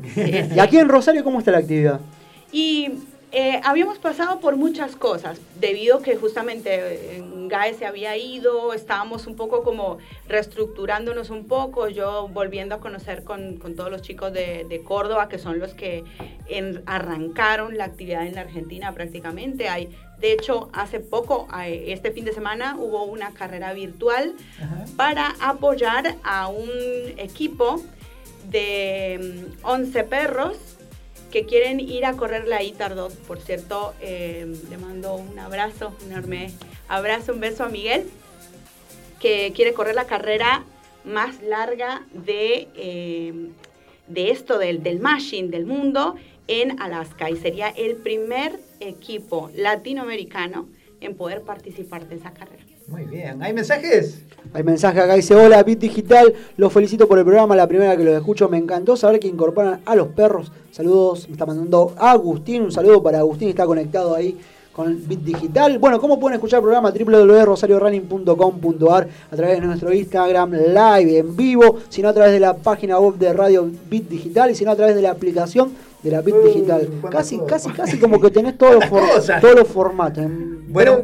[0.54, 2.00] ¿Y aquí en Rosario cómo está la actividad?
[2.50, 2.90] Y
[3.32, 9.26] eh, habíamos pasado por muchas cosas, debido que justamente en GAE se había ido, estábamos
[9.26, 9.98] un poco como
[10.28, 15.28] reestructurándonos un poco, yo volviendo a conocer con, con todos los chicos de, de Córdoba,
[15.28, 16.04] que son los que
[16.46, 19.68] en- arrancaron la actividad en la Argentina prácticamente.
[19.68, 19.88] Hay,
[20.20, 24.34] de hecho, hace poco, este fin de semana, hubo una carrera virtual
[24.96, 26.70] para apoyar a un
[27.18, 27.82] equipo
[28.50, 30.56] de mm, 11 perros
[31.30, 33.10] que quieren ir a correr la Itardo.
[33.26, 36.50] Por cierto, eh, le mando un abrazo, un enorme
[36.88, 38.08] abrazo, un beso a Miguel,
[39.20, 40.64] que quiere correr la carrera
[41.04, 43.50] más larga de, eh,
[44.06, 47.30] de esto, del, del mashing del mundo, en Alaska.
[47.30, 50.68] Y sería el primer equipo latinoamericano
[51.00, 52.77] en poder participar de esa carrera.
[52.88, 53.42] Muy bien.
[53.42, 54.22] ¿Hay mensajes?
[54.54, 58.04] Hay mensaje acá, dice, hola, Bit Digital, los felicito por el programa, la primera que
[58.04, 60.50] los escucho, me encantó saber que incorporan a los perros.
[60.70, 64.38] Saludos, me está mandando Agustín, un saludo para Agustín, está conectado ahí
[64.72, 65.78] con Bit Digital.
[65.78, 66.90] Bueno, ¿cómo pueden escuchar el programa?
[66.92, 72.98] www.rosariorunning.com.ar a través de nuestro Instagram live en vivo, sino a través de la página
[72.98, 76.36] web de Radio Bit Digital y sino a través de la aplicación de la Bit
[76.44, 76.88] Digital.
[77.10, 79.02] Casi, casi, casi como que tenés todos los, for-
[79.40, 80.24] todos los formatos.
[80.24, 81.00] En Bueno,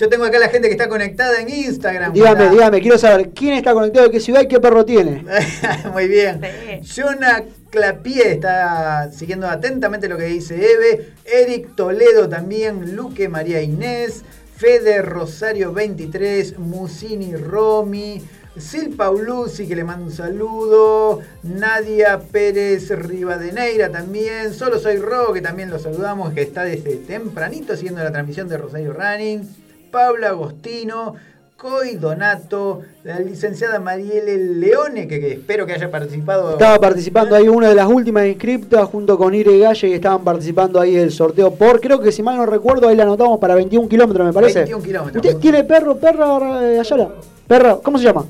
[0.00, 2.14] yo tengo acá la gente que está conectada en Instagram.
[2.14, 5.26] Dígame, dígame, quiero saber quién está conectado, de qué ciudad y qué perro tiene.
[5.92, 6.40] Muy bien.
[6.82, 11.12] Jonah Clapié está siguiendo atentamente lo que dice Eve.
[11.26, 12.96] Eric Toledo también.
[12.96, 14.24] Luque María Inés.
[14.56, 16.58] Fede Rosario 23.
[16.58, 18.22] Musini Romy.
[18.56, 21.20] Sil Paulucci, que le manda un saludo.
[21.42, 24.54] Nadia Pérez Rivadeneira también.
[24.54, 28.56] Solo soy Ro, que también lo saludamos, que está desde tempranito siguiendo la transmisión de
[28.56, 29.69] Rosario Running.
[29.90, 31.14] Paula Agostino.
[31.60, 36.52] Coy Donato, la licenciada Marielle Leone, que, que espero que haya participado.
[36.52, 40.80] Estaba participando ahí una de las últimas inscriptas junto con Ire Galle y estaban participando
[40.80, 43.90] ahí el sorteo por, creo que si mal no recuerdo, ahí la anotamos para 21
[43.90, 44.60] kilómetros, me parece.
[44.60, 45.22] 21 kilómetros.
[45.22, 47.10] ¿Usted tiene perro, perra, eh, Ayala?
[47.46, 48.24] Perra, ¿cómo se llama?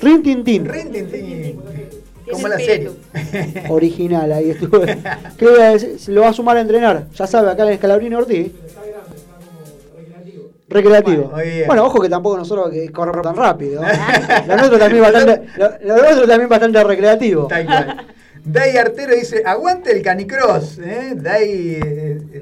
[0.00, 0.64] Rin Tin Tin.
[0.64, 1.60] Rin.
[2.28, 2.90] Como la serie.
[3.68, 4.98] Original, ahí estuve.
[5.36, 7.06] Creo que lo va a sumar a entrenar.
[7.14, 8.50] Ya sabe, acá en Escalabrini Ortiz.
[10.72, 11.32] Recreativo.
[11.66, 13.82] Bueno, ojo que tampoco nosotros que corremos tan rápido.
[14.46, 17.46] lo nuestro también bastante, lo, lo nuestro también bastante recreativo.
[17.46, 18.06] Tal cual.
[18.44, 21.12] Dai Artero dice, aguante el canicross, ¿eh?
[21.14, 21.80] Dai, eh,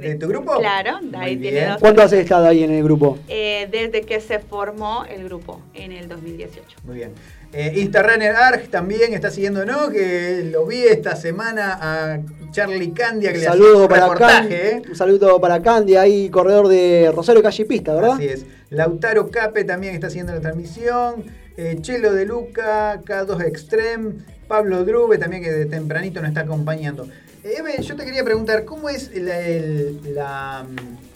[0.01, 0.57] ¿de tu grupo?
[0.59, 1.77] Claro, Dai tiene dos.
[1.78, 3.19] ¿Cuánto has estado ahí en el grupo?
[3.28, 6.78] Eh, desde que se formó el grupo en el 2018.
[6.85, 7.12] Muy bien.
[7.52, 9.90] Eh, Instarunner Arg también está siguiendo, ¿no?
[9.90, 12.20] Que lo vi esta semana a
[12.52, 14.82] Charlie Candia, que Un le saludo para reportaje, Candy, ¿eh?
[14.89, 18.12] un saludo para Candy, ahí corredor de Rosario Calle Pista, ¿verdad?
[18.12, 18.47] Así es.
[18.70, 21.24] Lautaro Cape también está siguiendo la transmisión.
[21.56, 24.12] Eh, Chelo de Luca, K2 Extreme.
[24.47, 27.09] Pablo Drube también que de tempranito nos está acompañando.
[27.44, 31.10] Eh, Eve, yo te quería preguntar, ¿cómo es la, el- la, mm,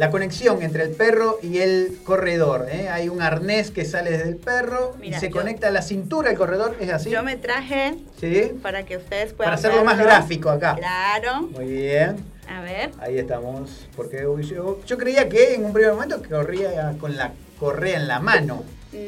[0.00, 2.68] la conexión entre el perro y el corredor?
[2.72, 2.88] eh?
[2.88, 5.82] Hay un arnés que sale desde el perro Mira, y se yo- conecta a la
[5.82, 7.10] cintura el corredor, ¿es así?
[7.10, 8.50] Yo me traje Sí.
[8.62, 10.76] para que ustedes puedan Para hacerlo más gráfico acá.
[10.76, 11.42] Claro.
[11.42, 12.16] Muy bien.
[12.48, 12.92] A ver.
[12.98, 13.86] Ahí estamos.
[13.94, 18.20] Porque yo, yo creía que en un primer momento corría con la correa en la
[18.20, 18.64] mano.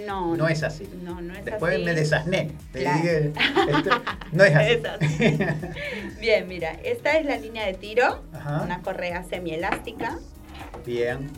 [0.06, 0.36] No.
[0.36, 0.86] No es así.
[1.02, 1.85] No, no es Después así.
[1.85, 2.51] me desasné.
[2.70, 2.98] Te Claro.
[2.98, 3.32] dije,
[3.78, 3.90] esto
[4.32, 4.70] no es así.
[4.73, 5.39] Es así.
[6.20, 8.60] Bien, mira, esta es la línea de tiro, Ajá.
[8.62, 10.19] una correa semielástica,
[10.86, 11.30] Bien.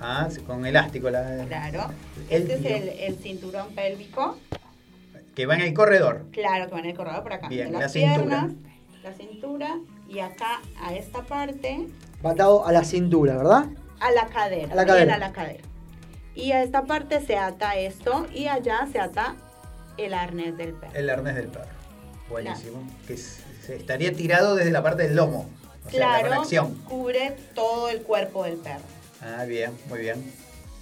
[0.00, 1.10] Ah, con elástico.
[1.10, 1.90] La, claro.
[2.28, 4.36] El Este es el, el cinturón pélvico,
[5.34, 6.24] Que va en el corredor.
[6.32, 7.48] claro, que va en el corredor por acá.
[7.48, 8.16] Bien, de la las cintura.
[8.24, 8.52] piernas,
[9.02, 11.86] la cintura y acá a esta parte,
[12.22, 13.66] Batado a la cintura, ¿verdad?
[14.00, 14.72] a la cadera.
[14.72, 15.14] A la bien cadera.
[15.14, 15.64] a la cadera.
[16.34, 19.34] Y a esta parte se ata esto y allá se ata
[19.96, 20.92] el arnés del perro.
[20.94, 21.70] El arnés del perro.
[22.28, 22.86] Buenísimo.
[23.06, 25.48] Que se estaría tirado desde la parte del lomo.
[25.86, 26.74] O sea, la claro, conexión.
[26.88, 28.80] cubre todo el cuerpo del perro.
[29.22, 30.22] Ah, bien, muy bien.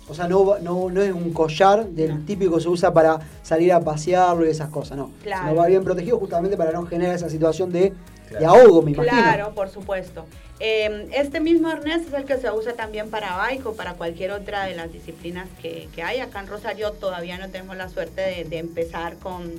[0.09, 3.73] O sea, no, no, no es un collar del típico que se usa para salir
[3.73, 5.11] a pasearlo y esas cosas, no.
[5.23, 5.45] Claro.
[5.49, 7.93] Sino va bien protegido justamente para no generar esa situación de, de
[8.39, 8.49] Claro.
[8.49, 9.17] ahogo, me imagino.
[9.17, 10.27] Claro, por supuesto.
[10.61, 14.31] Eh, este mismo arnés es el que se usa también para bike o para cualquier
[14.33, 16.21] otra de las disciplinas que, que hay.
[16.21, 19.53] Acá en Rosario todavía no tenemos la suerte de, de empezar con,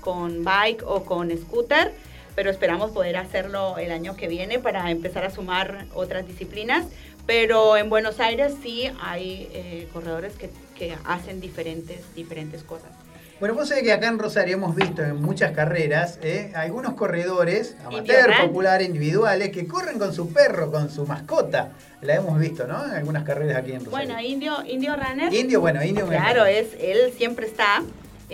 [0.00, 1.92] con bike o con scooter,
[2.34, 6.86] pero esperamos poder hacerlo el año que viene para empezar a sumar otras disciplinas.
[7.26, 12.90] Pero en Buenos Aires sí hay eh, corredores que, que hacen diferentes, diferentes cosas.
[13.42, 17.76] Bueno, vos sabés que acá en Rosario hemos visto en muchas carreras eh, algunos corredores,
[17.84, 18.46] amateur, Run.
[18.48, 21.70] populares, individuales, que corren con su perro, con su mascota.
[22.02, 22.84] La hemos visto, ¿no?
[22.84, 23.90] En algunas carreras aquí en Rosario.
[23.90, 25.34] Bueno, Indio, Indio Runner.
[25.34, 27.82] Indio, bueno, Indio Claro, es, él siempre está.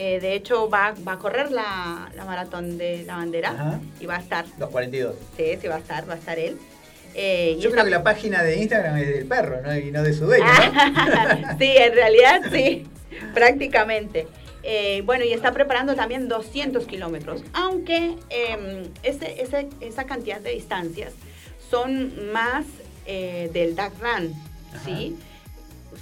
[0.01, 3.81] Eh, de hecho, va, va a correr la, la maratón de la bandera Ajá.
[4.01, 4.45] y va a estar.
[4.59, 5.15] Los 42.
[5.37, 6.57] Sí, sí, va a estar, va a estar él.
[7.15, 9.77] Eh, y Yo está- creo que la página de Instagram es del perro, ¿no?
[9.77, 10.53] Y no de su dueño, ¿no?
[11.59, 12.87] sí, en realidad sí,
[13.35, 14.27] prácticamente.
[14.62, 20.51] Eh, bueno, y está preparando también 200 kilómetros, aunque eh, ese- ese- esa cantidad de
[20.51, 21.12] distancias
[21.70, 22.65] son más
[23.07, 24.35] eh, del Duck Run,
[24.85, 25.16] ¿sí?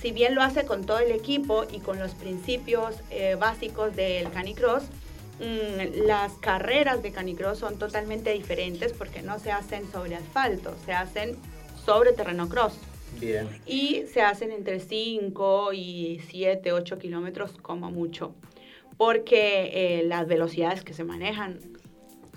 [0.01, 4.31] Si bien lo hace con todo el equipo y con los principios eh, básicos del
[4.31, 4.85] canicross,
[5.41, 10.93] mm, las carreras de canicross son totalmente diferentes porque no se hacen sobre asfalto, se
[10.93, 11.37] hacen
[11.85, 12.75] sobre terreno cross
[13.19, 13.49] Bien.
[13.65, 18.35] y se hacen entre 5 y 7, 8 kilómetros como mucho,
[18.99, 19.71] porque
[20.01, 21.61] eh, las velocidades que se manejan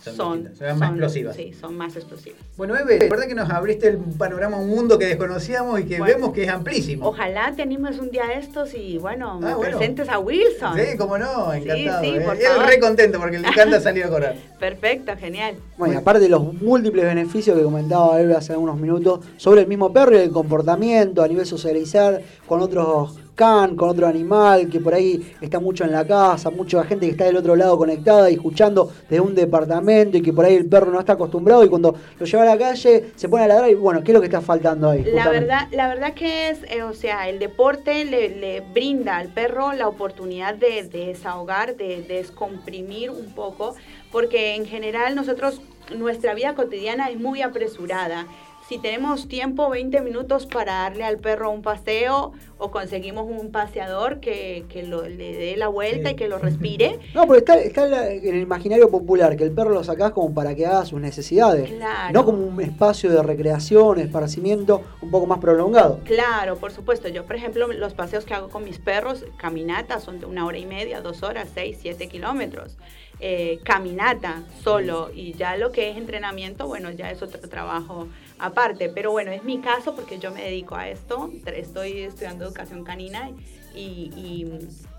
[0.04, 0.50] Son son,
[0.80, 1.36] más explosivas.
[1.36, 2.40] Sí, son más explosivas.
[2.58, 5.86] Bueno, Eve, la verdad que nos abriste el panorama a un mundo que desconocíamos y
[5.86, 6.14] que Bueno.
[6.16, 7.08] vemos que es amplísimo.
[7.08, 9.78] Ojalá te animes un día a estos y bueno, me Ah, bueno.
[9.78, 10.78] presentes a Wilson.
[10.78, 12.02] Sí, cómo no, encantado.
[12.02, 12.22] sí, eh.
[12.22, 12.66] por Él favor.
[12.68, 14.36] re contento porque le encanta salir a correr.
[14.60, 15.56] Perfecto, genial.
[15.78, 19.68] Bueno, y aparte de los múltiples beneficios que comentaba Eve hace unos minutos sobre el
[19.68, 24.82] mismo perro y el comportamiento a nivel socializar con otros can, con otro animal, que
[24.82, 28.30] por ahí está mucho en la casa, mucha gente que está del otro lado conectada
[28.30, 31.70] y escuchando de un departamento y que por ahí el perro no está acostumbrado y
[31.70, 34.20] cuando lo lleva a la calle se pone a ladrar y bueno, ¿qué es lo
[34.20, 35.06] que está faltando ahí?
[35.06, 39.30] La verdad, la verdad que es, eh, o sea, el deporte le, le brinda al
[39.30, 43.76] perro la oportunidad de, de desahogar, de, de descomprimir un poco,
[44.12, 45.62] porque en general nosotros,
[45.96, 48.28] nuestra vida cotidiana es muy apresurada.
[48.70, 54.20] Si tenemos tiempo, 20 minutos para darle al perro un paseo o conseguimos un paseador
[54.20, 57.86] que, que lo- le dé la vuelta y que lo respire, No, pero está, está
[57.86, 60.86] en, la- en el imaginario popular que el perro lo sacás como para que haga
[60.86, 62.14] sus necesidades, Claro.
[62.14, 66.02] no como un espacio de recreación, esparcimiento un poco más prolongado.
[66.06, 67.08] Claro, por supuesto.
[67.08, 70.60] Yo, por ejemplo, los paseos que hago con mis perros, caminatas, son de una hora
[70.60, 72.78] y media, dos horas, seis, siete kilómetros.
[73.22, 78.08] Eh, caminata solo y ya lo que es entrenamiento, bueno, ya es otro trabajo
[78.40, 78.90] aparte.
[78.90, 81.30] Pero bueno, es mi caso porque yo me dedico a esto.
[81.46, 83.30] Estoy estudiando educación canina
[83.76, 84.48] y, y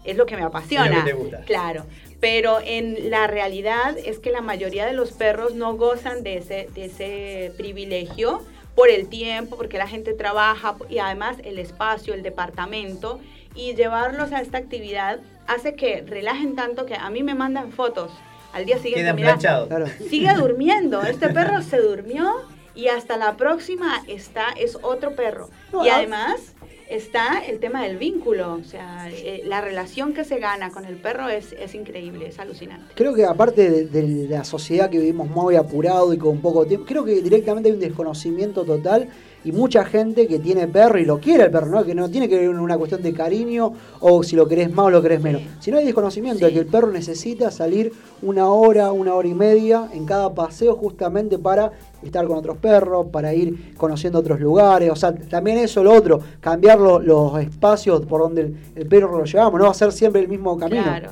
[0.05, 1.05] es lo que me apasiona.
[1.05, 1.41] Que te gusta.
[1.43, 1.85] Claro,
[2.21, 6.69] pero en la realidad es que la mayoría de los perros no gozan de ese,
[6.75, 8.43] de ese privilegio
[8.75, 13.21] por el tiempo, porque la gente trabaja y además el espacio, el departamento
[13.55, 18.12] y llevarlos a esta actividad hace que relajen tanto que a mí me mandan fotos
[18.53, 19.03] al día siguiente.
[19.03, 19.91] Quedan "Mira, planchados.
[20.09, 22.33] sigue durmiendo, este perro se durmió
[22.81, 25.51] y hasta la próxima está es otro perro.
[25.85, 26.55] Y además
[26.89, 30.97] está el tema del vínculo, o sea, eh, la relación que se gana con el
[30.97, 32.94] perro es, es increíble, es alucinante.
[32.94, 36.86] Creo que aparte de, de la sociedad que vivimos muy apurado y con poco tiempo,
[36.86, 39.09] creo que directamente hay un desconocimiento total
[39.45, 41.85] y mucha gente que tiene perro y lo quiere el perro, ¿no?
[41.85, 44.91] que no tiene que ver una cuestión de cariño o si lo querés más o
[44.91, 47.93] lo querés menos, sino hay desconocimiento de que el perro necesita salir
[48.23, 51.73] una hora, una hora y media en cada paseo justamente para
[52.03, 56.21] estar con otros perros, para ir conociendo otros lugares, o sea, también eso, lo otro,
[56.41, 59.93] cambiar lo- los espacios por donde el, el perro lo llevamos, no va a ser
[59.93, 60.83] siempre el mismo camino.
[60.83, 61.11] Claro.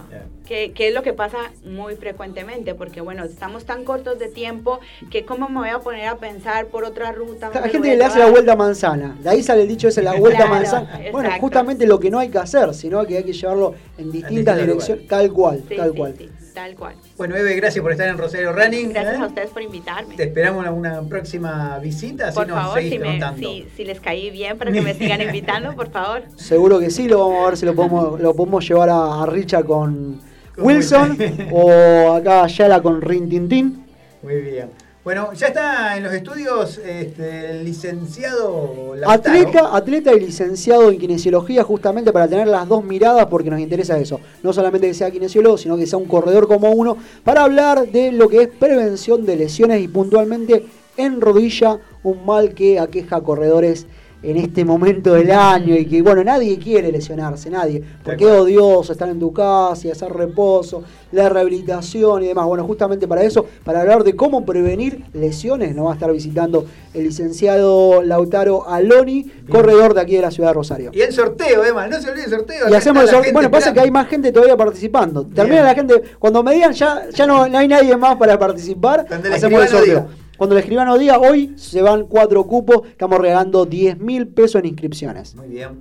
[0.48, 4.80] Que, que es lo que pasa muy frecuentemente, porque bueno, estamos tan cortos de tiempo
[5.10, 7.50] que cómo me voy a poner a pensar por otra ruta.
[7.52, 9.14] Hay me gente le hace la vuelta a manzana.
[9.22, 11.00] De ahí sale el dicho ese, la vuelta Claro, manzana.
[11.12, 11.40] Bueno, exacto.
[11.42, 15.06] justamente lo que no hay que hacer, sino que hay que llevarlo en distintas direcciones,
[15.06, 16.14] tal cual, Sí, tal sí, cual.
[16.16, 16.94] sí, tal cual.
[17.18, 18.90] Bueno, Eve, gracias por estar en Rosario Running.
[18.94, 19.22] Gracias ¿eh?
[19.22, 20.16] a ustedes por invitarme.
[20.16, 23.38] Te esperamos en una próxima visita, así Por nos favor, seguís si, me- contando.
[23.48, 26.22] si, si les caí bien para que me sigan invitando, por favor.
[26.36, 29.26] Seguro que sí, lo vamos a ver si lo podemos, lo podemos llevar a, a
[29.26, 30.26] Richa Con
[30.58, 31.16] Wilson
[31.52, 33.86] o acá Yala con Rin Tin Tin.
[34.22, 34.68] Muy bien.
[35.04, 39.10] Bueno, ya está en los estudios este, el licenciado Lautaro.
[39.10, 43.98] Atleta, atleta y licenciado en kinesiología justamente para tener las dos miradas porque nos interesa
[43.98, 44.20] eso.
[44.42, 48.12] No solamente que sea kinesiólogo, sino que sea un corredor como uno para hablar de
[48.12, 50.66] lo que es prevención de lesiones y puntualmente
[50.98, 53.86] en rodilla, un mal que aqueja a corredores
[54.22, 58.92] en este momento del año y que bueno, nadie quiere lesionarse, nadie, porque es odioso
[58.92, 60.82] estar en tu casa y hacer reposo,
[61.12, 62.46] la rehabilitación y demás.
[62.46, 66.66] Bueno, justamente para eso, para hablar de cómo prevenir lesiones, nos va a estar visitando
[66.94, 70.90] el licenciado Lautaro Aloni, corredor de aquí de la ciudad de Rosario.
[70.92, 72.68] Y el sorteo, Emma, no se olvide el sorteo.
[72.68, 73.32] Y hacemos el sorteo.
[73.32, 75.24] Bueno, pasa que hay más gente todavía participando.
[75.26, 79.06] Termina la gente, cuando me digan ya, ya no, no hay nadie más para participar,
[79.32, 80.08] hacemos el sorteo.
[80.38, 84.66] Cuando el escribano diga, hoy se van cuatro cupos, estamos regalando 10 mil pesos en
[84.66, 85.34] inscripciones.
[85.34, 85.80] Muy bien.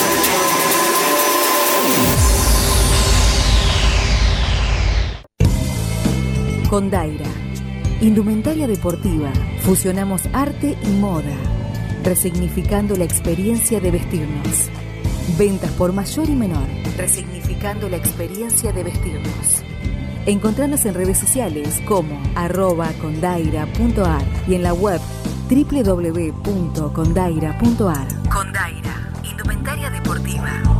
[6.71, 7.27] Con Daira,
[7.99, 9.29] indumentaria deportiva,
[9.59, 11.35] fusionamos arte y moda,
[12.01, 14.69] resignificando la experiencia de vestirnos.
[15.37, 16.65] Ventas por mayor y menor,
[16.95, 19.63] resignificando la experiencia de vestirnos.
[20.25, 25.01] Encontranos en redes sociales como arroba condaira.ar y en la web
[25.49, 28.07] www.condaira.ar.
[28.29, 30.70] Condaira, indumentaria deportiva.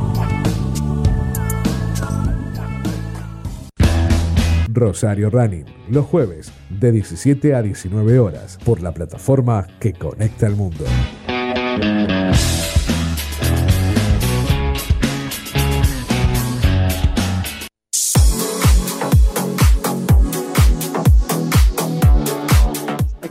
[4.74, 10.56] Rosario Running, los jueves de 17 a 19 horas por la plataforma que conecta al
[10.56, 10.86] mundo.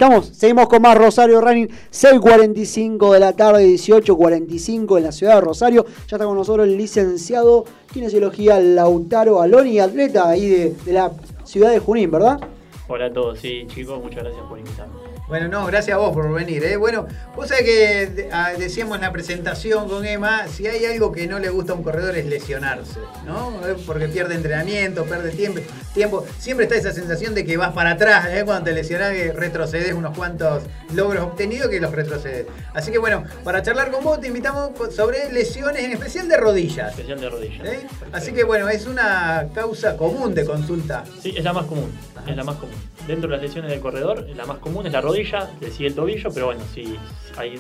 [0.00, 5.40] Estamos, seguimos con más Rosario Running, 6.45 de la tarde, 18.45 en la ciudad de
[5.42, 5.84] Rosario.
[5.84, 11.12] Ya está con nosotros el licenciado Kinesiología Lautaro Aloni, atleta ahí de, de la
[11.44, 12.40] ciudad de Junín, ¿verdad?
[12.88, 15.09] Hola a todos, sí, chicos, muchas gracias por invitarme.
[15.30, 16.64] Bueno, no, gracias a vos por venir.
[16.64, 16.76] ¿eh?
[16.76, 21.28] Bueno, vos sabés que ah, decíamos en la presentación con Emma, si hay algo que
[21.28, 23.52] no le gusta a un corredor es lesionarse, ¿no?
[23.64, 25.60] Eh, Porque pierde entrenamiento, pierde tiempo,
[25.94, 26.26] tiempo.
[26.40, 28.42] Siempre está esa sensación de que vas para atrás, ¿eh?
[28.44, 32.46] Cuando te lesionás, que retrocedes unos cuantos logros obtenidos que los retrocedes.
[32.74, 36.90] Así que bueno, para charlar con vos te invitamos sobre lesiones, en especial de rodillas.
[36.90, 37.68] Especial de rodillas.
[37.68, 37.86] ¿eh?
[38.10, 41.04] Así que bueno, es una causa común de consulta.
[41.22, 41.92] Sí, es la más común.
[42.26, 42.74] Es la más común.
[43.06, 45.19] Dentro de las lesiones del corredor, la más común es la rodilla,
[45.60, 46.96] le sigue el tobillo, pero bueno, sí,
[47.36, 47.54] hay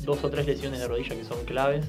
[0.00, 1.86] dos o tres lesiones de rodilla que son claves,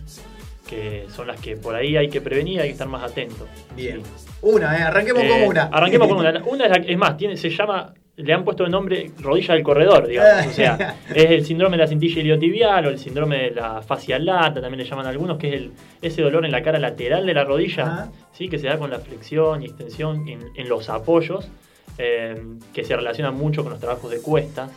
[0.68, 3.48] que son las que por ahí hay que prevenir, hay que estar más atento.
[3.76, 4.02] Bien.
[4.42, 4.82] Una, ¿eh?
[4.84, 5.64] arranquemos Eh, con una.
[5.64, 6.44] Arranquemos con una.
[6.46, 9.64] Una es, la- es más, tiene, se llama le han puesto el nombre rodilla del
[9.64, 10.46] corredor, digamos.
[10.46, 14.20] O sea, es el síndrome de la cintilla iliotibial o el síndrome de la fascia
[14.20, 17.34] lata, también le llaman algunos, que es el, ese dolor en la cara lateral de
[17.34, 18.12] la rodilla, Ajá.
[18.32, 18.50] ¿sí?
[18.50, 21.48] que se da con la flexión y extensión en, en los apoyos,
[21.98, 22.40] eh,
[22.72, 24.70] que se relaciona mucho con los trabajos de cuestas,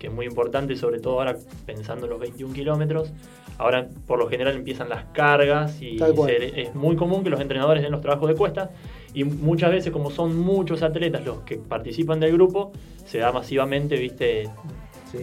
[0.00, 1.36] que es muy importante, sobre todo ahora
[1.66, 3.12] pensando en los 21 kilómetros.
[3.58, 7.82] Ahora, por lo general, empiezan las cargas y se- es muy común que los entrenadores
[7.82, 8.70] den los trabajos de cuestas.
[9.12, 12.72] Y muchas veces, como son muchos atletas los que participan del grupo,
[13.04, 14.48] se da masivamente, viste,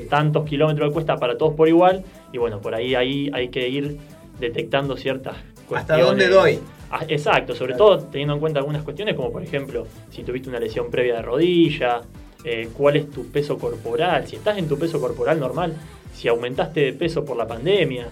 [0.09, 2.03] tantos kilómetros de cuesta para todos por igual.
[2.31, 3.97] Y bueno, por ahí, ahí hay que ir
[4.39, 5.35] detectando ciertas
[5.67, 5.81] cuestiones.
[5.81, 6.59] ¿Hasta dónde doy?
[6.91, 10.59] Ah, Exacto, sobre todo teniendo en cuenta algunas cuestiones como por ejemplo si tuviste una
[10.59, 12.01] lesión previa de rodilla,
[12.43, 15.73] eh, cuál es tu peso corporal, si estás en tu peso corporal normal,
[16.15, 18.07] si aumentaste de peso por la pandemia.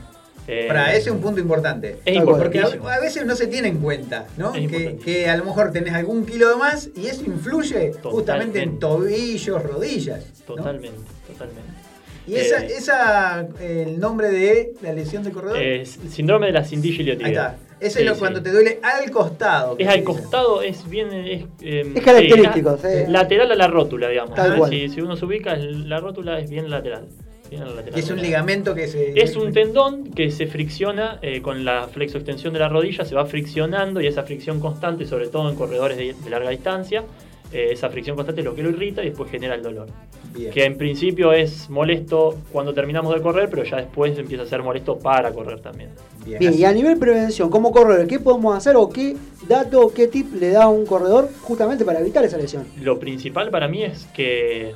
[0.47, 1.97] eh, Para ese es un punto importante.
[2.05, 5.93] Es Porque a, veces no se tiene en cuenta, Que, que a lo mejor tenés
[5.93, 10.25] algún kilo de más y eso influye justamente en tobillos, rodillas.
[10.47, 10.55] ¿no?
[10.55, 11.84] Totalmente, totalmente.
[12.27, 15.57] Y esa, Eh, esa el nombre de la lesión del corredor.
[15.61, 17.55] eh, síndrome de la cintilla Ahí está.
[17.79, 18.19] Ese Sí, es lo sí.
[18.19, 19.75] cuando te duele al costado.
[19.77, 21.11] Es al costado, es bien.
[21.13, 23.03] Es, eh, Es característico, sí, sí.
[23.07, 24.33] la- Lateral a la rótula, digamos.
[24.33, 24.57] Tal ¿no?
[24.59, 24.71] cual.
[24.71, 27.05] Si, si uno se ubica, la rótula es bien lateral.
[27.49, 27.99] bien a la lateral.
[27.99, 29.19] Y es un ligamento que se.
[29.21, 33.25] Es un tendón que se fricciona eh, con la flexoextensión de la rodilla, se va
[33.27, 37.03] friccionando y esa fricción constante, sobre todo en corredores de, de larga distancia,
[37.51, 39.87] eh, esa fricción constante es lo que lo irrita y después genera el dolor.
[40.33, 40.51] Bien.
[40.51, 44.63] Que en principio es molesto cuando terminamos de correr, pero ya después empieza a ser
[44.63, 45.91] molesto para correr también.
[46.25, 49.15] Bien, y a nivel prevención, como corredor, ¿qué podemos hacer o qué
[49.47, 52.65] dato, qué tip le da a un corredor justamente para evitar esa lesión?
[52.81, 54.73] Lo principal para mí es que,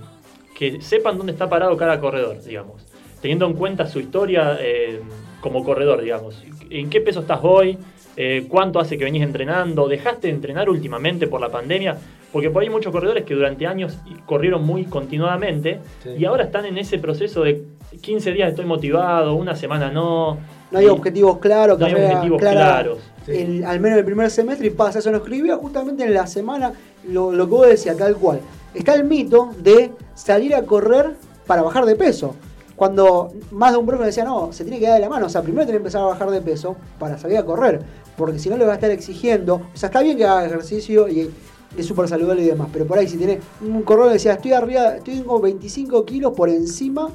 [0.56, 2.86] que sepan dónde está parado cada corredor, digamos.
[3.22, 5.02] Teniendo en cuenta su historia eh,
[5.42, 6.42] como corredor, digamos.
[6.70, 7.78] ¿En qué peso estás hoy?
[8.16, 9.88] Eh, ¿Cuánto hace que venís entrenando?
[9.88, 11.98] ¿Dejaste de entrenar últimamente por la pandemia?
[12.32, 16.10] Porque por ahí hay muchos corredores que durante años corrieron muy continuadamente Sí.
[16.20, 17.64] y ahora están en ese proceso de
[18.02, 20.38] 15 días estoy motivado, una semana no.
[20.72, 23.00] No hay objetivos claros, No hay objetivos clara, claros.
[23.28, 25.00] el- al menos el primer semestre y pasa.
[25.00, 26.72] Eso lo escribía justamente en la semana,
[27.08, 28.40] lo, lo que vos decías, tal cual.
[28.76, 31.12] Está el mito de salir a correr
[31.48, 32.36] para bajar de peso.
[32.76, 35.26] Cuando más de un profe me decía, no, se tiene que dar de la mano.
[35.26, 37.82] O sea, primero tiene que empezar a bajar de peso para salir a correr.
[38.16, 39.56] Porque si no le va a estar exigiendo.
[39.74, 41.30] O sea, está bien que haga ejercicio y
[41.78, 42.70] es súper saludable y demás.
[42.72, 46.34] Pero por ahí, si tiene un corredor que decía, estoy arriba, estoy tengo 25 kilos
[46.34, 47.10] por encima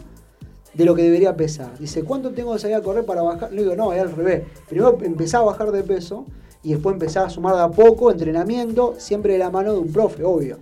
[0.74, 1.78] de lo que debería pesar.
[1.78, 3.52] Dice, ¿cuánto tengo que salir a correr para bajar?
[3.52, 4.42] Le digo, no, es al revés.
[4.68, 6.26] Primero empezar a bajar de peso
[6.62, 9.92] y después empezar a sumar de a poco entrenamiento, siempre de la mano de un
[9.92, 10.58] profe, obvio.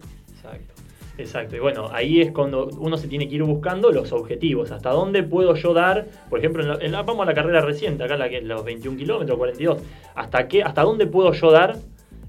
[1.18, 4.72] Exacto, y bueno, ahí es cuando uno se tiene que ir buscando los objetivos.
[4.72, 6.06] ¿Hasta dónde puedo yo dar?
[6.30, 9.78] Por ejemplo, vamos a la carrera reciente, acá los 21 kilómetros, 42.
[10.14, 11.76] ¿Hasta, qué, ¿Hasta dónde puedo yo dar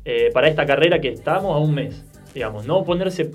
[0.06, 2.04] eh, para esta carrera que estamos a un mes?
[2.34, 3.32] Digamos, no ponerse,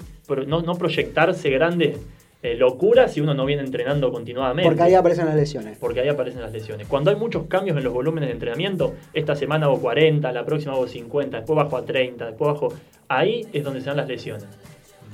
[0.47, 1.99] no, no proyectarse grandes
[2.43, 4.69] eh, locuras si uno no viene entrenando continuadamente.
[4.69, 5.79] Porque ahí aparecen las lesiones.
[5.79, 6.87] Porque ahí aparecen las lesiones.
[6.87, 10.73] Cuando hay muchos cambios en los volúmenes de entrenamiento, esta semana hago 40, la próxima
[10.75, 12.75] hago 50, después bajo a 30, después bajo...
[13.09, 14.47] Ahí es donde se dan las lesiones.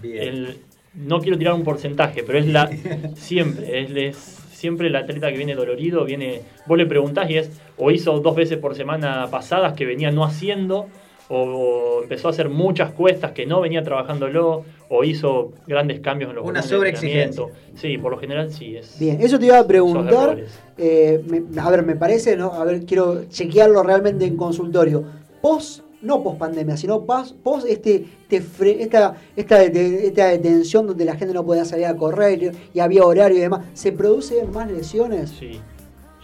[0.03, 0.59] El-
[0.95, 2.71] no quiero tirar un porcentaje, pero es la
[3.17, 4.17] siempre, es, es
[4.53, 8.37] siempre el atleta que viene dolorido, viene, vos le preguntás y es, o hizo dos
[8.37, 10.87] veces por semana pasadas que venía no haciendo,
[11.29, 16.31] o, o empezó a hacer muchas cuestas que no venía trabajándolo, o hizo grandes cambios
[16.31, 17.45] en los Una sobreexigencia.
[17.75, 18.99] Sí, por lo general sí es.
[18.99, 20.39] Bien, eso te iba a preguntar.
[20.77, 22.53] eh, me- a ver, me parece, ¿no?
[22.53, 25.05] A ver, quiero chequearlo realmente en consultorio.
[25.41, 30.87] Post, no post pandemia, sino pas- post este, este fre- esta, esta, de- esta detención
[30.87, 33.65] donde la gente no podía salir a correr y había horario y demás.
[33.73, 35.31] ¿Se producen más lesiones?
[35.31, 35.61] Sí,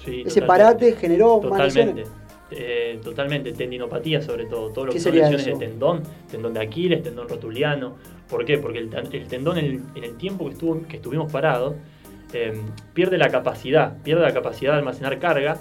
[0.05, 0.23] sí.
[0.27, 0.47] Ese totalmente.
[0.47, 2.03] parate generó más Totalmente.
[2.03, 2.09] lesiones.
[2.53, 5.59] Eh, totalmente, tendinopatía sobre todo, todo lo ¿Qué que son lesiones eso?
[5.59, 7.97] de tendón, tendón de Aquiles, tendón rotuliano.
[8.29, 8.59] ¿Por qué?
[8.59, 11.75] Porque el, ten- el tendón en el, en el tiempo que, estuvo, que estuvimos parados
[12.33, 12.61] eh,
[12.93, 15.59] pierde la capacidad, pierde la capacidad de almacenar carga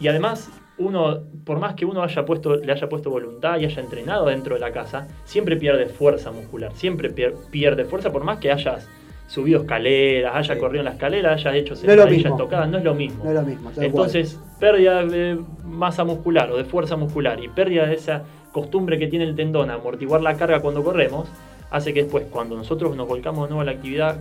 [0.00, 3.80] y además uno, por más que uno haya puesto, le haya puesto voluntad y haya
[3.82, 8.38] entrenado dentro de la casa, siempre pierde fuerza muscular, siempre pier- pierde fuerza por más
[8.38, 8.88] que hayas
[9.30, 12.36] subido escaleras, hayas corrido en la escalera, hayas hecho No sentadillas mismo.
[12.36, 13.22] tocadas, no es lo mismo.
[13.22, 13.70] No es lo mismo.
[13.76, 19.06] Entonces, pérdida de masa muscular o de fuerza muscular y pérdida de esa costumbre que
[19.06, 21.28] tiene el tendón a amortiguar la carga cuando corremos,
[21.70, 24.16] hace que después, cuando nosotros nos volcamos de nuevo a la actividad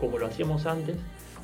[0.00, 0.96] como lo hacíamos antes,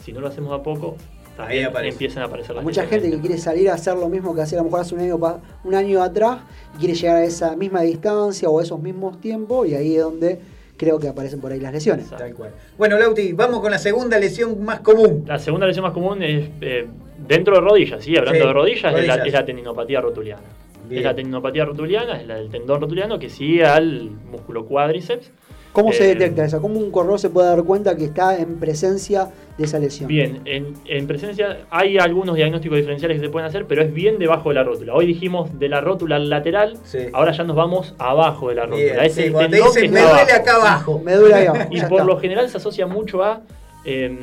[0.03, 0.97] si no lo hacemos a poco,
[1.37, 4.41] también empiezan a aparecer las Mucha gente que quiere salir a hacer lo mismo que
[4.41, 5.19] hacía a lo mejor hace un año,
[5.65, 6.39] un año atrás
[6.75, 10.03] y quiere llegar a esa misma distancia o a esos mismos tiempos y ahí es
[10.03, 10.41] donde
[10.81, 12.09] creo que aparecen por ahí las lesiones.
[12.09, 12.53] Tal cual.
[12.79, 15.25] Bueno, Lauti, vamos con la segunda lesión más común.
[15.27, 16.87] La segunda lesión más común es eh,
[17.29, 18.17] dentro de rodillas, ¿sí?
[18.17, 19.27] Hablando Sí, de rodillas, Es, la, rodillas.
[19.27, 20.43] es la tendinopatía rotuliana.
[20.89, 21.01] Bien.
[21.01, 25.31] Es la tendinopatía rotuliana, es la del tendón rotuliano que sigue al músculo cuádriceps
[25.73, 26.59] ¿Cómo se Eh, detecta esa?
[26.61, 30.09] ¿Cómo un corredor se puede dar cuenta que está en presencia de esa lesión?
[30.09, 34.19] Bien, en, en presencia hay algunos diagnósticos diferenciales que se pueden hacer, pero es bien
[34.19, 34.95] debajo de la rótula.
[34.95, 36.77] Hoy dijimos de la rótula al lateral,
[37.13, 38.83] ahora ya nos vamos abajo de la rótula.
[38.85, 40.37] Bien, es sí, el cuando te tendón dicen, que "Me duele abajo".
[40.41, 41.01] acá abajo.
[41.05, 42.05] Me duele ahí abajo, Y por está.
[42.05, 43.41] lo general se asocia mucho a
[43.85, 44.19] eh,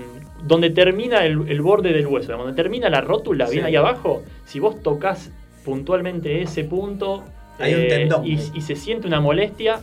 [0.45, 2.33] donde termina el, el borde del hueso.
[2.37, 3.53] Donde termina la rótula, Sí.
[3.53, 5.31] bien ahí abajo, si vos tocas
[5.65, 7.23] puntualmente ese punto
[7.59, 8.25] eh, Hay un tendón.
[8.27, 9.79] y, y se siente una molestia,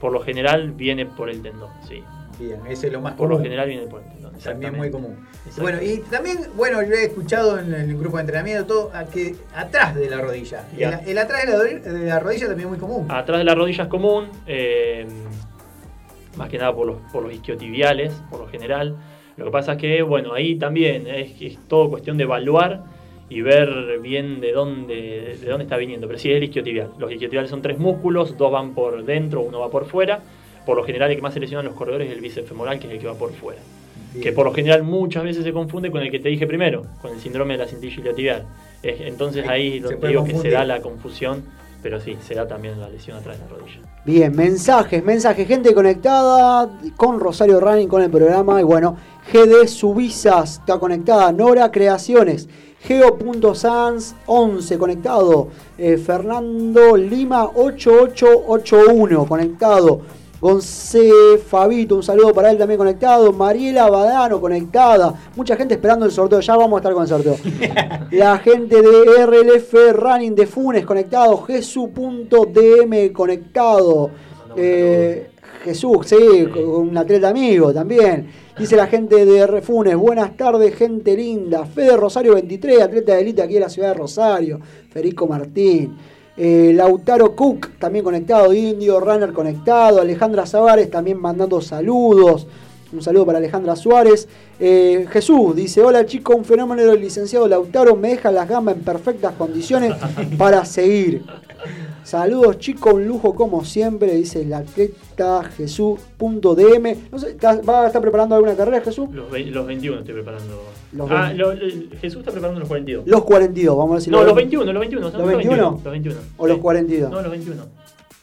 [0.00, 1.70] por lo general viene por el tendón.
[1.88, 2.02] Sí.
[2.38, 3.44] Bien, ese es lo más Por lo común.
[3.44, 4.32] general viene por el tendón.
[4.42, 5.16] También muy común.
[5.60, 9.36] Bueno, y también, bueno, yo he escuchado en el grupo de entrenamiento todo a que
[9.54, 10.66] atrás de la rodilla.
[10.76, 11.64] El, el atrás de la, do-
[11.98, 13.06] de la rodilla también es muy común.
[13.08, 15.06] Atrás de la rodilla es común, eh,
[16.36, 18.96] más que nada por los, por los isquiotibiales, por lo general.
[19.36, 22.82] Lo que pasa es que, bueno, ahí también es, es todo cuestión de evaluar
[23.28, 26.06] y ver bien de dónde, de dónde está viniendo.
[26.06, 26.90] Pero sí, es el isquiotibial.
[26.98, 30.20] Los isquiotibiales son tres músculos, dos van por dentro, uno va por fuera.
[30.66, 32.86] Por lo general, el que más se lesionan los corredores es el bíceps femoral, que
[32.86, 33.60] es el que va por fuera.
[34.22, 37.12] Que por lo general muchas veces se confunde con el que te dije primero, con
[37.12, 38.46] el síndrome de la cintilla iliotibial.
[38.82, 41.42] Es- Entonces ahí donde digo que se da la confusión,
[41.82, 43.80] pero sí, se da también la lesión atrás de la rodilla.
[44.06, 48.60] Bien, mensajes, mensajes, gente conectada con Rosario Running, con el programa.
[48.60, 48.96] Y bueno,
[49.32, 51.30] GD Subisas está conectada.
[51.32, 52.48] Nora Creaciones.
[52.86, 55.48] Geo.sans 11 conectado.
[55.78, 60.00] Eh, Fernando Lima 8881 conectado.
[60.40, 63.32] Gonce Fabito, un saludo para él también conectado.
[63.32, 65.14] Mariela Badano conectada.
[65.34, 66.40] Mucha gente esperando el sorteo.
[66.40, 67.36] Ya vamos a estar con el sorteo.
[68.10, 71.38] La gente de RLF Running de Funes conectado.
[71.44, 74.10] Jesús.dm conectado.
[74.54, 75.30] Eh,
[75.62, 78.28] Jesús, sí, un atleta amigo también.
[78.58, 81.66] Dice la gente de R Funes, buenas tardes, gente linda.
[81.66, 84.60] Fede Rosario 23, atleta de élite aquí en la ciudad de Rosario.
[84.90, 85.96] Federico Martín.
[86.36, 88.52] Eh, Lautaro Cook, también conectado.
[88.52, 90.00] Indio Runner conectado.
[90.00, 92.46] Alejandra Zavares también mandando saludos.
[92.94, 94.28] Un saludo para Alejandra Suárez.
[94.60, 97.96] Eh, Jesús dice: Hola chicos, un fenómeno del licenciado Lautaro.
[97.96, 99.92] Me deja las gambas en perfectas condiciones
[100.38, 101.22] para seguir.
[102.04, 106.96] Saludos chicos, un lujo como siempre, dice el atleta Jesús.dm.
[107.10, 109.08] No sé, ¿está- ¿va a estar preparando alguna carrera Jesús?
[109.12, 110.62] Los, ve- los 21 estoy preparando.
[110.92, 111.38] Los ah, 20.
[111.38, 113.06] lo- lo- Jesús está preparando los 42.
[113.06, 114.12] Los 42, vamos a decir.
[114.12, 115.10] no, los 21, los 21.
[115.10, 115.70] ¿Los 21?
[115.82, 116.16] Los 21.
[116.36, 117.10] ¿O los 42?
[117.10, 117.62] No, los 21.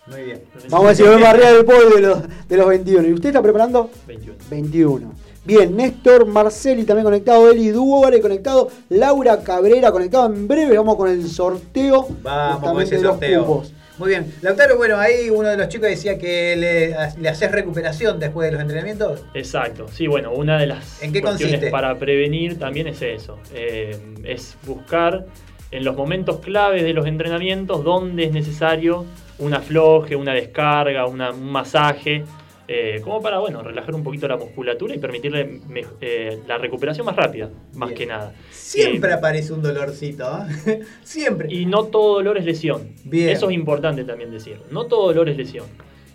[0.07, 0.41] Muy bien.
[0.69, 3.07] Vamos a decir, vamos arriba del podio de los, de los 21.
[3.07, 3.89] ¿Y usted está preparando?
[4.07, 4.37] 21.
[4.49, 5.13] 21.
[5.43, 10.27] Bien, Néstor Marceli también conectado, Eli Duore conectado, Laura Cabrera conectado.
[10.27, 13.45] En breve vamos con el sorteo Vamos con ese de los sorteo.
[13.45, 13.73] cupos.
[13.97, 14.33] Muy bien.
[14.41, 18.53] Lautaro, bueno, ahí uno de los chicos decía que le, le haces recuperación después de
[18.53, 19.21] los entrenamientos.
[19.35, 21.71] Exacto, sí, bueno, una de las ¿En qué cuestiones consiste?
[21.71, 25.25] para prevenir también es eso, eh, es buscar
[25.69, 29.05] en los momentos claves de los entrenamientos donde es necesario
[29.41, 32.23] un afloje, una descarga, una- un masaje,
[32.67, 37.05] eh, como para, bueno, relajar un poquito la musculatura y permitirle me- eh, la recuperación
[37.05, 37.97] más rápida, más Bien.
[37.97, 38.33] que nada.
[38.51, 40.25] Siempre Eh, aparece un dolorcito.
[41.03, 41.53] Siempre.
[41.53, 42.89] y no todo dolor es lesión.
[43.03, 43.29] Bien.
[43.29, 44.57] Eso es importante también decir.
[44.71, 45.65] No todo dolor es lesión.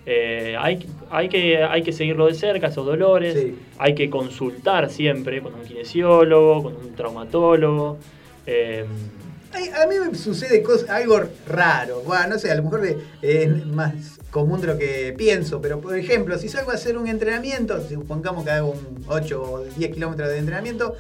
[0.09, 3.35] Hay, hay, que, hay que seguirlo de cerca, esos dolores.
[3.35, 3.57] Sí.
[3.77, 7.99] Hay que consultar siempre con un kinesiólogo, con un traumatólogo.
[9.83, 12.03] A mí me sucede cos- algo raro.
[12.05, 13.93] Bueno, no sé, a lo mejor eh, es más
[14.31, 18.45] común de lo que pienso, pero por ejemplo, si salgo a hacer un entrenamiento, supongamos
[18.45, 20.95] que hago un 8 o 10 kilómetros de entrenamiento,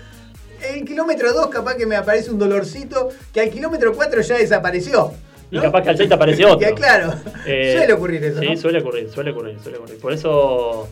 [0.72, 5.12] el kilómetro 2 capaz que me aparece un dolorcito que al kilómetro 4 ya desapareció.
[5.50, 6.74] y capaz que al 6 te aparece otro.
[6.74, 7.14] Claro,
[7.46, 8.40] Eh, suele ocurrir eso.
[8.40, 8.56] Sí, ¿no?
[8.56, 9.98] suele ocurrir, suele ocurrir, suele ocurrir.
[9.98, 10.88] Por eso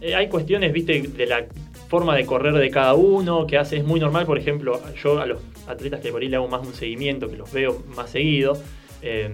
[0.00, 1.44] eh, hay cuestiones, viste, de la
[1.88, 5.26] forma de correr de cada uno, que hace, es muy normal, por ejemplo, yo a
[5.26, 8.58] los atletas que por ahí le hago más un seguimiento, que los veo más seguido,
[9.02, 9.32] eh,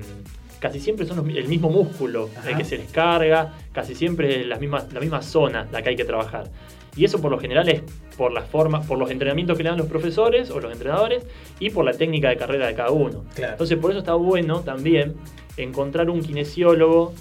[0.59, 4.47] casi siempre son los el mismo músculo el que se les carga, casi siempre es
[4.47, 6.51] la misma, la misma zona la que hay que trabajar.
[6.95, 7.83] Y eso por lo general es
[8.17, 11.27] por la forma, por los entrenamientos que le dan los profesores o los entrenadores
[11.59, 13.25] y por la técnica de carrera de cada uno.
[13.35, 13.55] Claro.
[13.55, 15.15] Entonces por eso está bueno también
[15.57, 17.15] encontrar un kinesiólogo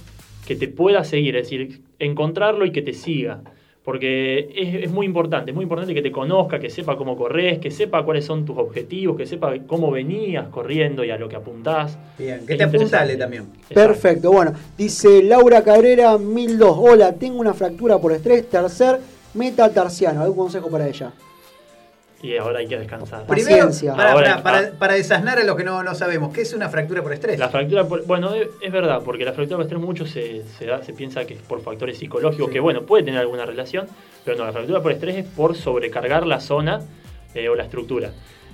[0.46, 3.42] que te pueda seguir, es decir, encontrarlo y que te siga.
[3.84, 7.58] Porque es, es muy importante, es muy importante que te conozca, que sepa cómo corres,
[7.58, 11.36] que sepa cuáles son tus objetivos, que sepa cómo venías corriendo y a lo que
[11.36, 11.98] apuntás.
[12.18, 13.46] Bien, que Es te apuntale también.
[13.74, 16.78] Perfecto, bueno, dice Laura Cabrera 1002.
[16.80, 19.00] Hola, tengo una fractura por estrés, tercer
[19.34, 20.22] metatarsiano.
[20.22, 21.12] ¿Algún consejo para ella?
[22.24, 23.26] Y ahora hay que descansar.
[23.26, 23.96] Primero, Paciencia.
[23.96, 26.70] para, Ahora- para, para, para desasnar a los que no, no sabemos, ¿qué es una
[26.70, 27.40] fractura por estrés?
[27.40, 30.66] La fractura, por- bueno, es, es verdad, porque la fractura por estrés mucho se, se,
[30.68, 32.54] da- se piensa que es por factores psicológicos, Sí.
[32.54, 33.88] que bueno, puede tener alguna relación,
[34.24, 36.82] pero no, la fractura por estrés es por sobrecargar la zona
[37.34, 38.12] eh, o la estructura.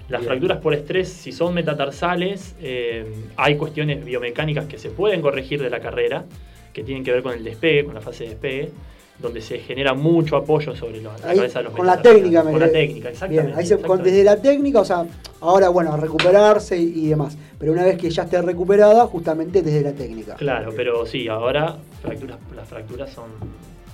[0.08, 0.30] Las Bien.
[0.30, 5.70] fracturas por estrés, si son metatarsales, eh, hay cuestiones biomecánicas que se pueden corregir de
[5.70, 6.24] la carrera,
[6.72, 8.72] que tienen que ver con el despegue, con la fase de despegue,
[9.20, 12.60] donde se genera mucho apoyo sobre los- la cabeza de los con la técnica, Con
[12.60, 13.48] la técnica, exactamente.
[13.48, 14.12] Bien, ahí se- con- exactamente.
[14.12, 15.06] desde la técnica, o sea,
[15.42, 17.36] ahora bueno, recuperarse y, y demás.
[17.60, 20.36] Pero una vez que ya esté recuperada, justamente desde la técnica.
[20.36, 23.26] Claro, pero sí, ahora fracturas, las fracturas son.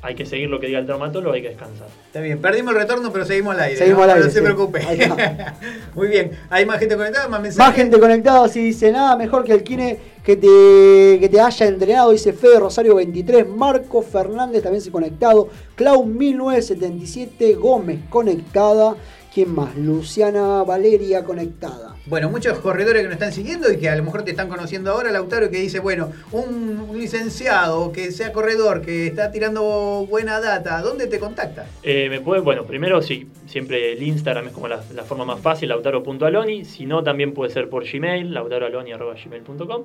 [0.06, 1.88] Hay que seguir lo que diga el traumatólogo, hay que descansar.
[2.08, 3.78] Está bien, perdimos el retorno, pero seguimos al aire.
[3.78, 4.04] Seguimos ¿no?
[4.04, 4.44] al aire, No se sí.
[4.44, 4.82] preocupe.
[5.96, 6.32] Muy bien.
[6.50, 7.30] ¿Hay más gente conectada?
[7.30, 7.68] ¿Más mensajes?
[7.70, 11.66] Más gente conectada, si dice nada mejor que el Kine que te, que te haya
[11.68, 18.96] entrenado, dice Fede Rosario 23, Marco Fernández también se conectado, Clau 1977, Gómez conectada,
[19.34, 19.74] ¿quién más?
[19.78, 21.93] Luciana Valeria conectada.
[22.06, 24.92] Bueno, muchos corredores que nos están siguiendo y que a lo mejor te están conociendo
[24.92, 30.82] ahora, Lautaro, que dice, bueno, un, licenciado que sea corredor, que está tirando buena data,
[30.82, 31.66] ¿dónde te contacta?
[31.82, 35.40] Eh, me puede, bueno, primero sí, siempre el Instagram es como la, la forma más
[35.40, 36.66] fácil, lautaro.aloni.
[36.66, 39.84] Si no, también puede ser por Gmail, lautaroaloni.gmail.com.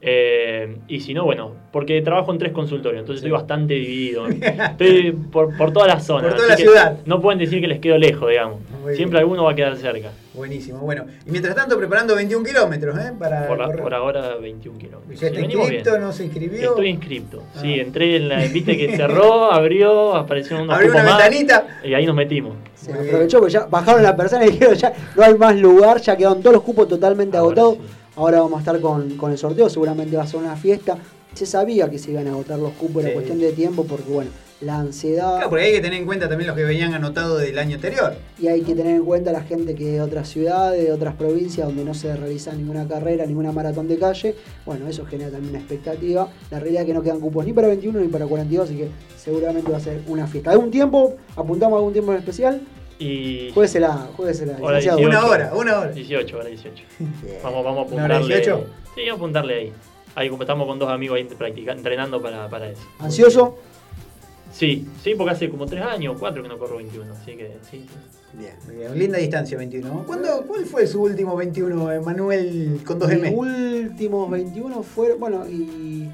[0.00, 4.28] Eh, y si no, bueno, porque trabajo en tres consultorios, entonces estoy bastante dividido.
[4.28, 6.28] Estoy por, por toda la zona.
[6.28, 6.98] Por toda la ciudad.
[7.04, 8.60] No pueden decir que les quedo lejos, digamos.
[8.82, 10.10] Muy Siempre alguno va a quedar cerca.
[10.34, 11.04] Buenísimo, bueno.
[11.26, 13.12] Y mientras tanto, preparando 21 kilómetros, ¿eh?
[13.18, 13.82] Para Por, la- correr.
[13.82, 15.20] por ahora 21 kilómetros.
[15.20, 15.98] ¿Ya está inscripto?
[15.98, 16.70] ¿No se inscribió?
[16.70, 17.42] Estoy inscripto.
[17.56, 17.58] Ah.
[17.60, 18.36] Sí, entré en la.
[18.52, 21.80] Viste que cerró, abrió, apareció unos Abrió cupos una más, ventanita.
[21.82, 22.54] Y ahí nos metimos.
[22.76, 26.16] Se aprovechó porque ya bajaron la persona y dijeron ya no hay más lugar, ya
[26.16, 27.78] quedaron todos los cupos totalmente agotados.
[28.18, 30.98] Ahora vamos a estar con, con el sorteo, seguramente va a ser una fiesta.
[31.34, 33.14] Se sabía que se iban a agotar los cupos, era Sí.
[33.14, 34.30] cuestión de tiempo porque bueno,
[34.60, 37.56] la ansiedad Claro, porque hay que tener en cuenta también los que venían anotados del
[37.60, 38.14] año anterior.
[38.40, 41.68] y hay que tener en cuenta la gente que de otras ciudades, de otras provincias
[41.68, 44.34] donde no se realiza ninguna carrera, ninguna maratón de calle.
[44.66, 46.28] Bueno, eso genera también una expectativa.
[46.50, 48.88] La realidad es que no quedan cupos ni para 21 ni para 42, así que
[49.16, 50.50] seguramente va a ser una fiesta.
[50.50, 51.14] ¿Algún tiempo?
[51.36, 52.60] ¿Apuntamos a algún tiempo en especial?
[52.98, 53.50] Y.
[53.54, 54.56] Jueguesela, jueguesela.
[54.60, 54.98] Hora licenciado.
[54.98, 55.08] 18.
[55.08, 55.92] Una hora, una hora.
[55.92, 56.82] 18, hora 18.
[57.44, 58.36] Vamos, vamos a ¿Una hora apuntarle.
[58.44, 58.66] 18?
[58.94, 59.72] Sí, vamos a apuntarle ahí.
[60.14, 62.82] Ahí estamos con dos amigos ahí practica- entrenando para, para eso.
[62.98, 63.56] ¿Ansioso?
[64.52, 67.86] Sí, sí, porque hace como 3 años, 4 que no corro 21, así que sí.
[68.32, 68.98] Bien, bien.
[68.98, 70.04] Linda distancia 21.
[70.06, 73.20] ¿Cuándo, ¿Cuál fue su último 21, Emanuel, con 2M?
[73.20, 75.20] Mis últimos 21 fueron.
[75.20, 76.08] Bueno, y.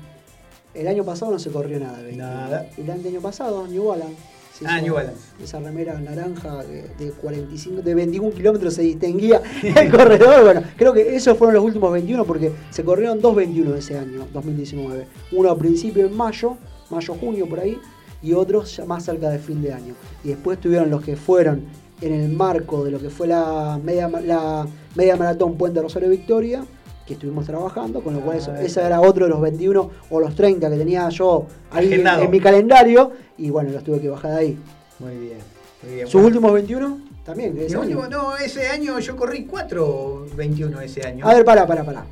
[0.74, 1.96] El año pasado no se corrió nada.
[1.98, 2.28] de 21.
[2.28, 2.66] Nada.
[2.76, 4.16] Y el año pasado, New Balance.
[4.58, 4.96] Se Ah, hizo.
[5.42, 10.44] Esa remera naranja de, de 45, de 21 kilómetros se distinguía el corredor.
[10.44, 14.26] Bueno, creo que esos fueron los últimos 21 porque se corrieron dos 21 ese año,
[14.32, 15.06] 2019.
[15.32, 16.56] Uno a principio en mayo,
[16.90, 17.78] mayo-junio por ahí,
[18.22, 19.94] y otros ya más cerca de fin de año.
[20.22, 21.64] Y después tuvieron los que fueron
[22.00, 26.64] en el marco de lo que fue la media, la media maratón Puente Rosario Victoria,
[27.06, 30.34] que estuvimos trabajando, con lo cual eso, ese era otro de los 21 o los
[30.34, 34.36] 30 que tenía yo ahí en, mi calendario, y bueno, los tuve que bajar de
[34.38, 34.58] ahí.
[34.98, 35.38] Muy bien.
[35.82, 36.06] Muy bien.
[36.06, 36.28] ¿Sus Bueno.
[36.28, 36.98] últimos 21?
[37.24, 37.98] También, de ese Mi año.
[38.00, 41.26] último- no, ese año yo corrí 4 21 ese año.
[41.26, 42.04] A ver, para, para, para.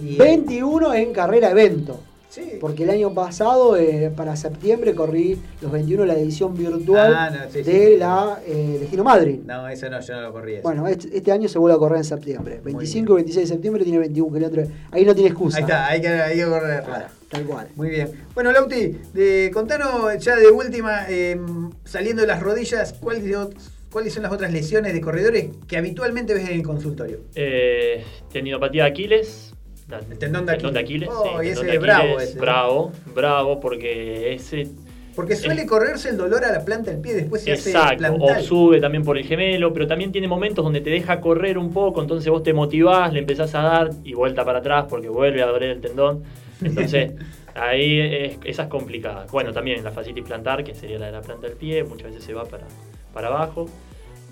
[0.00, 2.00] Y- 21 en carrera evento.
[2.30, 2.58] Sí.
[2.60, 7.50] Porque el año pasado, eh, para septiembre, corrí los 21 la edición virtual Ah, no,
[7.50, 7.70] sí, sí.
[7.70, 9.40] de la eh, Destino Madrid.
[9.44, 10.52] No, ese no, yo no lo corrí.
[10.54, 10.62] ese.
[10.62, 12.60] Bueno, este, este año se vuelve a correr en septiembre.
[12.64, 14.68] 25 y 26 de septiembre tiene 21 kilómetros.
[14.92, 15.56] Ahí no tiene excusa.
[15.58, 16.84] Ahí está, hay que, hay que correr.
[17.28, 17.66] Tal cual.
[17.74, 18.10] Muy bien.
[18.34, 21.36] Bueno, Lauti, de, contanos ya de última, eh,
[21.84, 23.54] saliendo de las rodillas, ¿cuáles, de ot-
[23.90, 27.18] ¿cuáles son las otras lesiones de corredores que habitualmente ves en el consultorio?
[27.34, 29.52] Eh, tendinopatía de Aquiles.
[29.90, 31.08] La- El tendón de Aquiles.
[31.12, 32.38] Oh, sí, y ese de bravo Aquiles, ese.
[32.40, 34.68] Bravo, bravo, porque ese.
[35.14, 38.80] Porque suele correrse el dolor a la planta del pie, después se Exacto, o sube
[38.80, 42.30] también por el gemelo, pero también tiene momentos donde te deja correr un poco, entonces
[42.30, 45.70] vos te motivás, le empezás a dar y vuelta para atrás porque vuelve a doler
[45.70, 46.22] el tendón.
[46.62, 47.12] Entonces,
[47.54, 49.26] ahí es, esa es complicada.
[49.30, 52.24] Bueno, también la fascitis plantar, que sería la de la planta del pie, muchas veces
[52.24, 52.64] se va para,
[53.12, 53.68] para abajo.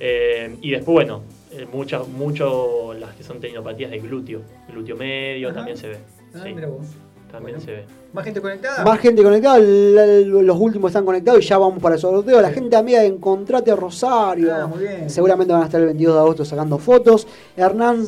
[0.01, 1.23] Eh, y después, bueno,
[1.53, 4.41] eh, muchas, mucho las que son tendinopatías de glúteo,
[4.73, 5.57] glúteo medio Ajá.
[5.59, 5.99] también se ve.
[6.35, 6.87] Ah, sí, mira vos.
[7.31, 7.61] también Bueno.
[7.61, 7.85] se ve.
[8.12, 8.85] ¿Más gente conectada?
[8.85, 12.41] Más gente conectada, los últimos están conectados y ya vamos para el sorteo.
[12.41, 14.55] La gente amiga de Encontrate Rosario.
[14.55, 15.11] Ah, muy bien.
[15.11, 17.27] Seguramente van a estar el 22 de agosto sacando fotos.
[17.55, 18.05] Hernán,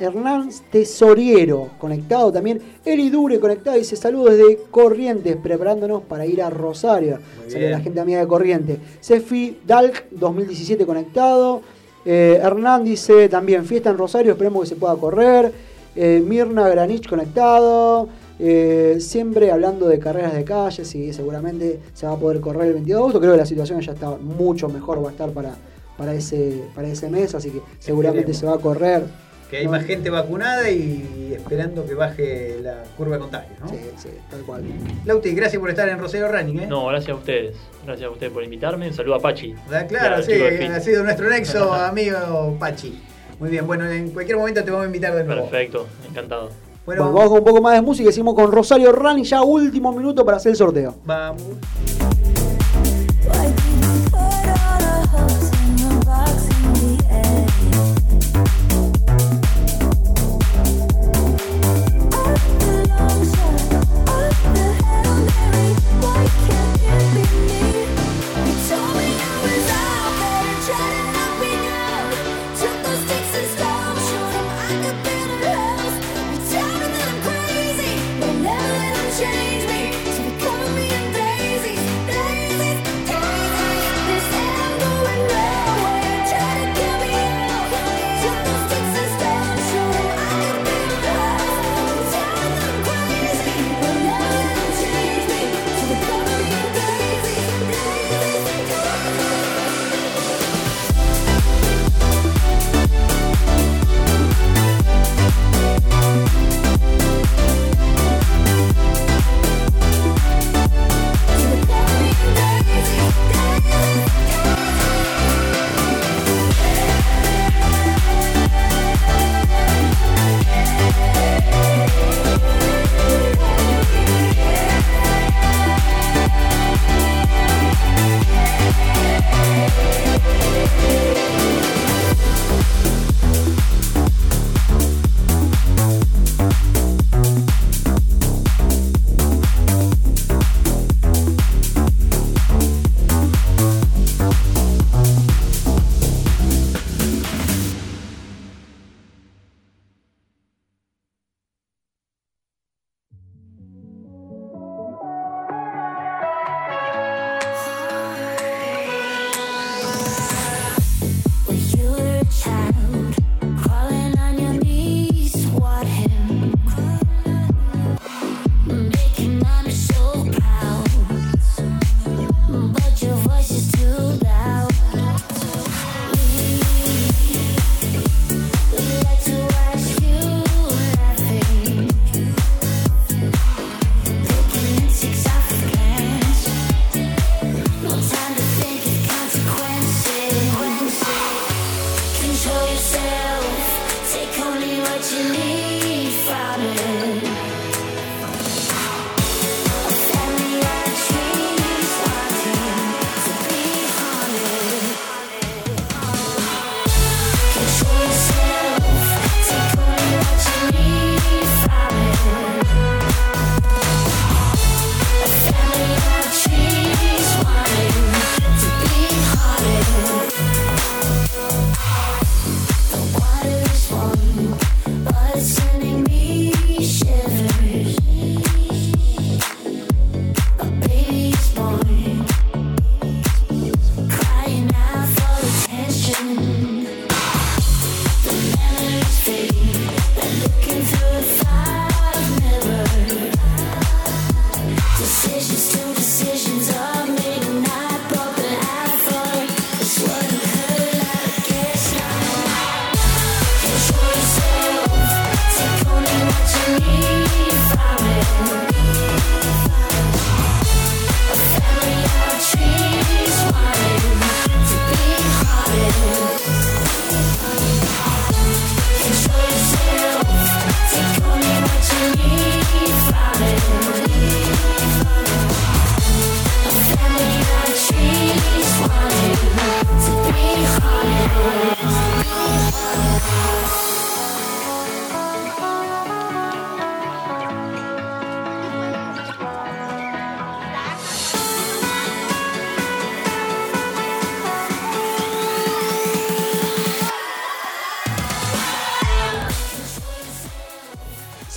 [0.00, 2.60] Hernán Tesoriero conectado también.
[2.84, 7.18] Eli Dure conectado dice saludos desde Corrientes, preparándonos para ir a Rosario.
[7.46, 8.78] Saludos a la gente amiga de Corrientes.
[9.00, 11.62] Sefi Dalk 2017 conectado.
[12.04, 15.52] Eh, Hernán dice también fiesta en Rosario, esperemos que se pueda correr.
[15.96, 18.08] Eh, Mirna Granich conectado.
[18.40, 22.74] Eh, siempre hablando de carreras de calle, sí, seguramente se va a poder correr el
[22.74, 23.20] 22 de agosto.
[23.20, 25.56] Creo que la situación ya está mucho mejor, va a estar para,
[25.96, 28.40] para, ese, para ese mes, así que seguramente Esperemos.
[28.40, 29.27] se va a correr.
[29.50, 33.68] Que hay más gente vacunada y esperando que baje la curva de contagio, ¿no?
[33.68, 34.64] Sí, sí, tal cual.
[35.04, 36.60] Lauti, gracias por estar en Rosario Running.
[36.60, 36.66] ¿eh?
[36.66, 37.56] No, gracias a ustedes.
[37.84, 38.88] Gracias a ustedes por invitarme.
[38.88, 39.54] Un saludo a Pachi.
[39.88, 43.00] Claro, sí, ha sido nuestro nexo, amigo Pachi.
[43.38, 45.48] Muy bien, bueno, en cualquier momento te vamos a invitar de nuevo.
[45.48, 46.50] Perfecto, encantado.
[46.84, 49.42] Bueno, bueno vamos con un poco más de música y seguimos con Rosario Running, ya
[49.42, 50.96] último minuto para hacer el sorteo.
[51.04, 51.42] Vamos.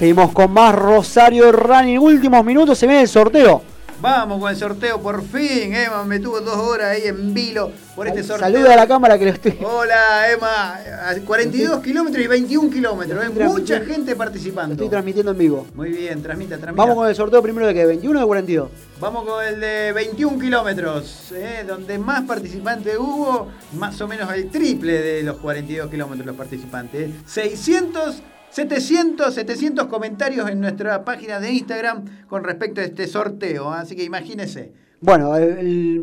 [0.02, 2.00] Seguimos con más Rosario Running.
[2.00, 3.62] Últimos minutos, se viene el sorteo.
[4.02, 6.04] Vamos con el sorteo, por fin, Emma.
[6.06, 8.48] Me tuvo dos horas ahí en vilo por este sorteo.
[8.48, 9.60] Saluda a la cámara que lo estoy.
[9.64, 10.80] Hola, Emma.
[11.24, 13.24] 42 kilómetros y 21 kilómetros.
[13.24, 13.30] ¿eh?
[13.30, 14.74] Mucha gente participando.
[14.74, 15.68] Estoy transmitiendo en vivo.
[15.76, 16.82] Muy bien, transmita, transmita.
[16.82, 18.70] Vamos con el sorteo primero de qué, 21 o de 42.
[19.00, 21.64] Vamos con el de 21 kilómetros, ¿eh?
[21.68, 27.12] donde más participantes hubo, más o menos el triple de los 42 kilómetros los participantes.
[27.12, 27.14] ¿eh?
[27.28, 33.78] 600 700, 700 comentarios en nuestra página de Instagram con respecto a este sorteo, ¿eh?
[33.80, 34.72] así que imagínense.
[35.00, 35.34] Bueno,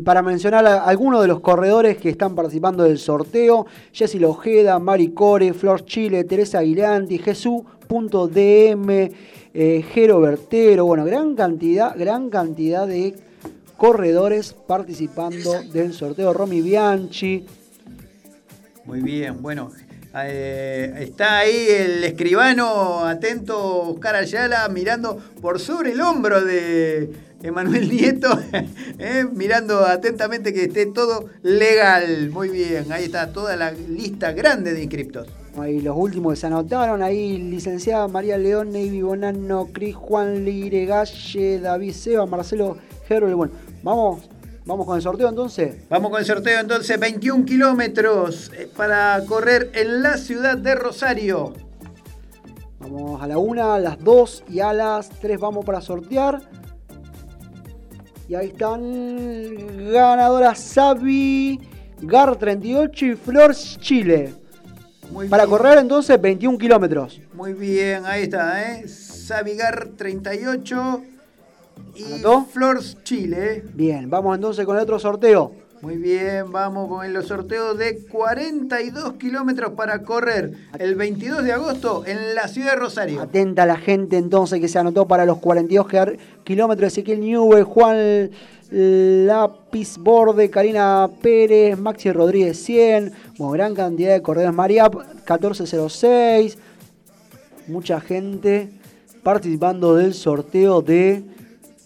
[0.03, 5.13] para mencionar a algunos de los corredores que están participando del sorteo, Jessy Lojeda, Mari
[5.13, 9.11] Core, Flor Chile, Teresa Aguilanti, Jesús.dm,
[9.53, 13.15] eh, Jero Bertero, bueno, gran cantidad, gran cantidad de
[13.77, 17.45] corredores participando del sorteo, Romy Bianchi.
[18.83, 19.71] Muy bien, bueno,
[20.15, 27.11] eh, está ahí el escribano atento, Oscar Ayala, mirando por sobre el hombro de
[27.43, 28.27] Emanuel Nieto,
[28.99, 32.29] eh, mirando atentamente que esté todo legal.
[32.31, 35.27] Muy bien, ahí está toda la lista grande de inscriptos.
[35.57, 40.85] Ahí los últimos que se anotaron, ahí licenciada María León, Navy Bonano, Cris Juan Lire,
[40.85, 42.77] Galle, David Seba, Marcelo
[43.07, 43.35] Herbel.
[43.35, 43.53] Bueno,
[43.83, 44.29] vamos,
[44.69, 45.89] vamos con el sorteo entonces.
[45.89, 51.53] Vamos con el sorteo entonces, 21 kilómetros eh, para correr en la ciudad de Rosario.
[52.79, 56.41] Vamos a la una, a las dos y a las tres vamos para sortear.
[58.27, 61.59] Y ahí están ganadoras Sabi,
[62.01, 64.35] Gar 38 y Flor Chile.
[65.11, 65.57] Muy Para bien.
[65.57, 67.19] correr entonces 21 kilómetros.
[67.33, 68.87] Muy bien, ahí está, ¿eh?
[68.87, 71.03] Sabigar 38
[71.95, 72.21] y.
[72.51, 73.63] Flors Chile.
[73.73, 75.53] Bien, vamos entonces con el otro sorteo.
[75.81, 82.03] Muy bien, vamos con el sorteo de 42 kilómetros para correr el 22 de agosto
[82.05, 83.21] en la ciudad de Rosario.
[83.21, 86.91] Atenta la gente entonces que se anotó para los 42 que- kilómetros.
[86.91, 88.29] Ezequiel Newell, Juan
[88.71, 93.13] Lápiz Borde, Karina Pérez, Maxi Rodríguez 100.
[93.37, 94.53] Bueno, gran cantidad de corredores.
[94.55, 96.57] María 1406.
[97.67, 98.69] Mucha gente
[99.23, 101.23] participando del sorteo de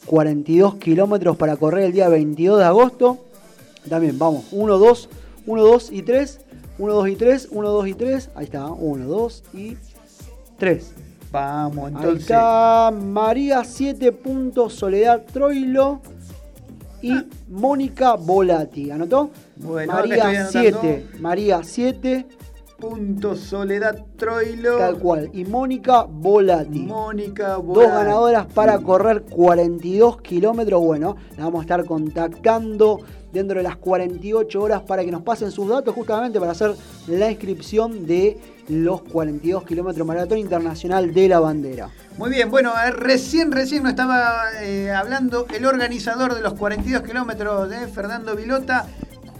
[0.06, 3.18] 42 kilómetros para correr el día 22 de agosto.
[3.90, 5.10] También vamos, 1, 2,
[5.46, 6.40] 1, 2 y 3.
[6.80, 8.30] 1, 2 y 3, 1, 2 y 3.
[8.36, 9.78] Ahí está, 1, 2 y
[10.58, 10.92] 3.
[11.32, 12.22] Vamos, Ahí entonces.
[12.22, 14.12] está María 7.
[14.12, 16.02] puntos, Soledad Troilo
[17.02, 17.14] y
[17.50, 18.92] Mónica Volati.
[18.92, 19.32] ¿Anotó?
[19.58, 20.52] Bueno, María anotando.
[20.52, 21.08] 7.
[21.20, 22.26] María 7.
[22.84, 24.78] Punto Soledad Troilo.
[24.78, 25.30] Tal cual.
[25.32, 26.80] Y Mónica Volati.
[26.80, 27.92] Mónica Dos Volati.
[27.92, 30.82] ganadoras para correr 42 kilómetros.
[30.82, 33.00] Bueno, la vamos a estar contactando
[33.32, 36.76] dentro de las 48 horas para que nos pasen sus datos justamente para hacer
[37.08, 38.38] la inscripción de
[38.68, 41.90] los 42 kilómetros Maratón Internacional de la Bandera.
[42.18, 47.02] Muy bien, bueno, eh, recién, recién nos estaba eh, hablando el organizador de los 42
[47.04, 48.88] kilómetros de Fernando Vilota.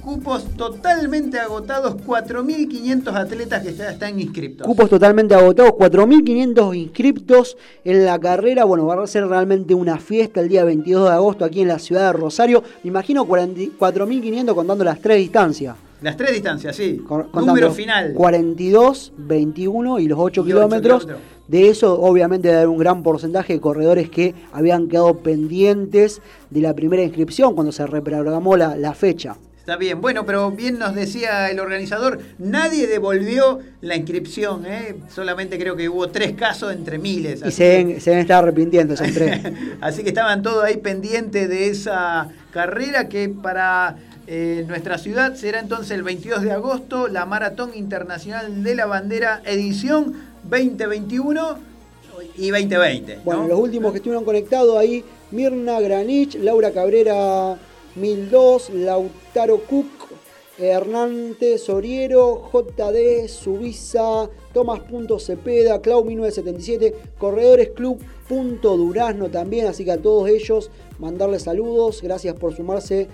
[0.04, 4.68] Cupos totalmente agotados, 4.500 atletas que ya están inscriptos.
[4.68, 7.56] Cupos totalmente agotados, 4.500 inscriptos
[7.86, 8.66] en la carrera.
[8.66, 11.80] Bueno, va a ser realmente una fiesta el día 22 de agosto aquí en la
[11.80, 12.64] ciudad de Rosario.
[12.84, 15.78] Me imagino 40 4.500 contando las tres distancias.
[16.02, 16.98] Las tres distancias, sí.
[17.08, 18.14] Contando Número final.
[18.14, 21.08] 42, 21 y los 8 Y ocho kilómetros.
[21.48, 26.60] De eso, obviamente, debe haber un gran porcentaje de corredores que habían quedado pendientes de
[26.60, 29.38] la primera inscripción cuando se reprogramó la, la fecha.
[29.64, 34.96] Está bien, bueno, pero bien nos decía el organizador, nadie devolvió la inscripción, ¿eh?
[35.08, 37.42] solamente creo que hubo tres casos entre miles.
[37.46, 39.40] Y se deben, se estar arrepintiendo esos tres.
[39.80, 43.96] Así que estaban todos ahí pendientes de esa carrera que para
[44.28, 49.42] eh, nuestra ciudad será entonces el 22 de agosto, la Maratón Internacional de la Bandera
[49.46, 50.14] edición
[50.44, 51.58] 2021
[52.36, 53.16] y 2020.
[53.16, 53.22] ¿no?
[53.24, 57.58] Bueno, los últimos que estuvieron conectados ahí, Mirna Granich, Laura Cabrera
[57.96, 59.88] 1002, Lautaro Cook,
[60.58, 68.78] Hernante Soriero, JD Subisa, Tomás Punto Cepeda, Clau 1977, Corredores Club Punto
[69.32, 73.08] también, así que a todos ellos mandarles saludos, gracias por sumarse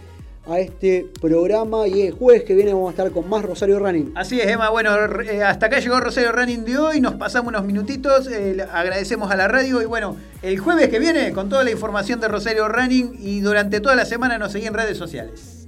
[0.48, 4.14] a este programa y el jueves que viene vamos a estar con más Rosario Running.
[4.16, 4.70] Así es, Emma.
[4.70, 4.92] Bueno,
[5.22, 7.02] eh, hasta acá llegó Rosario Running de hoy.
[7.02, 8.28] Nos pasamos unos minutitos.
[8.28, 9.82] eh, agradecemos a la radio.
[9.82, 13.16] Y bueno, el jueves que viene, con toda la información de Rosario Running.
[13.20, 15.68] Y durante toda la semana nos seguí en redes sociales.